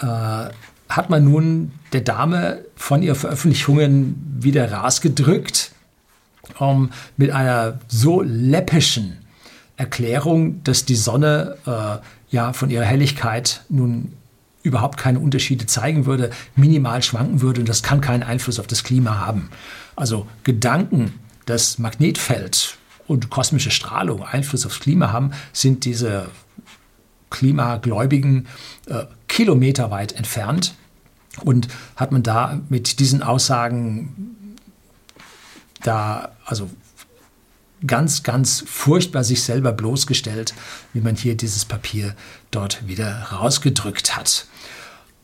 hat 0.00 1.08
man 1.08 1.24
nun 1.24 1.72
der 1.92 2.02
Dame 2.02 2.64
von 2.76 3.02
ihren 3.02 3.16
Veröffentlichungen 3.16 4.36
wieder 4.38 4.70
rausgedrückt, 4.70 5.72
ähm, 6.60 6.90
mit 7.16 7.30
einer 7.30 7.78
so 7.88 8.20
läppischen 8.20 9.18
Erklärung, 9.76 10.62
dass 10.64 10.84
die 10.84 10.96
Sonne 10.96 11.56
äh, 11.64 12.04
ja 12.34 12.52
von 12.52 12.68
ihrer 12.70 12.84
Helligkeit 12.84 13.62
nun 13.68 14.12
überhaupt 14.62 14.98
keine 14.98 15.20
Unterschiede 15.20 15.66
zeigen 15.66 16.04
würde, 16.04 16.30
minimal 16.54 17.02
schwanken 17.02 17.40
würde 17.40 17.60
und 17.60 17.68
das 17.68 17.82
kann 17.82 18.00
keinen 18.00 18.22
Einfluss 18.22 18.58
auf 18.58 18.66
das 18.66 18.84
Klima 18.84 19.18
haben. 19.18 19.48
Also 19.96 20.26
Gedanken, 20.44 21.14
das 21.46 21.78
Magnetfeld 21.78 22.76
und 23.10 23.28
kosmische 23.28 23.72
Strahlung 23.72 24.22
Einfluss 24.22 24.64
aufs 24.64 24.78
Klima 24.78 25.10
haben, 25.10 25.32
sind 25.52 25.84
diese 25.84 26.28
Klimagläubigen 27.28 28.46
äh, 28.86 29.02
kilometerweit 29.26 30.12
entfernt. 30.12 30.76
Und 31.40 31.66
hat 31.96 32.12
man 32.12 32.22
da 32.22 32.60
mit 32.68 33.00
diesen 33.00 33.24
Aussagen 33.24 34.56
da, 35.82 36.30
also 36.44 36.70
ganz, 37.84 38.22
ganz 38.22 38.62
furchtbar 38.64 39.24
sich 39.24 39.42
selber 39.42 39.72
bloßgestellt, 39.72 40.54
wie 40.92 41.00
man 41.00 41.16
hier 41.16 41.36
dieses 41.36 41.64
Papier 41.64 42.14
dort 42.52 42.86
wieder 42.86 43.22
rausgedrückt 43.32 44.16
hat. 44.16 44.46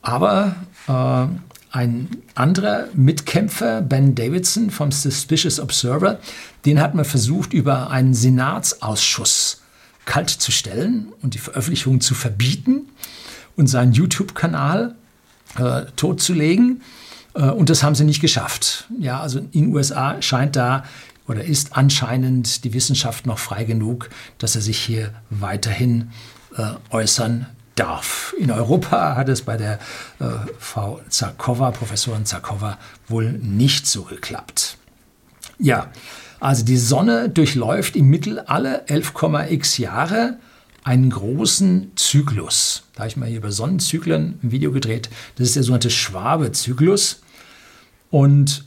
Aber 0.03 0.57
äh, 0.89 1.27
ein 1.71 2.09
anderer 2.35 2.89
Mitkämpfer, 2.95 3.83
Ben 3.83 4.15
Davidson 4.15 4.71
vom 4.71 4.93
Suspicious 4.93 5.61
Observer, 5.61 6.21
den 6.65 6.81
hat 6.81 6.95
man 6.95 7.05
versucht, 7.05 7.53
über 7.53 7.91
einen 7.91 8.15
Senatsausschuss 8.15 9.63
kalt 10.05 10.31
zu 10.31 10.53
stellen 10.53 11.13
und 11.23 11.35
die 11.35 11.39
Veröffentlichung 11.39 12.01
zu 12.01 12.15
verbieten 12.15 12.89
und 13.57 13.67
seinen 13.67 13.93
YouTube-Kanal 13.93 14.95
äh, 15.59 15.83
totzulegen. 15.97 16.83
Äh, 17.35 17.51
und 17.51 17.69
das 17.71 17.83
haben 17.83 17.95
sie 17.95 18.05
nicht 18.05 18.21
geschafft. 18.21 18.87
Ja, 18.99 19.21
also 19.21 19.39
in 19.39 19.51
den 19.51 19.75
USA 19.75 20.21
scheint 20.23 20.57
da 20.57 20.85
oder 21.27 21.45
ist 21.45 21.77
anscheinend 21.77 22.65
die 22.65 22.73
Wissenschaft 22.73 23.27
noch 23.27 23.39
frei 23.39 23.65
genug, 23.65 24.11
dass 24.39 24.55
er 24.55 24.63
sich 24.63 24.79
hier 24.79 25.13
weiterhin 25.29 26.13
äh, 26.57 26.75
äußern 26.91 27.47
darf. 27.77 28.35
In 28.39 28.51
Europa 28.51 29.15
hat 29.15 29.29
es 29.29 29.43
bei 29.43 29.57
der 29.57 29.79
äh, 30.19 30.25
Frau 30.59 31.01
Zarkova, 31.09 31.71
Professorin 31.71 32.27
Zarkova, 32.27 32.79
wohl 33.07 33.33
nicht 33.33 33.87
so 33.87 34.03
geklappt. 34.03 34.77
Ja, 35.59 35.91
also 36.41 36.65
die 36.65 36.77
Sonne 36.77 37.29
durchläuft 37.29 37.97
im 37.97 38.09
Mittel 38.09 38.41
alle 38.41 38.85
11,x 38.87 39.79
Jahre 39.79 40.39
einen 40.85 41.11
großen 41.11 41.93
Zyklus. 41.97 42.85
Da 42.95 43.01
habe 43.01 43.09
ich 43.09 43.17
mal 43.17 43.29
hier 43.29 43.39
über 43.39 43.53
Sonnenzyklen 43.53 44.39
ein 44.43 44.53
Video 44.53 44.71
gedreht. 44.71 45.09
Das 45.37 45.49
ist 45.49 45.57
der 45.57 45.63
sogenannte 45.63 45.91
Schwabe-Zyklus. 45.91 47.23
Und 48.11 48.65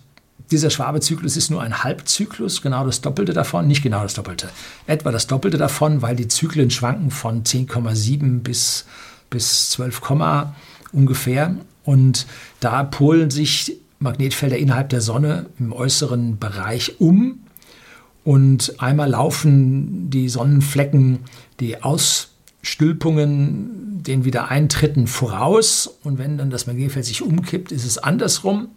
dieser 0.51 0.69
Schwabe-Zyklus 0.69 1.37
ist 1.37 1.51
nur 1.51 1.61
ein 1.61 1.83
Halbzyklus, 1.83 2.61
genau 2.61 2.85
das 2.85 3.01
Doppelte 3.01 3.33
davon, 3.33 3.67
nicht 3.67 3.83
genau 3.83 4.03
das 4.03 4.13
Doppelte, 4.13 4.49
etwa 4.87 5.11
das 5.11 5.27
Doppelte 5.27 5.57
davon, 5.57 6.01
weil 6.01 6.15
die 6.15 6.27
Zyklen 6.27 6.71
schwanken 6.71 7.11
von 7.11 7.43
10,7 7.43 8.39
bis, 8.39 8.85
bis 9.29 9.69
12, 9.71 10.01
ungefähr. 10.91 11.55
Und 11.83 12.25
da 12.59 12.83
polen 12.83 13.29
sich 13.29 13.77
Magnetfelder 13.99 14.57
innerhalb 14.57 14.89
der 14.89 15.01
Sonne 15.01 15.45
im 15.59 15.73
äußeren 15.73 16.39
Bereich 16.39 16.99
um. 16.99 17.39
Und 18.23 18.79
einmal 18.79 19.09
laufen 19.09 20.09
die 20.09 20.29
Sonnenflecken 20.29 21.19
die 21.59 21.83
Ausstülpungen 21.83 24.03
den 24.03 24.25
Wiedereintritten 24.25 25.07
voraus. 25.07 25.97
Und 26.03 26.17
wenn 26.17 26.37
dann 26.37 26.49
das 26.49 26.67
Magnetfeld 26.67 27.05
sich 27.05 27.21
umkippt, 27.21 27.71
ist 27.71 27.85
es 27.85 27.97
andersrum. 27.97 28.69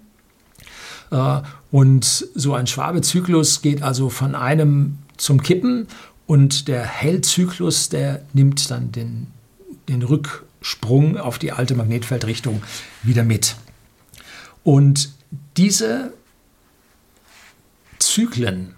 Äh, 1.13 1.43
und 1.71 2.05
so 2.35 2.55
ein 2.55 2.67
Schwabe-Zyklus 2.67 3.63
geht 3.63 3.83
also 3.83 4.09
von 4.09 4.35
einem 4.35 4.99
zum 5.17 5.43
Kippen 5.43 5.87
und 6.27 6.67
der 6.67 6.85
Hell-Zyklus, 6.85 7.89
der 7.91 8.23
nimmt 8.33 8.71
dann 8.71 8.91
den, 8.91 9.29
den 9.89 10.03
Rücksprung 10.03 11.17
auf 11.17 11.39
die 11.39 11.53
alte 11.53 11.75
Magnetfeldrichtung 11.75 12.63
wieder 13.03 13.23
mit. 13.23 13.57
Und 14.65 15.13
diese 15.57 16.13
Zyklen 17.99 18.75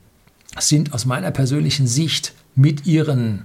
sind 0.59 0.93
aus 0.93 1.07
meiner 1.07 1.31
persönlichen 1.31 1.87
Sicht 1.87 2.35
mit 2.55 2.87
ihren 2.87 3.45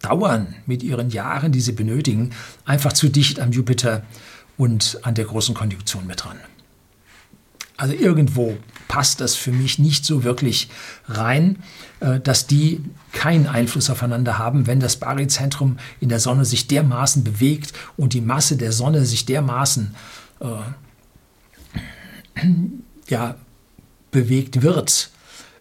Dauern, 0.00 0.54
mit 0.66 0.82
ihren 0.82 1.10
Jahren, 1.10 1.52
die 1.52 1.60
sie 1.60 1.72
benötigen, 1.72 2.30
einfach 2.64 2.92
zu 2.92 3.08
dicht 3.08 3.40
am 3.40 3.52
Jupiter 3.52 4.02
und 4.56 4.98
an 5.02 5.14
der 5.14 5.24
großen 5.24 5.54
Konjunktion 5.54 6.06
mit 6.06 6.24
dran. 6.24 6.38
Also 7.78 7.94
irgendwo 7.94 8.58
passt 8.88 9.20
das 9.20 9.36
für 9.36 9.52
mich 9.52 9.78
nicht 9.78 10.04
so 10.04 10.24
wirklich 10.24 10.68
rein, 11.06 11.62
äh, 12.00 12.18
dass 12.18 12.48
die 12.48 12.82
keinen 13.12 13.46
Einfluss 13.46 13.88
aufeinander 13.88 14.36
haben, 14.36 14.66
wenn 14.66 14.80
das 14.80 14.96
Baryzentrum 14.96 15.78
in 16.00 16.08
der 16.08 16.18
Sonne 16.18 16.44
sich 16.44 16.66
dermaßen 16.66 17.22
bewegt 17.22 17.72
und 17.96 18.14
die 18.14 18.20
Masse 18.20 18.56
der 18.56 18.72
Sonne 18.72 19.06
sich 19.06 19.26
dermaßen 19.26 19.94
äh, 20.40 20.46
ja, 23.08 23.36
bewegt 24.10 24.60
wird. 24.62 25.10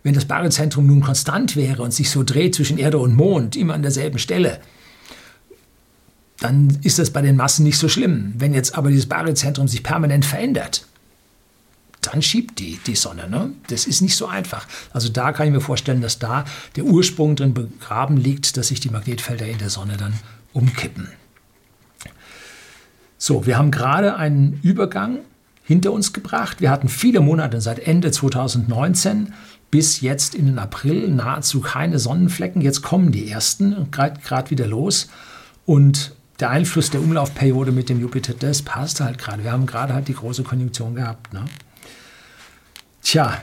Wenn 0.02 0.16
das 0.16 0.26
Baryzentrum 0.26 0.88
nun 0.88 1.02
konstant 1.02 1.56
wäre 1.56 1.84
und 1.84 1.94
sich 1.94 2.10
so 2.10 2.24
dreht 2.24 2.56
zwischen 2.56 2.80
Erde 2.80 2.98
und 2.98 3.16
Mond, 3.16 3.56
immer 3.56 3.76
an 3.76 3.84
derselben 3.84 4.18
Stelle, 4.18 4.60
dann 6.40 6.80
ist 6.82 6.98
das 6.98 7.12
bei 7.12 7.22
den 7.22 7.36
Massen 7.36 7.64
nicht 7.64 7.78
so 7.78 7.88
schlimm. 7.90 8.34
Wenn 8.38 8.56
jetzt 8.56 8.76
aber 8.76 8.90
dieses 8.90 9.06
Baryzentrum 9.06 9.68
sich 9.68 9.84
permanent 9.84 10.26
verändert, 10.26 10.88
dann 12.08 12.22
schiebt 12.22 12.60
die, 12.60 12.80
die 12.86 12.96
Sonne. 12.96 13.30
Ne? 13.30 13.52
Das 13.68 13.86
ist 13.86 14.02
nicht 14.02 14.16
so 14.16 14.28
einfach. 14.28 14.66
Also 14.94 15.10
da 15.10 15.32
kann 15.32 15.48
ich 15.48 15.54
mir 15.54 15.62
vorstellen, 15.62 16.02
dass 16.02 16.20
da 16.20 16.46
der 16.76 16.86
Ursprung 16.86 17.36
drin 17.36 17.54
begraben 17.54 18.18
liegt, 18.18 18.58
dass 18.58 18.68
sich 18.68 18.80
die 18.80 18.90
Magnetfelder 18.90 19.48
in 19.48 19.58
der 19.58 19.70
Sonne 19.70 19.98
dann 19.98 20.14
umkippen. 20.54 21.10
So, 23.18 23.46
wir 23.46 23.58
haben 23.58 23.72
gerade 23.72 24.16
einen 24.16 24.60
Übergang 24.62 25.20
hinter 25.64 25.92
uns 25.92 26.14
gebracht. 26.14 26.62
Wir 26.62 26.70
hatten 26.70 26.88
viele 26.88 27.20
Monate 27.20 27.62
seit 27.62 27.80
Ende 27.80 28.12
2019 28.12 29.34
bis 29.72 30.02
jetzt 30.02 30.34
in 30.34 30.46
den 30.46 30.60
April 30.60 31.10
nahezu 31.10 31.60
keine 31.60 32.00
Sonnenflecken. 32.00 32.62
Jetzt 32.62 32.84
kommen 32.84 33.12
die 33.12 33.30
ersten 33.30 33.90
gerade 33.92 34.50
wieder 34.50 34.68
los. 34.68 35.10
Und 35.66 36.16
der 36.40 36.52
Einfluss 36.52 36.92
der 36.92 37.02
Umlaufperiode 37.02 37.72
mit 37.72 37.90
dem 37.90 38.00
Jupiter, 38.00 38.34
das 38.34 38.62
passt 38.62 39.02
halt 39.02 39.18
gerade. 39.18 39.44
Wir 39.44 39.52
haben 39.52 39.66
gerade 39.66 39.94
halt 39.94 40.08
die 40.08 40.14
große 40.14 40.44
Konjunktion 40.44 40.96
gehabt. 40.96 41.34
Ne? 41.34 41.44
Tja, 43.08 43.42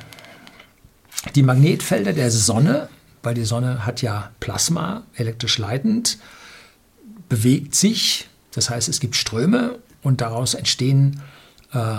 die 1.34 1.42
Magnetfelder 1.42 2.12
der 2.12 2.30
Sonne, 2.30 2.90
weil 3.22 3.32
die 3.32 3.46
Sonne 3.46 3.86
hat 3.86 4.02
ja 4.02 4.30
Plasma, 4.38 5.04
elektrisch 5.14 5.56
leitend, 5.56 6.18
bewegt 7.30 7.74
sich. 7.74 8.28
Das 8.50 8.68
heißt, 8.68 8.90
es 8.90 9.00
gibt 9.00 9.16
Ströme 9.16 9.78
und 10.02 10.20
daraus 10.20 10.52
entstehen 10.52 11.22
äh, 11.72 11.96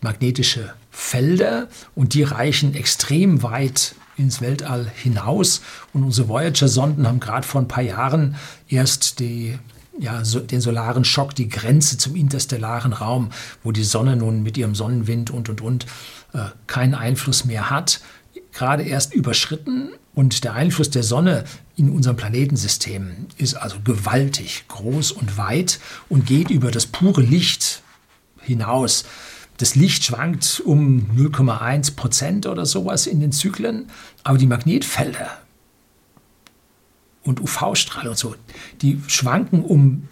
magnetische 0.00 0.74
Felder 0.90 1.68
und 1.94 2.14
die 2.14 2.24
reichen 2.24 2.74
extrem 2.74 3.44
weit 3.44 3.94
ins 4.16 4.40
Weltall 4.40 4.90
hinaus. 4.92 5.62
Und 5.92 6.02
unsere 6.02 6.26
Voyager-Sonden 6.26 7.06
haben 7.06 7.20
gerade 7.20 7.46
vor 7.46 7.60
ein 7.60 7.68
paar 7.68 7.84
Jahren 7.84 8.34
erst 8.68 9.20
die, 9.20 9.56
ja, 9.98 10.24
so, 10.24 10.40
den 10.40 10.60
solaren 10.60 11.04
Schock, 11.04 11.34
die 11.34 11.48
Grenze 11.48 11.98
zum 11.98 12.14
interstellaren 12.14 12.92
Raum, 12.92 13.30
wo 13.62 13.72
die 13.72 13.84
Sonne 13.84 14.16
nun 14.16 14.42
mit 14.42 14.56
ihrem 14.56 14.74
Sonnenwind 14.74 15.30
und 15.30 15.48
und 15.48 15.60
und 15.60 15.86
äh, 16.32 16.46
keinen 16.66 16.94
Einfluss 16.94 17.44
mehr 17.44 17.70
hat, 17.70 18.00
gerade 18.52 18.84
erst 18.84 19.14
überschritten. 19.14 19.90
Und 20.14 20.42
der 20.42 20.54
Einfluss 20.54 20.90
der 20.90 21.04
Sonne 21.04 21.44
in 21.76 21.90
unserem 21.90 22.16
Planetensystem 22.16 23.28
ist 23.36 23.54
also 23.54 23.76
gewaltig, 23.84 24.64
groß 24.66 25.12
und 25.12 25.36
weit 25.36 25.78
und 26.08 26.26
geht 26.26 26.50
über 26.50 26.70
das 26.70 26.86
pure 26.86 27.22
Licht 27.22 27.82
hinaus. 28.40 29.04
Das 29.58 29.74
Licht 29.74 30.04
schwankt 30.04 30.60
um 30.64 31.10
0,1 31.16 31.94
Prozent 31.94 32.46
oder 32.46 32.66
sowas 32.66 33.06
in 33.06 33.20
den 33.20 33.32
Zyklen, 33.32 33.90
aber 34.24 34.38
die 34.38 34.46
Magnetfelder, 34.46 35.38
und 37.22 37.40
UV-Strahlung 37.40 38.10
und 38.10 38.18
so, 38.18 38.34
die 38.82 39.00
schwanken 39.06 39.62
um 39.64 40.08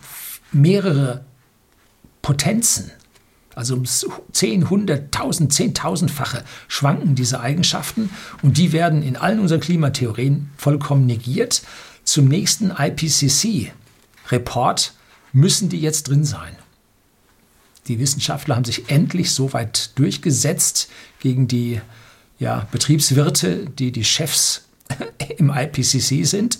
mehrere 0.53 1.25
Potenzen. 2.23 2.91
Also 3.55 3.75
um 3.75 3.85
10, 3.87 4.65
100, 4.65 5.05
1000, 5.17 5.53
10.000-fache 5.53 6.45
schwanken 6.69 7.15
diese 7.15 7.41
Eigenschaften 7.41 8.11
und 8.43 8.59
die 8.59 8.73
werden 8.73 9.03
in 9.03 9.17
allen 9.17 9.41
unseren 9.41 9.61
Klimatheorien 9.61 10.51
vollkommen 10.59 11.07
negiert. 11.07 11.63
Zum 12.05 12.29
nächsten 12.29 12.71
IPCC-Report 12.71 13.73
müssen 15.33 15.71
die 15.71 15.81
jetzt 15.81 16.09
drin 16.09 16.25
sein. 16.25 16.55
Die 17.89 17.99
Wissenschaftler 17.99 18.57
haben 18.57 18.65
sich 18.65 18.91
endlich 18.91 19.31
so 19.31 19.53
weit 19.53 19.99
durchgesetzt 19.99 20.91
gegen 21.21 21.49
die 21.49 21.81
ja, 22.39 22.67
Betriebswirte, 22.71 23.67
die 23.67 23.93
die 23.93 24.05
Chefs 24.05 24.65
im 25.39 25.51
IPCC 25.51 26.27
sind, 26.27 26.59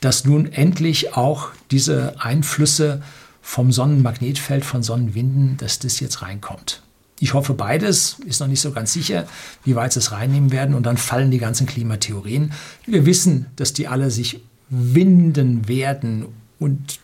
dass 0.00 0.24
nun 0.24 0.52
endlich 0.52 1.16
auch 1.16 1.48
diese 1.70 2.20
Einflüsse 2.20 3.02
vom 3.40 3.72
Sonnenmagnetfeld, 3.72 4.64
von 4.64 4.82
Sonnenwinden, 4.82 5.56
dass 5.56 5.78
das 5.78 6.00
jetzt 6.00 6.22
reinkommt. 6.22 6.82
Ich 7.20 7.32
hoffe 7.32 7.54
beides, 7.54 8.16
ist 8.26 8.40
noch 8.40 8.48
nicht 8.48 8.60
so 8.60 8.72
ganz 8.72 8.92
sicher, 8.92 9.26
wie 9.64 9.76
weit 9.76 9.92
sie 9.92 10.00
es 10.00 10.12
reinnehmen 10.12 10.52
werden 10.52 10.74
und 10.74 10.84
dann 10.84 10.96
fallen 10.96 11.30
die 11.30 11.38
ganzen 11.38 11.66
Klimatheorien. 11.66 12.52
Wir 12.86 13.06
wissen, 13.06 13.46
dass 13.56 13.72
die 13.72 13.88
alle 13.88 14.10
sich 14.10 14.40
winden 14.68 15.68
werden 15.68 16.26
und 16.58 16.98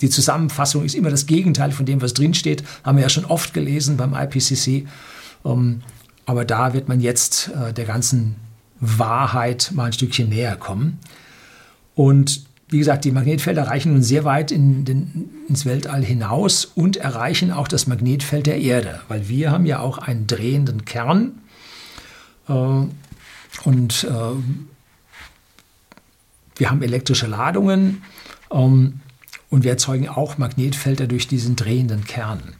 die 0.00 0.10
Zusammenfassung 0.10 0.84
ist 0.84 0.94
immer 0.94 1.10
das 1.10 1.26
Gegenteil 1.26 1.72
von 1.72 1.86
dem, 1.86 2.02
was 2.02 2.14
drinsteht. 2.14 2.62
Haben 2.84 2.98
wir 2.98 3.02
ja 3.02 3.08
schon 3.08 3.24
oft 3.24 3.54
gelesen 3.54 3.96
beim 3.96 4.14
IPCC. 4.14 4.86
Ähm, 5.44 5.82
aber 6.26 6.44
da 6.44 6.74
wird 6.74 6.88
man 6.88 7.00
jetzt 7.00 7.48
äh, 7.48 7.72
der 7.72 7.86
ganzen 7.86 8.36
Wahrheit 8.80 9.72
mal 9.74 9.84
ein 9.86 9.92
Stückchen 9.92 10.28
näher 10.28 10.56
kommen. 10.56 10.98
Und 11.94 12.44
wie 12.68 12.78
gesagt, 12.78 13.04
die 13.04 13.12
Magnetfelder 13.12 13.68
reichen 13.68 13.92
nun 13.92 14.02
sehr 14.02 14.24
weit 14.24 14.50
in 14.50 14.84
den, 14.84 15.30
ins 15.48 15.64
Weltall 15.66 16.04
hinaus 16.04 16.64
und 16.64 16.96
erreichen 16.96 17.52
auch 17.52 17.68
das 17.68 17.86
Magnetfeld 17.86 18.46
der 18.46 18.60
Erde, 18.60 19.00
weil 19.08 19.28
wir 19.28 19.52
haben 19.52 19.66
ja 19.66 19.78
auch 19.78 19.98
einen 19.98 20.26
drehenden 20.26 20.84
Kern 20.84 21.38
äh, 22.48 22.52
und 23.64 24.04
äh, 24.04 24.36
wir 26.56 26.70
haben 26.70 26.82
elektrische 26.82 27.26
Ladungen. 27.26 28.02
Ähm, 28.50 29.00
und 29.48 29.64
wir 29.64 29.70
erzeugen 29.70 30.08
auch 30.08 30.38
Magnetfelder 30.38 31.06
durch 31.06 31.28
diesen 31.28 31.56
drehenden 31.56 32.04
Kern. 32.04 32.54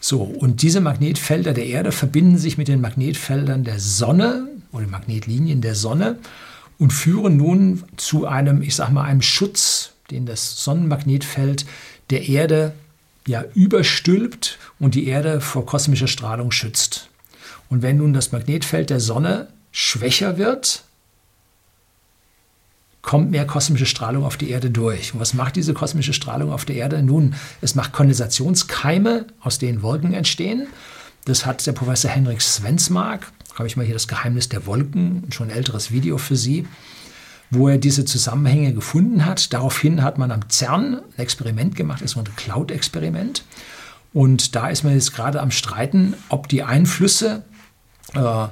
So, 0.00 0.22
und 0.22 0.62
diese 0.62 0.80
Magnetfelder 0.80 1.52
der 1.52 1.66
Erde 1.66 1.92
verbinden 1.92 2.38
sich 2.38 2.58
mit 2.58 2.68
den 2.68 2.80
Magnetfeldern 2.80 3.64
der 3.64 3.78
Sonne 3.78 4.48
oder 4.72 4.86
Magnetlinien 4.86 5.60
der 5.60 5.74
Sonne 5.74 6.18
und 6.78 6.92
führen 6.92 7.36
nun 7.36 7.84
zu 7.96 8.26
einem, 8.26 8.62
ich 8.62 8.74
sag 8.74 8.90
mal, 8.90 9.04
einem 9.04 9.22
Schutz, 9.22 9.92
den 10.10 10.26
das 10.26 10.64
Sonnenmagnetfeld 10.64 11.66
der 12.10 12.28
Erde 12.28 12.72
ja 13.26 13.44
überstülpt 13.54 14.58
und 14.78 14.94
die 14.94 15.06
Erde 15.06 15.40
vor 15.40 15.66
kosmischer 15.66 16.08
Strahlung 16.08 16.50
schützt. 16.50 17.08
Und 17.68 17.82
wenn 17.82 17.98
nun 17.98 18.12
das 18.12 18.32
Magnetfeld 18.32 18.90
der 18.90 19.00
Sonne 19.00 19.48
schwächer 19.72 20.38
wird, 20.38 20.84
kommt 23.02 23.30
mehr 23.30 23.46
kosmische 23.46 23.86
Strahlung 23.86 24.24
auf 24.24 24.36
die 24.36 24.50
Erde 24.50 24.70
durch. 24.70 25.14
Und 25.14 25.20
was 25.20 25.34
macht 25.34 25.56
diese 25.56 25.74
kosmische 25.74 26.12
Strahlung 26.12 26.52
auf 26.52 26.64
der 26.64 26.76
Erde? 26.76 27.02
Nun, 27.02 27.34
es 27.60 27.74
macht 27.74 27.92
Kondensationskeime, 27.92 29.26
aus 29.40 29.58
denen 29.58 29.82
Wolken 29.82 30.12
entstehen. 30.12 30.66
Das 31.24 31.46
hat 31.46 31.66
der 31.66 31.72
Professor 31.72 32.10
Henrik 32.10 32.42
Svensmark, 32.42 33.32
habe 33.54 33.66
ich 33.66 33.76
mal 33.76 33.84
hier 33.84 33.94
das 33.94 34.08
Geheimnis 34.08 34.48
der 34.48 34.66
Wolken, 34.66 35.24
schon 35.30 35.48
ein 35.50 35.56
älteres 35.56 35.90
Video 35.90 36.18
für 36.18 36.36
Sie, 36.36 36.66
wo 37.50 37.68
er 37.68 37.78
diese 37.78 38.04
Zusammenhänge 38.04 38.72
gefunden 38.74 39.26
hat. 39.26 39.52
Daraufhin 39.52 40.02
hat 40.02 40.18
man 40.18 40.30
am 40.30 40.48
CERN 40.48 41.00
ein 41.16 41.18
Experiment 41.18 41.74
gemacht, 41.74 42.02
das 42.02 42.16
war 42.16 42.24
ein 42.24 42.36
Cloud-Experiment. 42.36 43.44
Und 44.12 44.56
da 44.56 44.68
ist 44.68 44.82
man 44.82 44.94
jetzt 44.94 45.14
gerade 45.14 45.40
am 45.40 45.50
Streiten, 45.50 46.14
ob 46.28 46.48
die 46.48 46.62
Einflüsse 46.62 47.44
äh, 48.14 48.46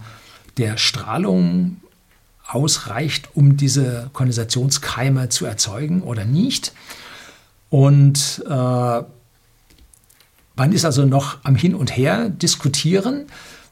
der 0.56 0.76
Strahlung 0.76 1.78
ausreicht, 2.46 3.30
um 3.34 3.56
diese 3.56 4.10
Kondensationskeime 4.12 5.28
zu 5.28 5.46
erzeugen 5.46 6.02
oder 6.02 6.24
nicht. 6.24 6.72
Und 7.70 8.42
äh, 8.46 9.02
man 10.58 10.72
ist 10.72 10.84
also 10.84 11.04
noch 11.04 11.38
am 11.44 11.54
Hin 11.54 11.74
und 11.74 11.96
Her 11.96 12.30
diskutieren. 12.30 13.26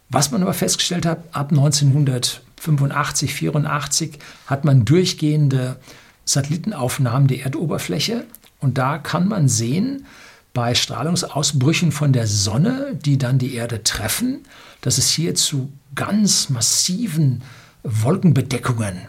Was 0.08 0.30
man 0.30 0.42
aber 0.42 0.54
festgestellt 0.54 1.04
hat, 1.04 1.18
ab 1.32 1.50
1985, 1.50 3.34
84 3.34 4.18
hat 4.46 4.64
man 4.64 4.84
durchgehende 4.84 5.76
Satellitenaufnahmen 6.24 7.28
der 7.28 7.42
Erdoberfläche. 7.42 8.24
Und 8.60 8.78
da 8.78 8.98
kann 8.98 9.28
man 9.28 9.48
sehen, 9.48 10.06
bei 10.54 10.74
Strahlungsausbrüchen 10.74 11.92
von 11.92 12.14
der 12.14 12.26
Sonne, 12.26 12.96
die 13.04 13.18
dann 13.18 13.38
die 13.38 13.54
Erde 13.54 13.82
treffen, 13.82 14.40
dass 14.80 14.96
es 14.96 15.10
hier 15.10 15.34
zu 15.34 15.70
ganz 15.94 16.48
massiven 16.48 17.42
Wolkenbedeckungen 17.82 19.02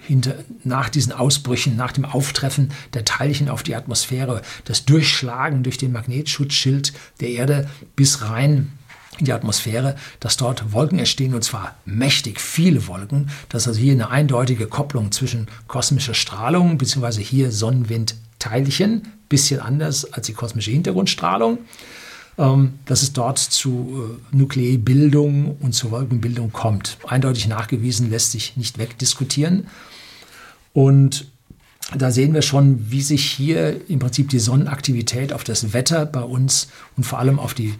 hinter, 0.00 0.36
nach 0.64 0.88
diesen 0.88 1.12
Ausbrüchen, 1.12 1.76
nach 1.76 1.92
dem 1.92 2.06
Auftreffen 2.06 2.70
der 2.94 3.04
Teilchen 3.04 3.50
auf 3.50 3.62
die 3.62 3.76
Atmosphäre, 3.76 4.40
das 4.64 4.86
Durchschlagen 4.86 5.62
durch 5.62 5.76
den 5.76 5.92
Magnetschutzschild 5.92 6.94
der 7.20 7.28
Erde 7.28 7.68
bis 7.94 8.22
rein 8.22 8.72
in 9.18 9.24
die 9.24 9.32
Atmosphäre, 9.32 9.96
dass 10.20 10.36
dort 10.36 10.72
Wolken 10.72 10.98
entstehen 10.98 11.34
und 11.34 11.42
zwar 11.42 11.74
mächtig 11.84 12.40
viele 12.40 12.86
Wolken, 12.86 13.30
dass 13.48 13.66
also 13.66 13.80
hier 13.80 13.92
eine 13.92 14.10
eindeutige 14.10 14.66
Kopplung 14.66 15.12
zwischen 15.12 15.48
kosmischer 15.66 16.14
Strahlung 16.14 16.78
bzw. 16.78 17.22
hier 17.22 17.50
Sonnenwindteilchen, 17.50 19.08
bisschen 19.28 19.60
anders 19.60 20.12
als 20.12 20.26
die 20.26 20.32
kosmische 20.32 20.70
Hintergrundstrahlung, 20.70 21.58
ähm, 22.38 22.74
dass 22.86 23.02
es 23.02 23.12
dort 23.12 23.38
zu 23.38 24.18
äh, 24.32 24.36
Nukleebildung 24.36 25.56
und 25.58 25.72
zur 25.72 25.90
Wolkenbildung 25.90 26.52
kommt. 26.52 26.98
Eindeutig 27.06 27.48
nachgewiesen 27.48 28.10
lässt 28.10 28.32
sich 28.32 28.56
nicht 28.56 28.78
wegdiskutieren. 28.78 29.66
Und 30.72 31.26
da 31.96 32.10
sehen 32.12 32.34
wir 32.34 32.42
schon, 32.42 32.90
wie 32.90 33.02
sich 33.02 33.24
hier 33.24 33.88
im 33.88 33.98
Prinzip 33.98 34.28
die 34.28 34.38
Sonnenaktivität 34.38 35.32
auf 35.32 35.42
das 35.42 35.72
Wetter 35.72 36.06
bei 36.06 36.22
uns 36.22 36.68
und 36.96 37.04
vor 37.04 37.18
allem 37.18 37.40
auf 37.40 37.54
die 37.54 37.74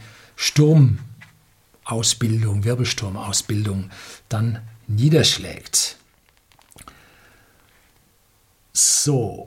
Sturmausbildung, 1.90 2.64
Wirbelsturmausbildung 2.64 3.90
dann 4.28 4.60
niederschlägt. 4.86 5.96
So, 8.72 9.46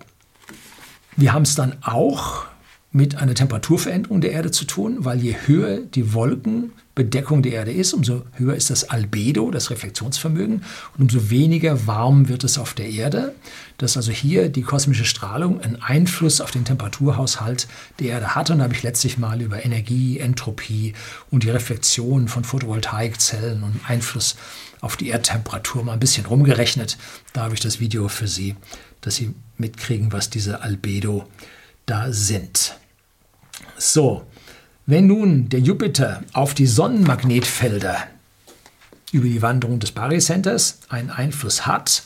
wir 1.15 1.31
haben 1.31 1.43
es 1.43 1.55
dann 1.55 1.77
auch 1.81 2.45
mit 2.91 3.15
einer 3.15 3.33
Temperaturveränderung 3.33 4.19
der 4.19 4.33
Erde 4.33 4.51
zu 4.51 4.65
tun, 4.65 5.05
weil 5.05 5.21
je 5.21 5.35
höher 5.45 5.79
die 5.79 6.13
Wolkenbedeckung 6.95 7.41
der 7.41 7.53
Erde 7.53 7.71
ist, 7.71 7.93
umso 7.93 8.23
höher 8.33 8.55
ist 8.55 8.69
das 8.69 8.89
Albedo, 8.89 9.51
das 9.51 9.69
Reflexionsvermögen, 9.69 10.63
und 10.97 11.01
umso 11.01 11.29
weniger 11.29 11.87
warm 11.87 12.29
wird 12.29 12.43
es 12.43 12.57
auf 12.57 12.73
der 12.73 12.89
Erde. 12.89 13.33
Dass 13.77 13.97
also 13.97 14.11
hier 14.11 14.49
die 14.49 14.61
kosmische 14.61 15.05
Strahlung 15.05 15.59
einen 15.61 15.81
Einfluss 15.81 16.39
auf 16.41 16.51
den 16.51 16.65
Temperaturhaushalt 16.65 17.67
der 17.99 18.09
Erde 18.09 18.35
hat. 18.35 18.51
Und 18.51 18.59
da 18.59 18.65
habe 18.65 18.73
ich 18.73 18.83
letztlich 18.83 19.17
mal 19.17 19.41
über 19.41 19.65
Energie, 19.65 20.19
Entropie 20.19 20.93
und 21.31 21.43
die 21.43 21.49
Reflexion 21.49 22.27
von 22.27 22.43
Photovoltaikzellen 22.43 23.63
und 23.63 23.79
Einfluss 23.87 24.35
auf 24.81 24.95
die 24.95 25.09
Erdtemperatur 25.09 25.83
mal 25.83 25.93
ein 25.93 25.99
bisschen 25.99 26.25
rumgerechnet. 26.25 26.97
Da 27.33 27.43
habe 27.43 27.55
ich 27.55 27.61
das 27.61 27.79
Video 27.79 28.07
für 28.07 28.27
Sie, 28.27 28.55
dass 29.01 29.15
Sie 29.15 29.33
mitkriegen, 29.57 30.11
was 30.11 30.29
diese 30.29 30.61
Albedo 30.61 31.27
da 31.85 32.13
sind. 32.13 32.75
So, 33.77 34.25
wenn 34.85 35.07
nun 35.07 35.49
der 35.49 35.61
Jupiter 35.61 36.23
auf 36.33 36.53
die 36.53 36.67
Sonnenmagnetfelder 36.67 37.97
über 39.11 39.27
die 39.27 39.41
Wanderung 39.41 39.79
des 39.79 39.91
Barycenters 39.91 40.79
einen 40.89 41.09
Einfluss 41.09 41.65
hat 41.65 42.03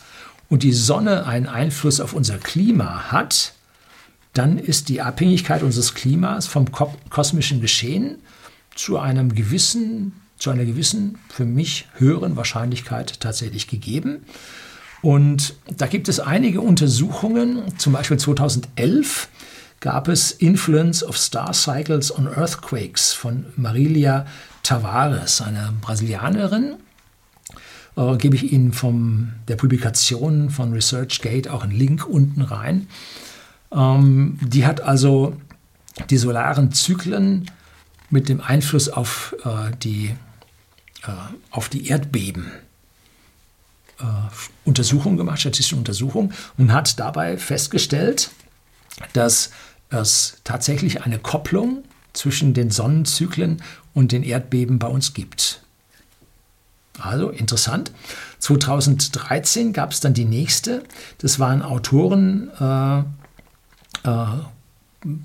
und 0.49 0.63
die 0.63 0.73
Sonne 0.73 1.25
einen 1.25 1.47
Einfluss 1.47 1.99
auf 1.99 2.13
unser 2.13 2.37
Klima 2.37 3.11
hat, 3.11 3.53
dann 4.33 4.59
ist 4.59 4.89
die 4.89 5.01
Abhängigkeit 5.01 5.63
unseres 5.63 5.95
Klimas 5.95 6.45
vom 6.45 6.65
kosmischen 7.09 7.61
Geschehen 7.61 8.17
zu 8.75 8.99
einem 8.99 9.33
gewissen, 9.33 10.13
zu 10.37 10.51
einer 10.51 10.65
gewissen, 10.65 11.17
für 11.29 11.45
mich 11.45 11.87
höheren 11.95 12.35
Wahrscheinlichkeit 12.35 13.19
tatsächlich 13.19 13.67
gegeben. 13.67 14.25
Und 15.01 15.55
da 15.75 15.87
gibt 15.87 16.07
es 16.09 16.19
einige 16.19 16.61
Untersuchungen, 16.61 17.77
zum 17.79 17.93
Beispiel 17.93 18.17
2011 18.17 19.29
gab 19.79 20.07
es 20.07 20.31
Influence 20.31 21.03
of 21.03 21.17
Star 21.17 21.53
Cycles 21.53 22.15
on 22.17 22.27
Earthquakes 22.27 23.13
von 23.13 23.45
Marilia 23.55 24.25
Tavares, 24.63 25.41
einer 25.41 25.73
Brasilianerin. 25.81 26.75
Äh, 27.95 28.17
gebe 28.17 28.35
ich 28.35 28.51
Ihnen 28.51 28.73
von 28.73 29.33
der 29.47 29.55
Publikation 29.55 30.49
von 30.49 30.73
ResearchGate 30.73 31.51
auch 31.51 31.63
einen 31.63 31.71
Link 31.71 32.07
unten 32.07 32.41
rein. 32.41 32.87
Ähm, 33.71 34.37
die 34.41 34.65
hat 34.65 34.81
also 34.81 35.35
die 36.09 36.17
solaren 36.17 36.71
Zyklen 36.71 37.49
mit 38.09 38.29
dem 38.29 38.41
Einfluss 38.41 38.89
auf, 38.89 39.35
äh, 39.43 39.75
die, 39.81 40.15
äh, 41.03 41.11
auf 41.51 41.69
die 41.69 41.87
Erdbeben 41.87 42.51
äh, 43.99 44.03
Untersuchungen 44.65 45.17
gemacht, 45.17 45.39
statistische 45.39 45.75
Untersuchungen, 45.75 46.33
und 46.57 46.71
hat 46.71 46.99
dabei 46.99 47.37
festgestellt, 47.37 48.31
dass 49.13 49.51
es 49.89 50.37
tatsächlich 50.43 51.03
eine 51.03 51.19
Kopplung 51.19 51.83
zwischen 52.13 52.53
den 52.53 52.71
Sonnenzyklen 52.71 53.61
und 53.93 54.11
den 54.11 54.23
Erdbeben 54.23 54.79
bei 54.79 54.87
uns 54.87 55.13
gibt. 55.13 55.61
Also 56.99 57.29
interessant. 57.29 57.91
2013 58.39 59.73
gab 59.73 59.91
es 59.91 59.99
dann 59.99 60.13
die 60.13 60.25
nächste. 60.25 60.83
Das 61.19 61.39
waren 61.39 61.61
Autoren, 61.61 62.49
äh, 62.59 62.99
äh, 64.09 64.25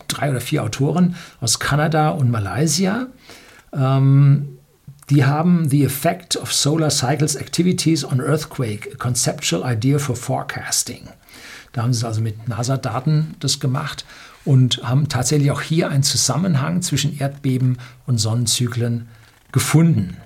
drei 0.09 0.31
oder 0.31 0.41
vier 0.41 0.62
Autoren 0.62 1.16
aus 1.41 1.59
Kanada 1.59 2.11
und 2.11 2.31
Malaysia. 2.31 3.07
Ähm, 3.73 4.59
die 5.11 5.25
haben 5.25 5.68
The 5.68 5.85
Effect 5.85 6.37
of 6.37 6.53
Solar 6.53 6.91
Cycles 6.91 7.37
Activities 7.37 8.05
on 8.05 8.20
Earthquake, 8.20 8.91
a 8.93 8.97
Conceptual 8.97 9.62
Idea 9.64 9.99
for 9.99 10.14
Forecasting. 10.14 11.09
Da 11.73 11.83
haben 11.83 11.95
sie 11.95 12.07
also 12.07 12.20
mit 12.20 12.49
NASA-Daten 12.49 13.35
das 13.41 13.61
gemacht 13.61 14.05
und 14.45 14.83
haben 14.83 15.09
tatsächlich 15.09 15.51
auch 15.51 15.62
hier 15.62 15.89
einen 15.89 16.03
Zusammenhang 16.03 16.83
zwischen 16.83 17.18
Erdbeben 17.18 17.79
und 18.07 18.18
Sonnenzyklen 18.18 19.09
gefunden. 19.53 20.16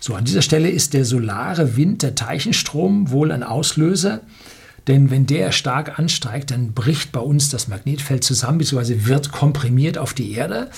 So, 0.00 0.14
an 0.14 0.24
dieser 0.24 0.42
Stelle 0.42 0.70
ist 0.70 0.94
der 0.94 1.04
solare 1.04 1.76
Wind, 1.76 2.02
der 2.02 2.14
Teilchenstrom, 2.14 3.10
wohl 3.10 3.32
ein 3.32 3.42
Auslöser. 3.42 4.20
Denn 4.86 5.10
wenn 5.10 5.26
der 5.26 5.52
stark 5.52 5.98
ansteigt, 5.98 6.50
dann 6.50 6.72
bricht 6.72 7.12
bei 7.12 7.20
uns 7.20 7.50
das 7.50 7.68
Magnetfeld 7.68 8.24
zusammen, 8.24 8.58
bzw. 8.58 9.06
wird 9.06 9.32
komprimiert 9.32 9.98
auf 9.98 10.14
die 10.14 10.32
Erde. 10.32 10.70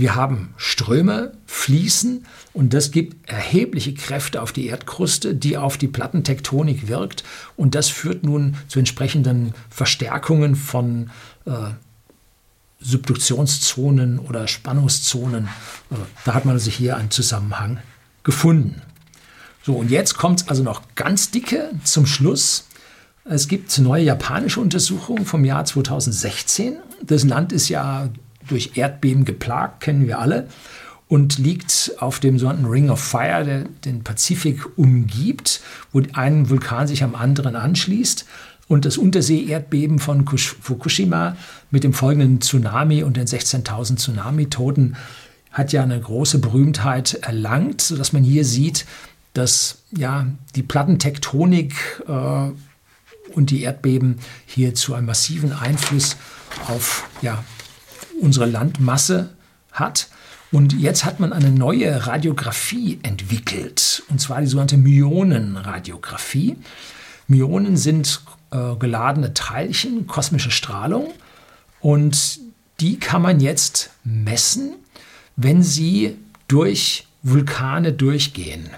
Wir 0.00 0.14
haben 0.14 0.54
Ströme, 0.56 1.32
Fließen 1.44 2.24
und 2.54 2.72
das 2.72 2.90
gibt 2.90 3.28
erhebliche 3.28 3.92
Kräfte 3.92 4.40
auf 4.40 4.50
die 4.50 4.64
Erdkruste, 4.68 5.34
die 5.34 5.58
auf 5.58 5.76
die 5.76 5.88
Plattentektonik 5.88 6.88
wirkt. 6.88 7.22
Und 7.54 7.74
das 7.74 7.90
führt 7.90 8.24
nun 8.24 8.56
zu 8.66 8.78
entsprechenden 8.78 9.52
Verstärkungen 9.68 10.56
von 10.56 11.10
äh, 11.44 11.52
Subduktionszonen 12.78 14.18
oder 14.18 14.48
Spannungszonen. 14.48 15.50
Äh, 15.90 15.96
da 16.24 16.32
hat 16.32 16.46
man 16.46 16.54
also 16.54 16.70
hier 16.70 16.96
einen 16.96 17.10
Zusammenhang 17.10 17.78
gefunden. 18.22 18.80
So, 19.62 19.74
und 19.74 19.90
jetzt 19.90 20.14
kommt 20.16 20.40
es 20.40 20.48
also 20.48 20.62
noch 20.62 20.80
ganz 20.94 21.30
dicke 21.30 21.72
zum 21.84 22.06
Schluss. 22.06 22.68
Es 23.26 23.48
gibt 23.48 23.78
neue 23.78 24.04
japanische 24.04 24.60
Untersuchungen 24.60 25.26
vom 25.26 25.44
Jahr 25.44 25.66
2016. 25.66 26.78
Das 27.02 27.24
Land 27.24 27.52
ist 27.52 27.68
ja 27.68 28.08
durch 28.50 28.72
Erdbeben 28.76 29.24
geplagt, 29.24 29.80
kennen 29.80 30.06
wir 30.06 30.18
alle, 30.18 30.48
und 31.08 31.38
liegt 31.38 31.92
auf 31.98 32.20
dem 32.20 32.38
sogenannten 32.38 32.66
Ring 32.66 32.88
of 32.88 33.00
Fire, 33.00 33.44
der 33.44 33.64
den 33.84 34.04
Pazifik 34.04 34.78
umgibt, 34.78 35.60
wo 35.92 36.00
ein 36.12 36.48
Vulkan 36.50 36.86
sich 36.86 37.02
am 37.02 37.16
anderen 37.16 37.56
anschließt. 37.56 38.26
Und 38.68 38.84
das 38.84 38.96
Untersee-Erdbeben 38.96 39.98
von 39.98 40.24
Fukushima 40.24 41.36
mit 41.72 41.82
dem 41.82 41.92
folgenden 41.92 42.40
Tsunami 42.40 43.02
und 43.02 43.16
den 43.16 43.26
16.000 43.26 43.96
Tsunami-Toten 43.96 44.96
hat 45.50 45.72
ja 45.72 45.82
eine 45.82 46.00
große 46.00 46.38
Berühmtheit 46.38 47.14
erlangt, 47.14 47.80
sodass 47.80 48.12
man 48.12 48.22
hier 48.22 48.44
sieht, 48.44 48.86
dass 49.32 49.78
ja 49.90 50.26
die 50.54 50.62
Plattentektonik 50.62 51.74
äh, 52.06 52.50
und 53.34 53.50
die 53.50 53.62
Erdbeben 53.62 54.20
hier 54.46 54.74
zu 54.74 54.94
einem 54.94 55.06
massiven 55.06 55.52
Einfluss 55.52 56.16
auf 56.68 57.08
ja, 57.22 57.44
unsere 58.20 58.46
Landmasse 58.46 59.30
hat. 59.72 60.08
Und 60.52 60.72
jetzt 60.72 61.04
hat 61.04 61.20
man 61.20 61.32
eine 61.32 61.50
neue 61.50 62.06
Radiographie 62.06 62.98
entwickelt, 63.02 64.02
und 64.08 64.20
zwar 64.20 64.40
die 64.40 64.46
sogenannte 64.46 64.76
Myonenradiographie. 64.76 66.56
Myonen 67.28 67.76
sind 67.76 68.20
äh, 68.50 68.74
geladene 68.76 69.32
Teilchen, 69.32 70.06
kosmische 70.06 70.50
Strahlung, 70.50 71.12
und 71.80 72.40
die 72.80 72.98
kann 72.98 73.22
man 73.22 73.40
jetzt 73.40 73.90
messen 74.02 74.74
wenn 75.42 75.62
sie 75.62 76.18
durch 76.48 77.06
Vulkane 77.22 77.94
durchgehen. 77.94 78.68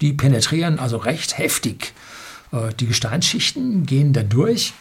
Die 0.00 0.12
penetrieren 0.12 0.80
also 0.80 0.96
recht 0.96 1.38
heftig 1.38 1.92
äh, 2.52 2.74
die 2.74 2.86
Gesteinsschichten, 2.86 3.86
gehen 3.86 4.12
da 4.12 4.24
durch. 4.24 4.72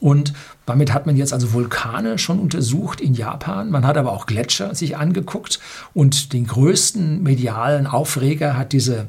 Und 0.00 0.32
damit 0.68 0.92
hat 0.92 1.06
man 1.06 1.16
jetzt 1.16 1.32
also 1.32 1.52
Vulkane 1.52 2.18
schon 2.18 2.38
untersucht 2.38 3.00
in 3.00 3.14
Japan. 3.14 3.70
Man 3.70 3.86
hat 3.86 3.96
aber 3.96 4.12
auch 4.12 4.26
Gletscher 4.26 4.74
sich 4.74 4.96
angeguckt. 4.96 5.60
Und 5.94 6.32
den 6.32 6.46
größten 6.46 7.22
medialen 7.22 7.86
Aufreger 7.86 8.56
hat 8.56 8.72
diese 8.72 9.06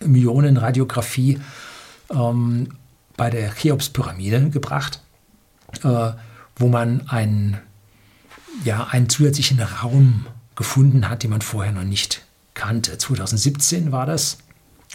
Myonenradiographie 0.00 1.40
ähm, 2.10 2.70
bei 3.16 3.28
der 3.28 3.50
Cheops-Pyramide 3.50 4.48
gebracht, 4.50 5.00
äh, 5.82 6.10
wo 6.56 6.68
man 6.68 7.06
einen 7.08 7.58
ja, 8.64 8.88
einen 8.90 9.08
zusätzlichen 9.08 9.60
Raum 9.60 10.26
gefunden 10.56 11.08
hat, 11.08 11.22
den 11.22 11.30
man 11.30 11.42
vorher 11.42 11.72
noch 11.72 11.84
nicht 11.84 12.22
kannte. 12.54 12.98
2017 12.98 13.92
war 13.92 14.06
das. 14.06 14.38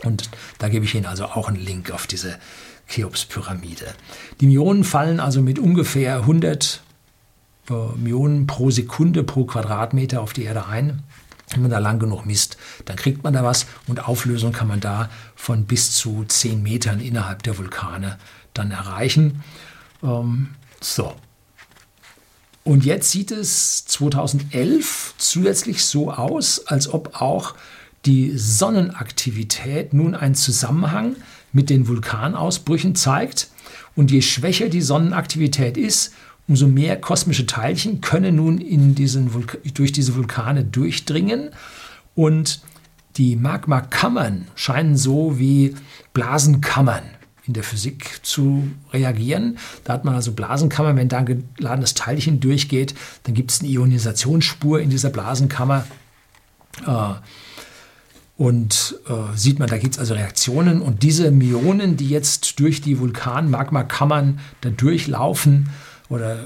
Und 0.03 0.29
da 0.57 0.69
gebe 0.69 0.85
ich 0.85 0.95
Ihnen 0.95 1.05
also 1.05 1.25
auch 1.25 1.47
einen 1.47 1.63
Link 1.63 1.91
auf 1.91 2.07
diese 2.07 2.37
Cheops-Pyramide. 2.88 3.93
Die 4.39 4.47
Myonen 4.47 4.84
fallen 4.84 5.19
also 5.19 5.41
mit 5.41 5.59
ungefähr 5.59 6.17
100 6.17 6.81
äh, 7.69 7.73
Myonen 7.97 8.47
pro 8.47 8.71
Sekunde 8.71 9.23
pro 9.23 9.45
Quadratmeter 9.45 10.21
auf 10.21 10.34
die 10.34 10.43
Erde 10.43 10.67
ein. 10.67 11.03
Wenn 11.51 11.61
man 11.61 11.71
da 11.71 11.79
lang 11.79 11.99
genug 11.99 12.25
misst, 12.25 12.57
dann 12.86 12.95
kriegt 12.95 13.23
man 13.23 13.34
da 13.34 13.43
was 13.43 13.67
und 13.88 14.07
Auflösung 14.07 14.53
kann 14.53 14.67
man 14.67 14.79
da 14.79 15.09
von 15.36 15.65
bis 15.65 15.91
zu 15.91 16.25
10 16.25 16.63
Metern 16.63 16.99
innerhalb 16.99 17.43
der 17.43 17.57
Vulkane 17.57 18.17
dann 18.53 18.71
erreichen. 18.71 19.43
Ähm, 20.01 20.49
so, 20.81 21.13
und 22.63 22.86
jetzt 22.86 23.11
sieht 23.11 23.31
es 23.31 23.86
2011 23.86 25.15
zusätzlich 25.17 25.84
so 25.84 26.11
aus, 26.11 26.65
als 26.67 26.88
ob 26.93 27.21
auch 27.21 27.55
die 28.05 28.38
Sonnenaktivität 28.38 29.93
nun 29.93 30.15
einen 30.15 30.36
Zusammenhang 30.36 31.17
mit 31.54 31.70
den 31.70 31.88
Vulkanausbrüchen 31.88 32.95
zeigt. 32.95 33.49
Und 33.95 34.12
je 34.12 34.22
schwächer 34.22 34.70
die 34.70 34.82
Sonnenaktivität 34.82 35.78
ist, 35.78 36.14
umso 36.47 36.68
mehr 36.68 36.99
kosmische 36.99 37.45
Teilchen 37.45 38.01
können 38.01 38.36
nun 38.36 38.58
in 38.58 38.95
diesen 38.95 39.32
durch 39.74 39.91
diese 39.91 40.16
Vulkane 40.16 40.66
durchdringen. 40.66 41.51
Und 42.16 42.62
die 43.16 43.36
Magmakammern 43.36 44.47
scheinen 44.56 44.97
so 44.97 45.39
wie 45.39 45.76
Blasenkammern 46.14 47.04
in 47.45 47.54
der 47.54 47.64
Physik 47.64 48.20
zu 48.24 48.72
reagieren. 48.91 49.58
Da 49.84 49.93
hat 49.93 50.06
man 50.06 50.16
also 50.16 50.32
Blasenkammer, 50.32 50.95
wenn 50.95 51.10
da 51.10 51.20
ein 51.20 51.45
geladenes 51.56 51.93
Teilchen 51.93 52.39
durchgeht, 52.39 52.95
dann 53.24 53.36
gibt 53.36 53.51
es 53.51 53.60
eine 53.60 53.70
Ionisationsspur 53.70 54.80
in 54.80 54.89
dieser 54.89 55.10
Blasenkammer. 55.10 55.86
Äh, 56.88 57.14
und 58.43 58.99
äh, 59.07 59.37
sieht 59.37 59.59
man, 59.59 59.69
da 59.69 59.77
gibt 59.77 59.93
es 59.93 59.99
also 59.99 60.15
Reaktionen. 60.15 60.81
Und 60.81 61.01
diese 61.01 61.31
Myonen, 61.31 61.95
die 61.95 62.09
jetzt 62.09 62.59
durch 62.59 62.81
die 62.81 62.99
Vulkan-Magmakammern 62.99 64.41
da 64.59 64.69
durchlaufen 64.69 65.69
oder 66.09 66.39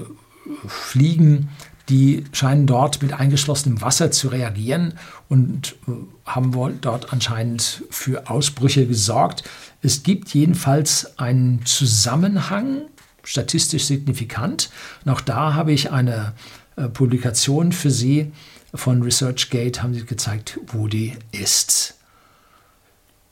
fliegen, 0.68 1.48
die 1.88 2.22
scheinen 2.30 2.68
dort 2.68 3.02
mit 3.02 3.14
eingeschlossenem 3.14 3.80
Wasser 3.80 4.12
zu 4.12 4.28
reagieren 4.28 4.94
und 5.28 5.74
äh, 5.88 5.90
haben 6.24 6.54
wohl 6.54 6.78
dort 6.80 7.12
anscheinend 7.12 7.82
für 7.90 8.30
Ausbrüche 8.30 8.86
gesorgt. 8.86 9.42
Es 9.82 10.04
gibt 10.04 10.32
jedenfalls 10.32 11.18
einen 11.18 11.64
Zusammenhang, 11.64 12.82
statistisch 13.24 13.86
signifikant. 13.86 14.70
Und 15.04 15.10
auch 15.10 15.20
da 15.20 15.54
habe 15.54 15.72
ich 15.72 15.90
eine 15.90 16.34
äh, 16.76 16.88
Publikation 16.88 17.72
für 17.72 17.90
Sie 17.90 18.30
von 18.74 19.02
ResearchGate, 19.02 19.82
haben 19.82 19.94
Sie 19.94 20.04
gezeigt, 20.04 20.60
wo 20.68 20.88
die 20.88 21.16
ist. 21.32 21.94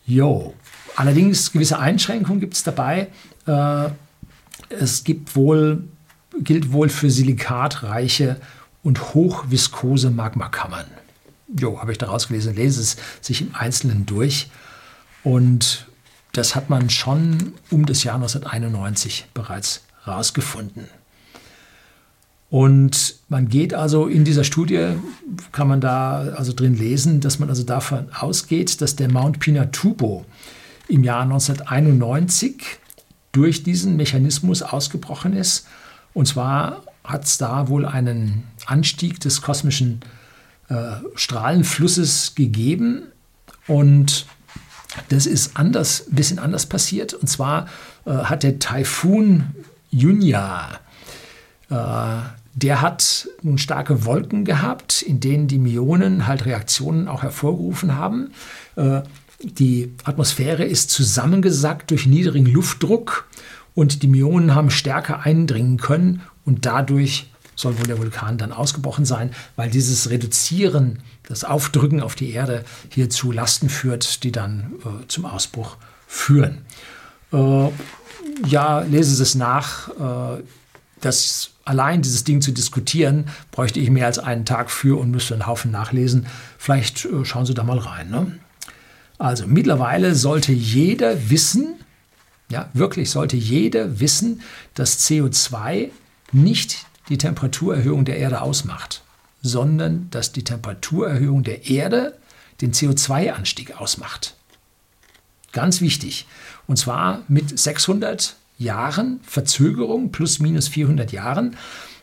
Jo. 0.06 0.54
Allerdings 0.96 1.52
gewisse 1.52 1.78
Einschränkungen 1.78 2.40
gibt 2.40 2.54
es 2.54 2.62
dabei. 2.62 3.08
Äh, 3.46 3.90
es 4.70 5.04
gibt 5.04 5.36
wohl 5.36 5.84
gilt 6.40 6.72
wohl 6.72 6.88
für 6.88 7.10
silikatreiche 7.10 8.40
und 8.82 9.14
hochviskose 9.14 10.10
Magmakammern. 10.10 10.86
Jo, 11.58 11.80
habe 11.80 11.92
ich 11.92 11.98
daraus 11.98 12.28
gelesen, 12.28 12.54
lese 12.54 12.80
es 12.80 12.96
sich 13.20 13.40
im 13.40 13.54
Einzelnen 13.54 14.06
durch. 14.06 14.50
Und 15.22 15.86
das 16.32 16.54
hat 16.54 16.70
man 16.70 16.90
schon 16.90 17.54
um 17.70 17.86
das 17.86 18.04
Jahr 18.04 18.16
1991 18.16 19.26
bereits 19.32 19.84
herausgefunden. 20.04 20.88
Und 22.48 23.16
man 23.28 23.48
geht 23.48 23.74
also 23.74 24.06
in 24.06 24.24
dieser 24.24 24.44
Studie, 24.44 24.90
kann 25.52 25.68
man 25.68 25.80
da 25.80 26.18
also 26.36 26.52
drin 26.52 26.76
lesen, 26.76 27.20
dass 27.20 27.38
man 27.38 27.48
also 27.48 27.64
davon 27.64 28.08
ausgeht, 28.12 28.80
dass 28.80 28.94
der 28.94 29.10
Mount 29.10 29.40
Pinatubo 29.40 30.24
im 30.88 31.02
Jahr 31.02 31.22
1991 31.22 32.62
durch 33.32 33.64
diesen 33.64 33.96
Mechanismus 33.96 34.62
ausgebrochen 34.62 35.32
ist 35.32 35.66
und 36.14 36.26
zwar 36.26 36.82
hat 37.04 37.24
es 37.24 37.36
da 37.36 37.68
wohl 37.68 37.84
einen 37.84 38.44
Anstieg 38.64 39.20
des 39.20 39.42
kosmischen 39.42 40.00
äh, 40.70 40.92
Strahlenflusses 41.14 42.34
gegeben 42.34 43.02
und 43.66 44.26
Das 45.08 45.26
ist 45.26 45.58
anders, 45.58 46.06
ein 46.08 46.14
bisschen 46.14 46.38
anders 46.38 46.64
passiert. 46.64 47.12
Und 47.12 47.28
zwar 47.28 47.66
äh, 48.06 48.12
hat 48.12 48.42
der 48.42 48.58
Taifun 48.58 49.54
Junya, 49.90 50.80
der 51.68 52.80
hat 52.80 53.28
nun 53.42 53.58
starke 53.58 54.04
Wolken 54.06 54.44
gehabt, 54.44 55.02
in 55.02 55.20
denen 55.20 55.46
die 55.46 55.58
Myonen 55.58 56.26
halt 56.26 56.46
Reaktionen 56.46 57.06
auch 57.06 57.22
hervorgerufen 57.22 57.96
haben. 57.96 58.30
Äh, 58.76 59.02
die 59.42 59.92
Atmosphäre 60.04 60.64
ist 60.64 60.90
zusammengesackt 60.90 61.90
durch 61.90 62.06
niedrigen 62.06 62.46
Luftdruck 62.46 63.28
und 63.74 64.02
die 64.02 64.08
Myonen 64.08 64.54
haben 64.54 64.70
stärker 64.70 65.20
eindringen 65.20 65.76
können 65.76 66.22
und 66.46 66.64
dadurch 66.64 67.30
soll 67.54 67.78
wohl 67.78 67.86
der 67.86 67.98
Vulkan 67.98 68.38
dann 68.38 68.52
ausgebrochen 68.52 69.04
sein, 69.04 69.30
weil 69.56 69.70
dieses 69.70 70.08
Reduzieren, 70.08 71.00
das 71.28 71.44
Aufdrücken 71.44 72.00
auf 72.00 72.14
die 72.14 72.30
Erde 72.30 72.64
hier 72.90 73.10
zu 73.10 73.32
Lasten 73.32 73.68
führt, 73.68 74.22
die 74.24 74.32
dann 74.32 74.72
äh, 74.84 75.06
zum 75.08 75.26
Ausbruch 75.26 75.76
führen. 76.06 76.62
Äh, 77.32 77.68
ja, 78.46 78.80
lese 78.80 79.22
es 79.22 79.34
nach. 79.34 79.88
Äh, 79.88 80.42
das 81.00 81.50
allein 81.64 82.02
dieses 82.02 82.24
Ding 82.24 82.40
zu 82.40 82.52
diskutieren, 82.52 83.26
bräuchte 83.50 83.80
ich 83.80 83.90
mehr 83.90 84.06
als 84.06 84.18
einen 84.18 84.44
Tag 84.44 84.70
für 84.70 84.98
und 84.98 85.10
müsste 85.10 85.34
einen 85.34 85.46
Haufen 85.46 85.70
nachlesen. 85.70 86.26
Vielleicht 86.58 87.04
äh, 87.04 87.24
schauen 87.24 87.46
Sie 87.46 87.54
da 87.54 87.64
mal 87.64 87.78
rein. 87.78 88.10
Ne? 88.10 88.38
Also 89.18 89.46
mittlerweile 89.46 90.14
sollte 90.14 90.52
jeder 90.52 91.30
wissen, 91.30 91.74
ja, 92.48 92.68
wirklich 92.74 93.10
sollte 93.10 93.36
jeder 93.36 93.98
wissen, 94.00 94.42
dass 94.74 95.00
CO2 95.00 95.90
nicht 96.32 96.86
die 97.08 97.18
Temperaturerhöhung 97.18 98.04
der 98.04 98.18
Erde 98.18 98.40
ausmacht, 98.40 99.02
sondern 99.42 100.08
dass 100.10 100.32
die 100.32 100.44
Temperaturerhöhung 100.44 101.42
der 101.42 101.68
Erde 101.68 102.18
den 102.60 102.72
CO2-Anstieg 102.72 103.78
ausmacht. 103.80 104.34
Ganz 105.52 105.80
wichtig. 105.80 106.26
Und 106.66 106.76
zwar 106.76 107.22
mit 107.28 107.58
600 107.58 108.36
Jahren 108.58 109.20
Verzögerung, 109.22 110.12
plus 110.12 110.38
minus 110.38 110.68
400 110.68 111.12
Jahren. 111.12 111.56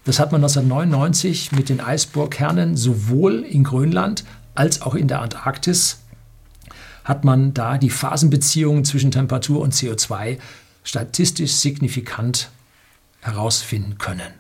Das 0.06 0.20
hat 0.20 0.32
man 0.32 0.42
1999 0.42 1.52
mit 1.54 1.70
den 1.70 1.80
Eisbohrkernen 1.80 2.76
sowohl 2.78 3.42
in 3.42 3.64
Grönland 3.64 4.24
als 4.56 4.82
auch 4.82 4.96
in 4.96 5.08
der 5.08 5.22
Antarktis 5.22 6.00
hat 7.04 7.26
man 7.26 7.54
da 7.54 7.78
die 7.78 7.90
Phasenbeziehungen 7.90 8.86
zwischen 8.86 9.12
Temperatur 9.12 9.62
und 9.62 9.74
CO2 9.74 10.40
statistisch 10.84 11.52
signifikant 11.52 12.50
herausfinden 13.22 13.98
können. 13.98 14.34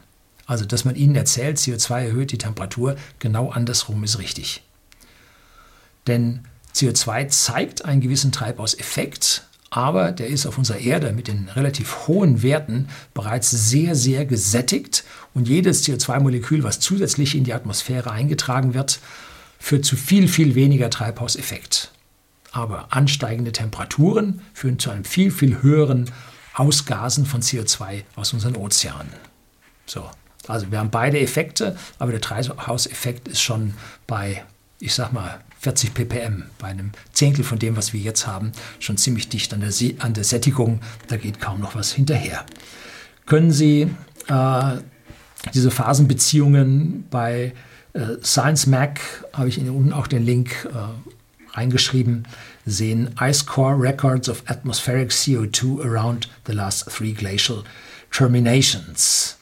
Also, 0.45 0.65
dass 0.65 0.85
man 0.85 0.95
ihnen 0.95 1.15
erzählt, 1.15 1.57
CO2 1.57 2.05
erhöht 2.05 2.31
die 2.31 2.37
Temperatur, 2.37 2.95
genau 3.19 3.49
andersrum 3.49 4.03
ist 4.03 4.19
richtig. 4.19 4.63
Denn 6.07 6.45
CO2 6.75 7.29
zeigt 7.29 7.85
einen 7.85 8.01
gewissen 8.01 8.33
Treibhauseffekt, 8.33 9.47
aber 9.75 10.11
der 10.11 10.27
ist 10.27 10.45
auf 10.45 10.59
unserer 10.59 10.77
Erde 10.77 11.13
mit 11.13 11.27
den 11.27 11.49
relativ 11.49 12.07
hohen 12.07 12.43
Werten 12.43 12.89
bereits 13.15 13.49
sehr, 13.49 13.95
sehr 13.95 14.23
gesättigt 14.23 15.03
und 15.33 15.47
jedes 15.47 15.83
CO2-Molekül, 15.83 16.61
was 16.61 16.79
zusätzlich 16.79 17.33
in 17.33 17.43
die 17.43 17.53
Atmosphäre 17.53 18.11
eingetragen 18.11 18.75
wird, 18.75 18.99
führt 19.57 19.83
zu 19.83 19.95
viel, 19.95 20.27
viel 20.27 20.53
weniger 20.53 20.91
Treibhauseffekt. 20.91 21.91
Aber 22.51 22.85
ansteigende 22.91 23.51
Temperaturen 23.51 24.41
führen 24.53 24.77
zu 24.77 24.91
einem 24.91 25.05
viel, 25.05 25.31
viel 25.31 25.63
höheren 25.63 26.11
Ausgasen 26.53 27.25
von 27.25 27.41
CO2 27.41 28.03
aus 28.15 28.31
unseren 28.31 28.55
Ozeanen. 28.55 29.11
So. 29.87 30.07
Also 30.47 30.69
wir 30.69 30.77
haben 30.77 30.91
beide 30.91 31.19
Effekte, 31.19 31.77
aber 31.97 32.11
der 32.11 32.21
Treibhauseffekt 32.21 33.27
ist 33.27 33.41
schon 33.41 33.73
bei, 34.05 34.43
ich 34.79 34.93
sag 34.93 35.13
mal, 35.13 35.39
40 35.63 35.93
ppm, 35.93 36.43
bei 36.59 36.67
einem 36.67 36.91
Zehntel 37.13 37.45
von 37.45 37.57
dem, 37.57 37.77
was 37.77 37.93
wir 37.93 38.01
jetzt 38.01 38.27
haben, 38.27 38.51
schon 38.79 38.97
ziemlich 38.97 39.29
dicht 39.29 39.53
an 39.53 39.61
der, 39.61 39.71
an 39.99 40.13
der 40.13 40.25
Sättigung. 40.25 40.81
Da 41.07 41.15
geht 41.15 41.39
kaum 41.39 41.61
noch 41.61 41.73
was 41.73 41.93
hinterher. 41.93 42.45
Können 43.25 43.51
Sie 43.51 43.87
äh, 44.27 44.77
diese 45.53 45.71
Phasenbeziehungen 45.71 47.05
bei 47.09 47.53
äh, 47.93 48.17
Science 48.21 48.67
Mac, 48.67 48.99
habe 49.31 49.47
ich 49.47 49.57
Ihnen 49.57 49.69
unten 49.69 49.93
auch 49.93 50.07
den 50.07 50.25
Link 50.25 50.67
äh, 50.69 51.57
reingeschrieben, 51.57 52.27
sehen 52.65 53.15
Ice 53.21 53.45
Core 53.45 53.79
Records 53.79 54.27
of 54.27 54.43
Atmospheric 54.47 55.11
CO2 55.11 55.85
around 55.85 56.29
the 56.45 56.51
last 56.51 56.89
three 56.89 57.13
glacial 57.13 57.63
terminations. 58.11 59.37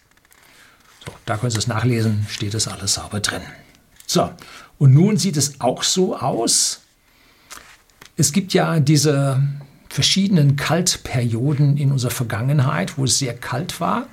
So, 1.03 1.13
da 1.25 1.37
können 1.37 1.49
Sie 1.49 1.57
es 1.57 1.67
nachlesen, 1.67 2.27
steht 2.29 2.53
das 2.53 2.67
alles 2.67 2.93
sauber 2.93 3.21
drin. 3.21 3.41
So, 4.05 4.29
und 4.81 4.95
nun 4.95 5.17
sieht 5.17 5.37
es 5.37 5.61
auch 5.61 5.83
so 5.83 6.17
aus. 6.17 6.81
Es 8.17 8.31
gibt 8.31 8.51
ja 8.51 8.79
diese 8.79 9.43
verschiedenen 9.89 10.55
Kaltperioden 10.55 11.77
in 11.77 11.91
unserer 11.91 12.09
Vergangenheit, 12.09 12.97
wo 12.97 13.03
es 13.03 13.19
sehr 13.19 13.35
kalt 13.35 13.79
war, 13.79 14.07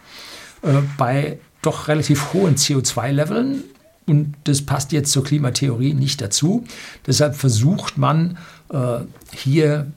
äh, 0.61 0.83
bei 0.99 1.39
doch 1.63 1.89
relativ 1.89 2.35
hohen 2.35 2.57
CO2-Leveln. 2.57 3.65
Und 4.07 4.35
das 4.45 4.61
passt 4.61 4.93
jetzt 4.93 5.11
zur 5.11 5.25
Klimatheorie 5.25 5.95
nicht 5.95 6.21
dazu. 6.21 6.65
Deshalb 7.07 7.35
versucht 7.35 7.97
man 7.97 8.37
äh, 8.71 8.99
hier 9.33 9.91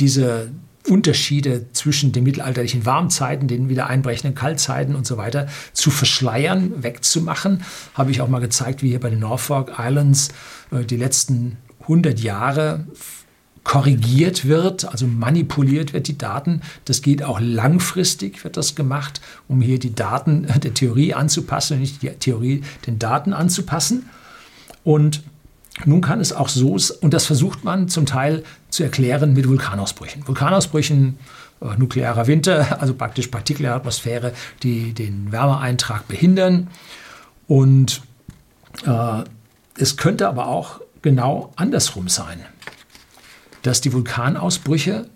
diese 0.00 0.50
Unterschiede 0.88 1.66
zwischen 1.72 2.12
den 2.12 2.24
mittelalterlichen 2.24 2.84
Warmzeiten, 2.84 3.48
den 3.48 3.68
wieder 3.68 3.86
einbrechenden 3.86 4.34
Kaltzeiten 4.34 4.94
und 4.94 5.06
so 5.06 5.16
weiter 5.16 5.48
zu 5.72 5.90
verschleiern, 5.90 6.82
wegzumachen. 6.82 7.62
Habe 7.94 8.10
ich 8.10 8.20
auch 8.20 8.28
mal 8.28 8.40
gezeigt, 8.40 8.82
wie 8.82 8.90
hier 8.90 9.00
bei 9.00 9.10
den 9.10 9.20
Norfolk 9.20 9.72
Islands 9.78 10.28
äh, 10.70 10.84
die 10.84 10.96
letzten 10.96 11.56
100 11.80 12.20
Jahre 12.20 12.86
korrigiert 13.64 14.46
wird, 14.46 14.84
also 14.84 15.06
manipuliert 15.06 15.94
wird 15.94 16.06
die 16.06 16.18
Daten. 16.18 16.60
Das 16.84 17.00
geht 17.00 17.22
auch 17.22 17.40
langfristig, 17.40 18.44
wird 18.44 18.58
das 18.58 18.74
gemacht, 18.74 19.22
um 19.48 19.62
hier 19.62 19.78
die 19.78 19.94
Daten 19.94 20.46
der 20.62 20.74
Theorie 20.74 21.14
anzupassen, 21.14 21.80
nicht 21.80 22.02
die 22.02 22.10
Theorie 22.10 22.62
den 22.86 22.98
Daten 22.98 23.32
anzupassen. 23.32 24.08
Und 24.84 25.22
nun 25.86 26.02
kann 26.02 26.20
es 26.20 26.32
auch 26.32 26.48
so, 26.48 26.76
und 27.00 27.14
das 27.14 27.24
versucht 27.24 27.64
man 27.64 27.88
zum 27.88 28.06
Teil 28.06 28.44
zu 28.74 28.82
erklären 28.82 29.32
mit 29.32 29.48
Vulkanausbrüchen. 29.48 30.26
Vulkanausbrüchen, 30.26 31.18
äh, 31.60 31.76
nuklearer 31.76 32.26
Winter, 32.26 32.80
also 32.80 32.94
praktisch 32.94 33.28
Partikel 33.28 33.64
der 33.64 33.74
Atmosphäre, 33.74 34.32
die 34.62 34.92
den 34.92 35.32
Wärmeeintrag 35.32 36.08
behindern. 36.08 36.68
Und 37.46 38.02
äh, 38.84 39.22
es 39.78 39.96
könnte 39.96 40.28
aber 40.28 40.48
auch 40.48 40.80
genau 41.02 41.52
andersrum 41.56 42.08
sein, 42.08 42.40
dass 43.62 43.80
die 43.80 43.92
Vulkanausbrüche 43.92 45.08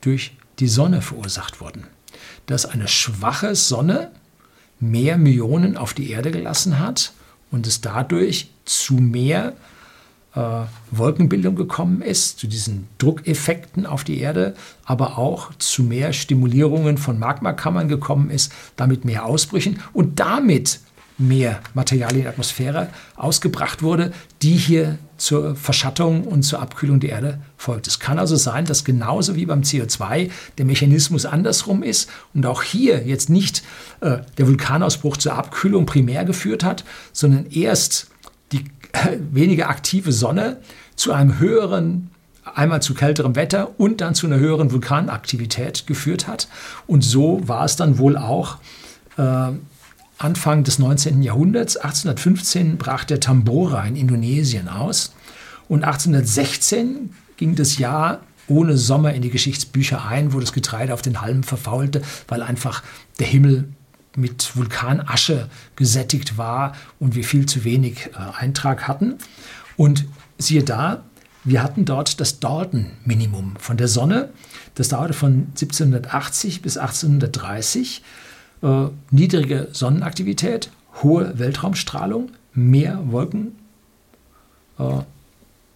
durch 0.00 0.36
die 0.58 0.68
Sonne 0.68 1.02
verursacht 1.02 1.60
wurden. 1.60 1.86
Dass 2.46 2.64
eine 2.64 2.88
schwache 2.88 3.54
Sonne 3.54 4.10
mehr 4.80 5.18
Millionen 5.18 5.76
auf 5.76 5.94
die 5.94 6.10
Erde 6.10 6.30
gelassen 6.30 6.78
hat 6.78 7.12
und 7.50 7.66
es 7.66 7.80
dadurch 7.80 8.50
zu 8.64 8.94
mehr 8.94 9.54
Wolkenbildung 10.90 11.56
gekommen 11.56 12.02
ist, 12.02 12.38
zu 12.38 12.46
diesen 12.46 12.88
Druckeffekten 12.98 13.86
auf 13.86 14.04
die 14.04 14.20
Erde, 14.20 14.54
aber 14.84 15.18
auch 15.18 15.54
zu 15.58 15.82
mehr 15.82 16.12
Stimulierungen 16.12 16.98
von 16.98 17.18
Magmakammern 17.18 17.88
gekommen 17.88 18.30
ist, 18.30 18.52
damit 18.76 19.04
mehr 19.04 19.24
Ausbrüchen 19.24 19.80
und 19.92 20.20
damit 20.20 20.80
mehr 21.18 21.60
Material 21.74 22.12
in 22.12 22.22
die 22.22 22.26
Atmosphäre 22.26 22.88
ausgebracht 23.16 23.82
wurde, 23.82 24.12
die 24.42 24.54
hier 24.54 24.98
zur 25.16 25.56
Verschattung 25.56 26.24
und 26.24 26.42
zur 26.42 26.60
Abkühlung 26.60 27.00
der 27.00 27.10
Erde 27.10 27.40
folgt. 27.56 27.86
Es 27.86 27.98
kann 27.98 28.18
also 28.18 28.36
sein, 28.36 28.66
dass 28.66 28.84
genauso 28.84 29.34
wie 29.34 29.46
beim 29.46 29.62
CO2 29.62 30.30
der 30.58 30.64
Mechanismus 30.66 31.24
andersrum 31.24 31.82
ist 31.82 32.10
und 32.34 32.44
auch 32.44 32.62
hier 32.62 33.06
jetzt 33.06 33.30
nicht 33.30 33.62
äh, 34.02 34.18
der 34.36 34.46
Vulkanausbruch 34.46 35.16
zur 35.16 35.34
Abkühlung 35.34 35.86
primär 35.86 36.26
geführt 36.26 36.62
hat, 36.62 36.84
sondern 37.12 37.46
erst 37.46 38.08
weniger 39.30 39.68
aktive 39.68 40.12
Sonne 40.12 40.58
zu 40.94 41.12
einem 41.12 41.38
höheren, 41.38 42.10
einmal 42.54 42.82
zu 42.82 42.94
kälterem 42.94 43.36
Wetter 43.36 43.78
und 43.78 44.00
dann 44.00 44.14
zu 44.14 44.26
einer 44.26 44.38
höheren 44.38 44.72
Vulkanaktivität 44.72 45.86
geführt 45.86 46.26
hat. 46.26 46.48
Und 46.86 47.02
so 47.02 47.40
war 47.46 47.64
es 47.64 47.76
dann 47.76 47.98
wohl 47.98 48.16
auch 48.16 48.58
äh, 49.18 49.52
Anfang 50.18 50.64
des 50.64 50.78
19. 50.78 51.22
Jahrhunderts. 51.22 51.76
1815 51.76 52.78
brach 52.78 53.04
der 53.04 53.20
Tambora 53.20 53.84
in 53.84 53.96
Indonesien 53.96 54.68
aus 54.68 55.14
und 55.68 55.84
1816 55.84 57.10
ging 57.36 57.54
das 57.54 57.78
Jahr 57.78 58.20
ohne 58.48 58.76
Sommer 58.76 59.12
in 59.12 59.22
die 59.22 59.30
Geschichtsbücher 59.30 60.06
ein, 60.06 60.32
wo 60.32 60.40
das 60.40 60.52
Getreide 60.52 60.94
auf 60.94 61.02
den 61.02 61.20
Halmen 61.20 61.42
verfaulte, 61.42 62.02
weil 62.28 62.42
einfach 62.42 62.82
der 63.18 63.26
Himmel 63.26 63.68
mit 64.16 64.56
Vulkanasche 64.56 65.48
gesättigt 65.76 66.38
war 66.38 66.74
und 66.98 67.14
wir 67.14 67.24
viel 67.24 67.46
zu 67.46 67.64
wenig 67.64 68.10
äh, 68.14 68.38
Eintrag 68.38 68.88
hatten. 68.88 69.16
Und 69.76 70.04
siehe 70.38 70.64
da, 70.64 71.04
wir 71.44 71.62
hatten 71.62 71.84
dort 71.84 72.20
das 72.20 72.40
Dalton-Minimum 72.40 73.54
von 73.58 73.76
der 73.76 73.88
Sonne. 73.88 74.30
Das 74.74 74.88
dauerte 74.88 75.14
von 75.14 75.46
1780 75.50 76.62
bis 76.62 76.76
1830. 76.76 78.02
Äh, 78.62 78.86
niedrige 79.10 79.68
Sonnenaktivität, 79.72 80.70
hohe 81.02 81.38
Weltraumstrahlung, 81.38 82.32
mehr 82.52 83.00
Wolken, 83.12 83.52
äh, 84.78 85.02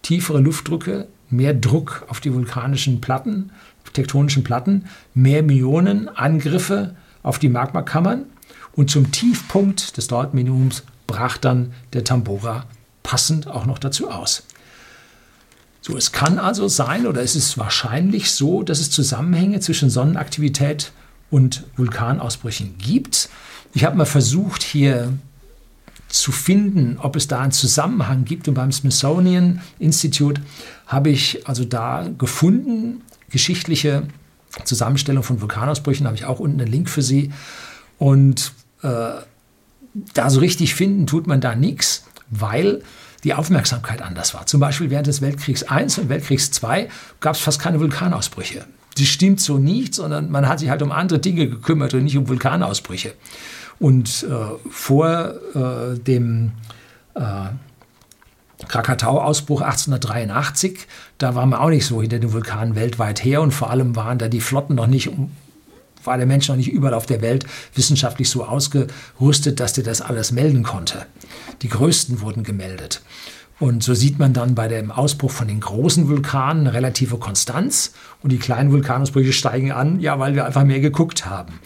tiefere 0.03 0.41
Luftdrücke, 0.41 1.07
mehr 1.29 1.55
Druck 1.55 2.07
auf 2.09 2.21
die 2.21 2.35
vulkanischen 2.35 3.01
Platten, 3.01 3.51
tektonischen 3.93 4.45
Platten, 4.45 4.87
mehr 5.15 5.43
Myonen, 5.43 6.09
Angriffe 6.09 6.97
auf 7.23 7.39
die 7.39 7.49
Magmakammern 7.49 8.25
und 8.73 8.91
zum 8.91 9.11
Tiefpunkt 9.13 9.97
des 9.97 10.09
Dort-Minimums 10.09 10.85
brach 11.07 11.39
dann 11.39 11.73
der 11.93 12.05
Tambora 12.05 12.67
passend 13.03 13.47
auch 13.47 13.67
noch 13.67 13.79
dazu 13.79 14.11
aus. 14.11 14.45
So, 15.83 15.97
es 15.97 16.13
kann 16.13 16.39
also 16.39 16.69
sein 16.69 17.07
oder 17.07 17.23
es 17.23 17.35
ist 17.35 17.57
wahrscheinlich 17.57 18.33
so, 18.33 18.63
dass 18.63 18.81
es 18.81 18.91
Zusammenhänge 18.91 19.61
zwischen 19.61 19.89
Sonnenaktivität 19.89 20.93
und 21.31 21.65
Vulkanausbrüchen 21.77 22.77
gibt. 22.79 23.31
Ich 23.73 23.85
habe 23.85 23.97
mal 23.97 24.05
versucht, 24.05 24.63
hier 24.63 25.13
zu 26.09 26.33
finden, 26.33 26.99
ob 26.99 27.17
es 27.17 27.29
da 27.29 27.41
einen 27.41 27.53
Zusammenhang 27.53 28.25
gibt. 28.25 28.49
Und 28.49 28.55
beim 28.55 28.73
Smithsonian 28.73 29.63
Institute 29.79 30.43
habe 30.87 31.11
ich 31.11 31.47
also 31.49 31.65
da 31.65 32.09
gefunden, 32.19 33.03
geschichtliche 33.31 34.03
Zusammenstellung 34.65 35.23
von 35.23 35.41
Vulkanausbrüchen, 35.41 36.07
habe 36.07 36.17
ich 36.17 36.25
auch 36.25 36.41
unten 36.41 36.61
einen 36.61 36.71
Link 36.71 36.89
für 36.89 37.03
Sie. 37.03 37.33
Und 37.99 38.53
äh, 38.83 39.11
da 40.15 40.31
so 40.31 40.41
richtig 40.41 40.75
finden 40.75 41.07
tut 41.07 41.27
man 41.27 41.41
da 41.41 41.55
nichts, 41.55 42.05
weil 42.31 42.83
die 43.25 43.35
Aufmerksamkeit 43.35 44.03
anders 44.03 44.35
war. 44.35 44.47
Zum 44.47 44.61
Beispiel 44.61 44.91
während 44.91 45.07
des 45.07 45.21
Weltkriegs 45.21 45.63
I 45.71 45.83
und 45.83 46.09
Weltkriegs 46.09 46.51
II 46.63 46.89
gab 47.21 47.35
es 47.35 47.41
fast 47.41 47.61
keine 47.61 47.81
Vulkanausbrüche. 47.81 48.65
Das 48.99 49.07
stimmt 49.07 49.41
so 49.41 49.59
nicht, 49.59 49.95
sondern 49.95 50.31
man 50.31 50.49
hat 50.49 50.61
sich 50.61 50.71
halt 50.71 50.83
um 50.83 50.91
andere 50.93 51.19
Dinge 51.19 51.49
gekümmert 51.49 51.95
und 51.95 52.05
nicht 52.05 52.17
um 52.17 52.29
Vulkanausbrüche. 52.29 53.15
Und 53.79 54.27
äh, 54.29 54.71
vor 54.71 55.35
äh, 55.55 55.99
dem 55.99 56.53
äh, 57.15 57.21
Krakatau-Ausbruch 58.69 59.63
1883, 59.63 60.87
da 61.19 61.35
waren 61.35 61.51
wir 61.51 61.61
auch 61.61 61.71
nicht 61.71 61.87
so 61.87 62.01
hinter 62.01 62.19
den 62.19 62.33
Vulkanen 62.33 62.75
weltweit 62.75 63.25
her 63.25 63.43
und 63.43 63.53
vor 63.53 63.71
allem 63.71 63.97
waren 63.97 64.19
da 64.19 64.29
die 64.29 64.41
Flotten 64.41 64.75
noch 64.75 64.87
nicht, 64.87 65.11
war 66.05 66.17
der 66.17 66.27
Mensch 66.27 66.49
noch 66.49 66.57
nicht 66.57 66.71
überall 66.71 66.95
auf 66.95 67.07
der 67.07 67.21
Welt 67.21 67.47
wissenschaftlich 67.75 68.29
so 68.29 68.45
ausgerüstet, 68.45 69.61
dass 69.61 69.73
der 69.73 69.85
das 69.85 70.01
alles 70.01 70.33
melden 70.33 70.63
konnte. 70.63 71.07
Die 71.63 71.69
größten 71.69 72.21
wurden 72.21 72.43
gemeldet. 72.43 73.03
Und 73.59 73.83
so 73.83 73.93
sieht 73.93 74.19
man 74.19 74.33
dann 74.33 74.55
bei 74.55 74.69
dem 74.69 74.91
Ausbruch 74.91 75.31
von 75.31 75.47
den 75.47 75.61
großen 75.61 76.09
Vulkanen 76.09 76.67
eine 76.67 76.75
relative 76.75 77.19
Konstanz 77.19 77.93
und 78.23 78.33
die 78.33 78.39
kleinen 78.39 78.73
Vulkanausbrüche 78.73 79.35
steigen 79.35 79.71
an, 79.71 80.01
ja, 80.01 80.19
weil 80.19 80.35
wir 80.35 80.47
einfach 80.47 80.65
mehr 80.65 80.81
geguckt 80.81 81.27
haben. 81.27 81.61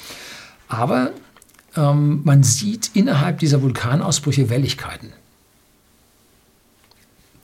Aber 0.67 1.13
ähm, 1.77 2.23
man 2.25 2.43
sieht 2.43 2.91
innerhalb 2.95 3.39
dieser 3.39 3.63
Vulkanausbrüche 3.63 4.51
Welligkeiten. 4.51 5.13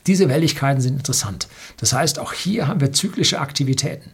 Diese 0.07 0.29
Welligkeiten 0.29 0.81
sind 0.81 0.97
interessant. 0.97 1.49
Das 1.77 1.93
heißt, 1.93 2.19
auch 2.19 2.33
hier 2.33 2.69
haben 2.69 2.81
wir 2.81 2.93
zyklische 2.93 3.41
Aktivitäten. 3.41 4.11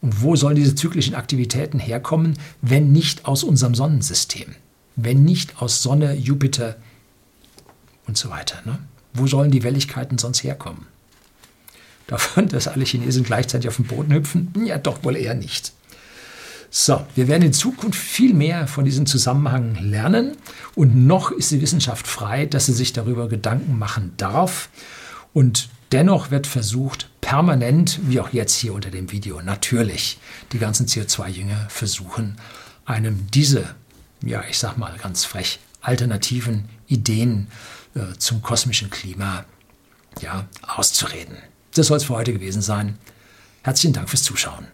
Und 0.00 0.22
wo 0.22 0.36
sollen 0.36 0.56
diese 0.56 0.74
zyklischen 0.74 1.14
Aktivitäten 1.14 1.78
herkommen, 1.78 2.36
wenn 2.60 2.92
nicht 2.92 3.26
aus 3.26 3.44
unserem 3.44 3.74
Sonnensystem? 3.74 4.54
Wenn 4.96 5.24
nicht 5.24 5.62
aus 5.62 5.82
Sonne, 5.82 6.14
Jupiter 6.14 6.76
und 8.06 8.18
so 8.18 8.30
weiter. 8.30 8.60
Ne? 8.64 8.78
Wo 9.14 9.26
sollen 9.26 9.50
die 9.50 9.62
Welligkeiten 9.62 10.18
sonst 10.18 10.42
herkommen? 10.42 10.86
Davon, 12.08 12.48
dass 12.48 12.68
alle 12.68 12.84
Chinesen 12.84 13.22
gleichzeitig 13.22 13.68
auf 13.68 13.76
den 13.76 13.86
Boden 13.86 14.12
hüpfen? 14.12 14.52
Ja, 14.66 14.76
doch 14.76 15.04
wohl 15.04 15.16
eher 15.16 15.34
nicht. 15.34 15.72
So, 16.74 17.06
wir 17.14 17.28
werden 17.28 17.42
in 17.42 17.52
Zukunft 17.52 18.00
viel 18.00 18.32
mehr 18.32 18.66
von 18.66 18.86
diesem 18.86 19.04
Zusammenhang 19.04 19.74
lernen 19.74 20.38
und 20.74 21.06
noch 21.06 21.30
ist 21.30 21.50
die 21.50 21.60
Wissenschaft 21.60 22.06
frei, 22.06 22.46
dass 22.46 22.64
sie 22.64 22.72
sich 22.72 22.94
darüber 22.94 23.28
Gedanken 23.28 23.78
machen 23.78 24.14
darf. 24.16 24.70
Und 25.34 25.68
dennoch 25.92 26.30
wird 26.30 26.46
versucht, 26.46 27.10
permanent, 27.20 28.00
wie 28.04 28.20
auch 28.20 28.32
jetzt 28.32 28.54
hier 28.54 28.72
unter 28.72 28.90
dem 28.90 29.12
Video, 29.12 29.42
natürlich 29.42 30.18
die 30.52 30.58
ganzen 30.58 30.86
CO2-Jünger 30.86 31.66
versuchen, 31.68 32.38
einem 32.86 33.26
diese, 33.30 33.74
ja, 34.22 34.42
ich 34.48 34.56
sag 34.56 34.78
mal 34.78 34.96
ganz 34.96 35.26
frech, 35.26 35.60
alternativen 35.82 36.70
Ideen 36.86 37.48
äh, 37.94 38.16
zum 38.16 38.40
kosmischen 38.40 38.88
Klima 38.88 39.44
ja, 40.22 40.46
auszureden. 40.66 41.36
Das 41.74 41.88
soll 41.88 41.98
es 41.98 42.04
für 42.04 42.14
heute 42.14 42.32
gewesen 42.32 42.62
sein. 42.62 42.96
Herzlichen 43.62 43.92
Dank 43.92 44.08
fürs 44.08 44.22
Zuschauen. 44.22 44.68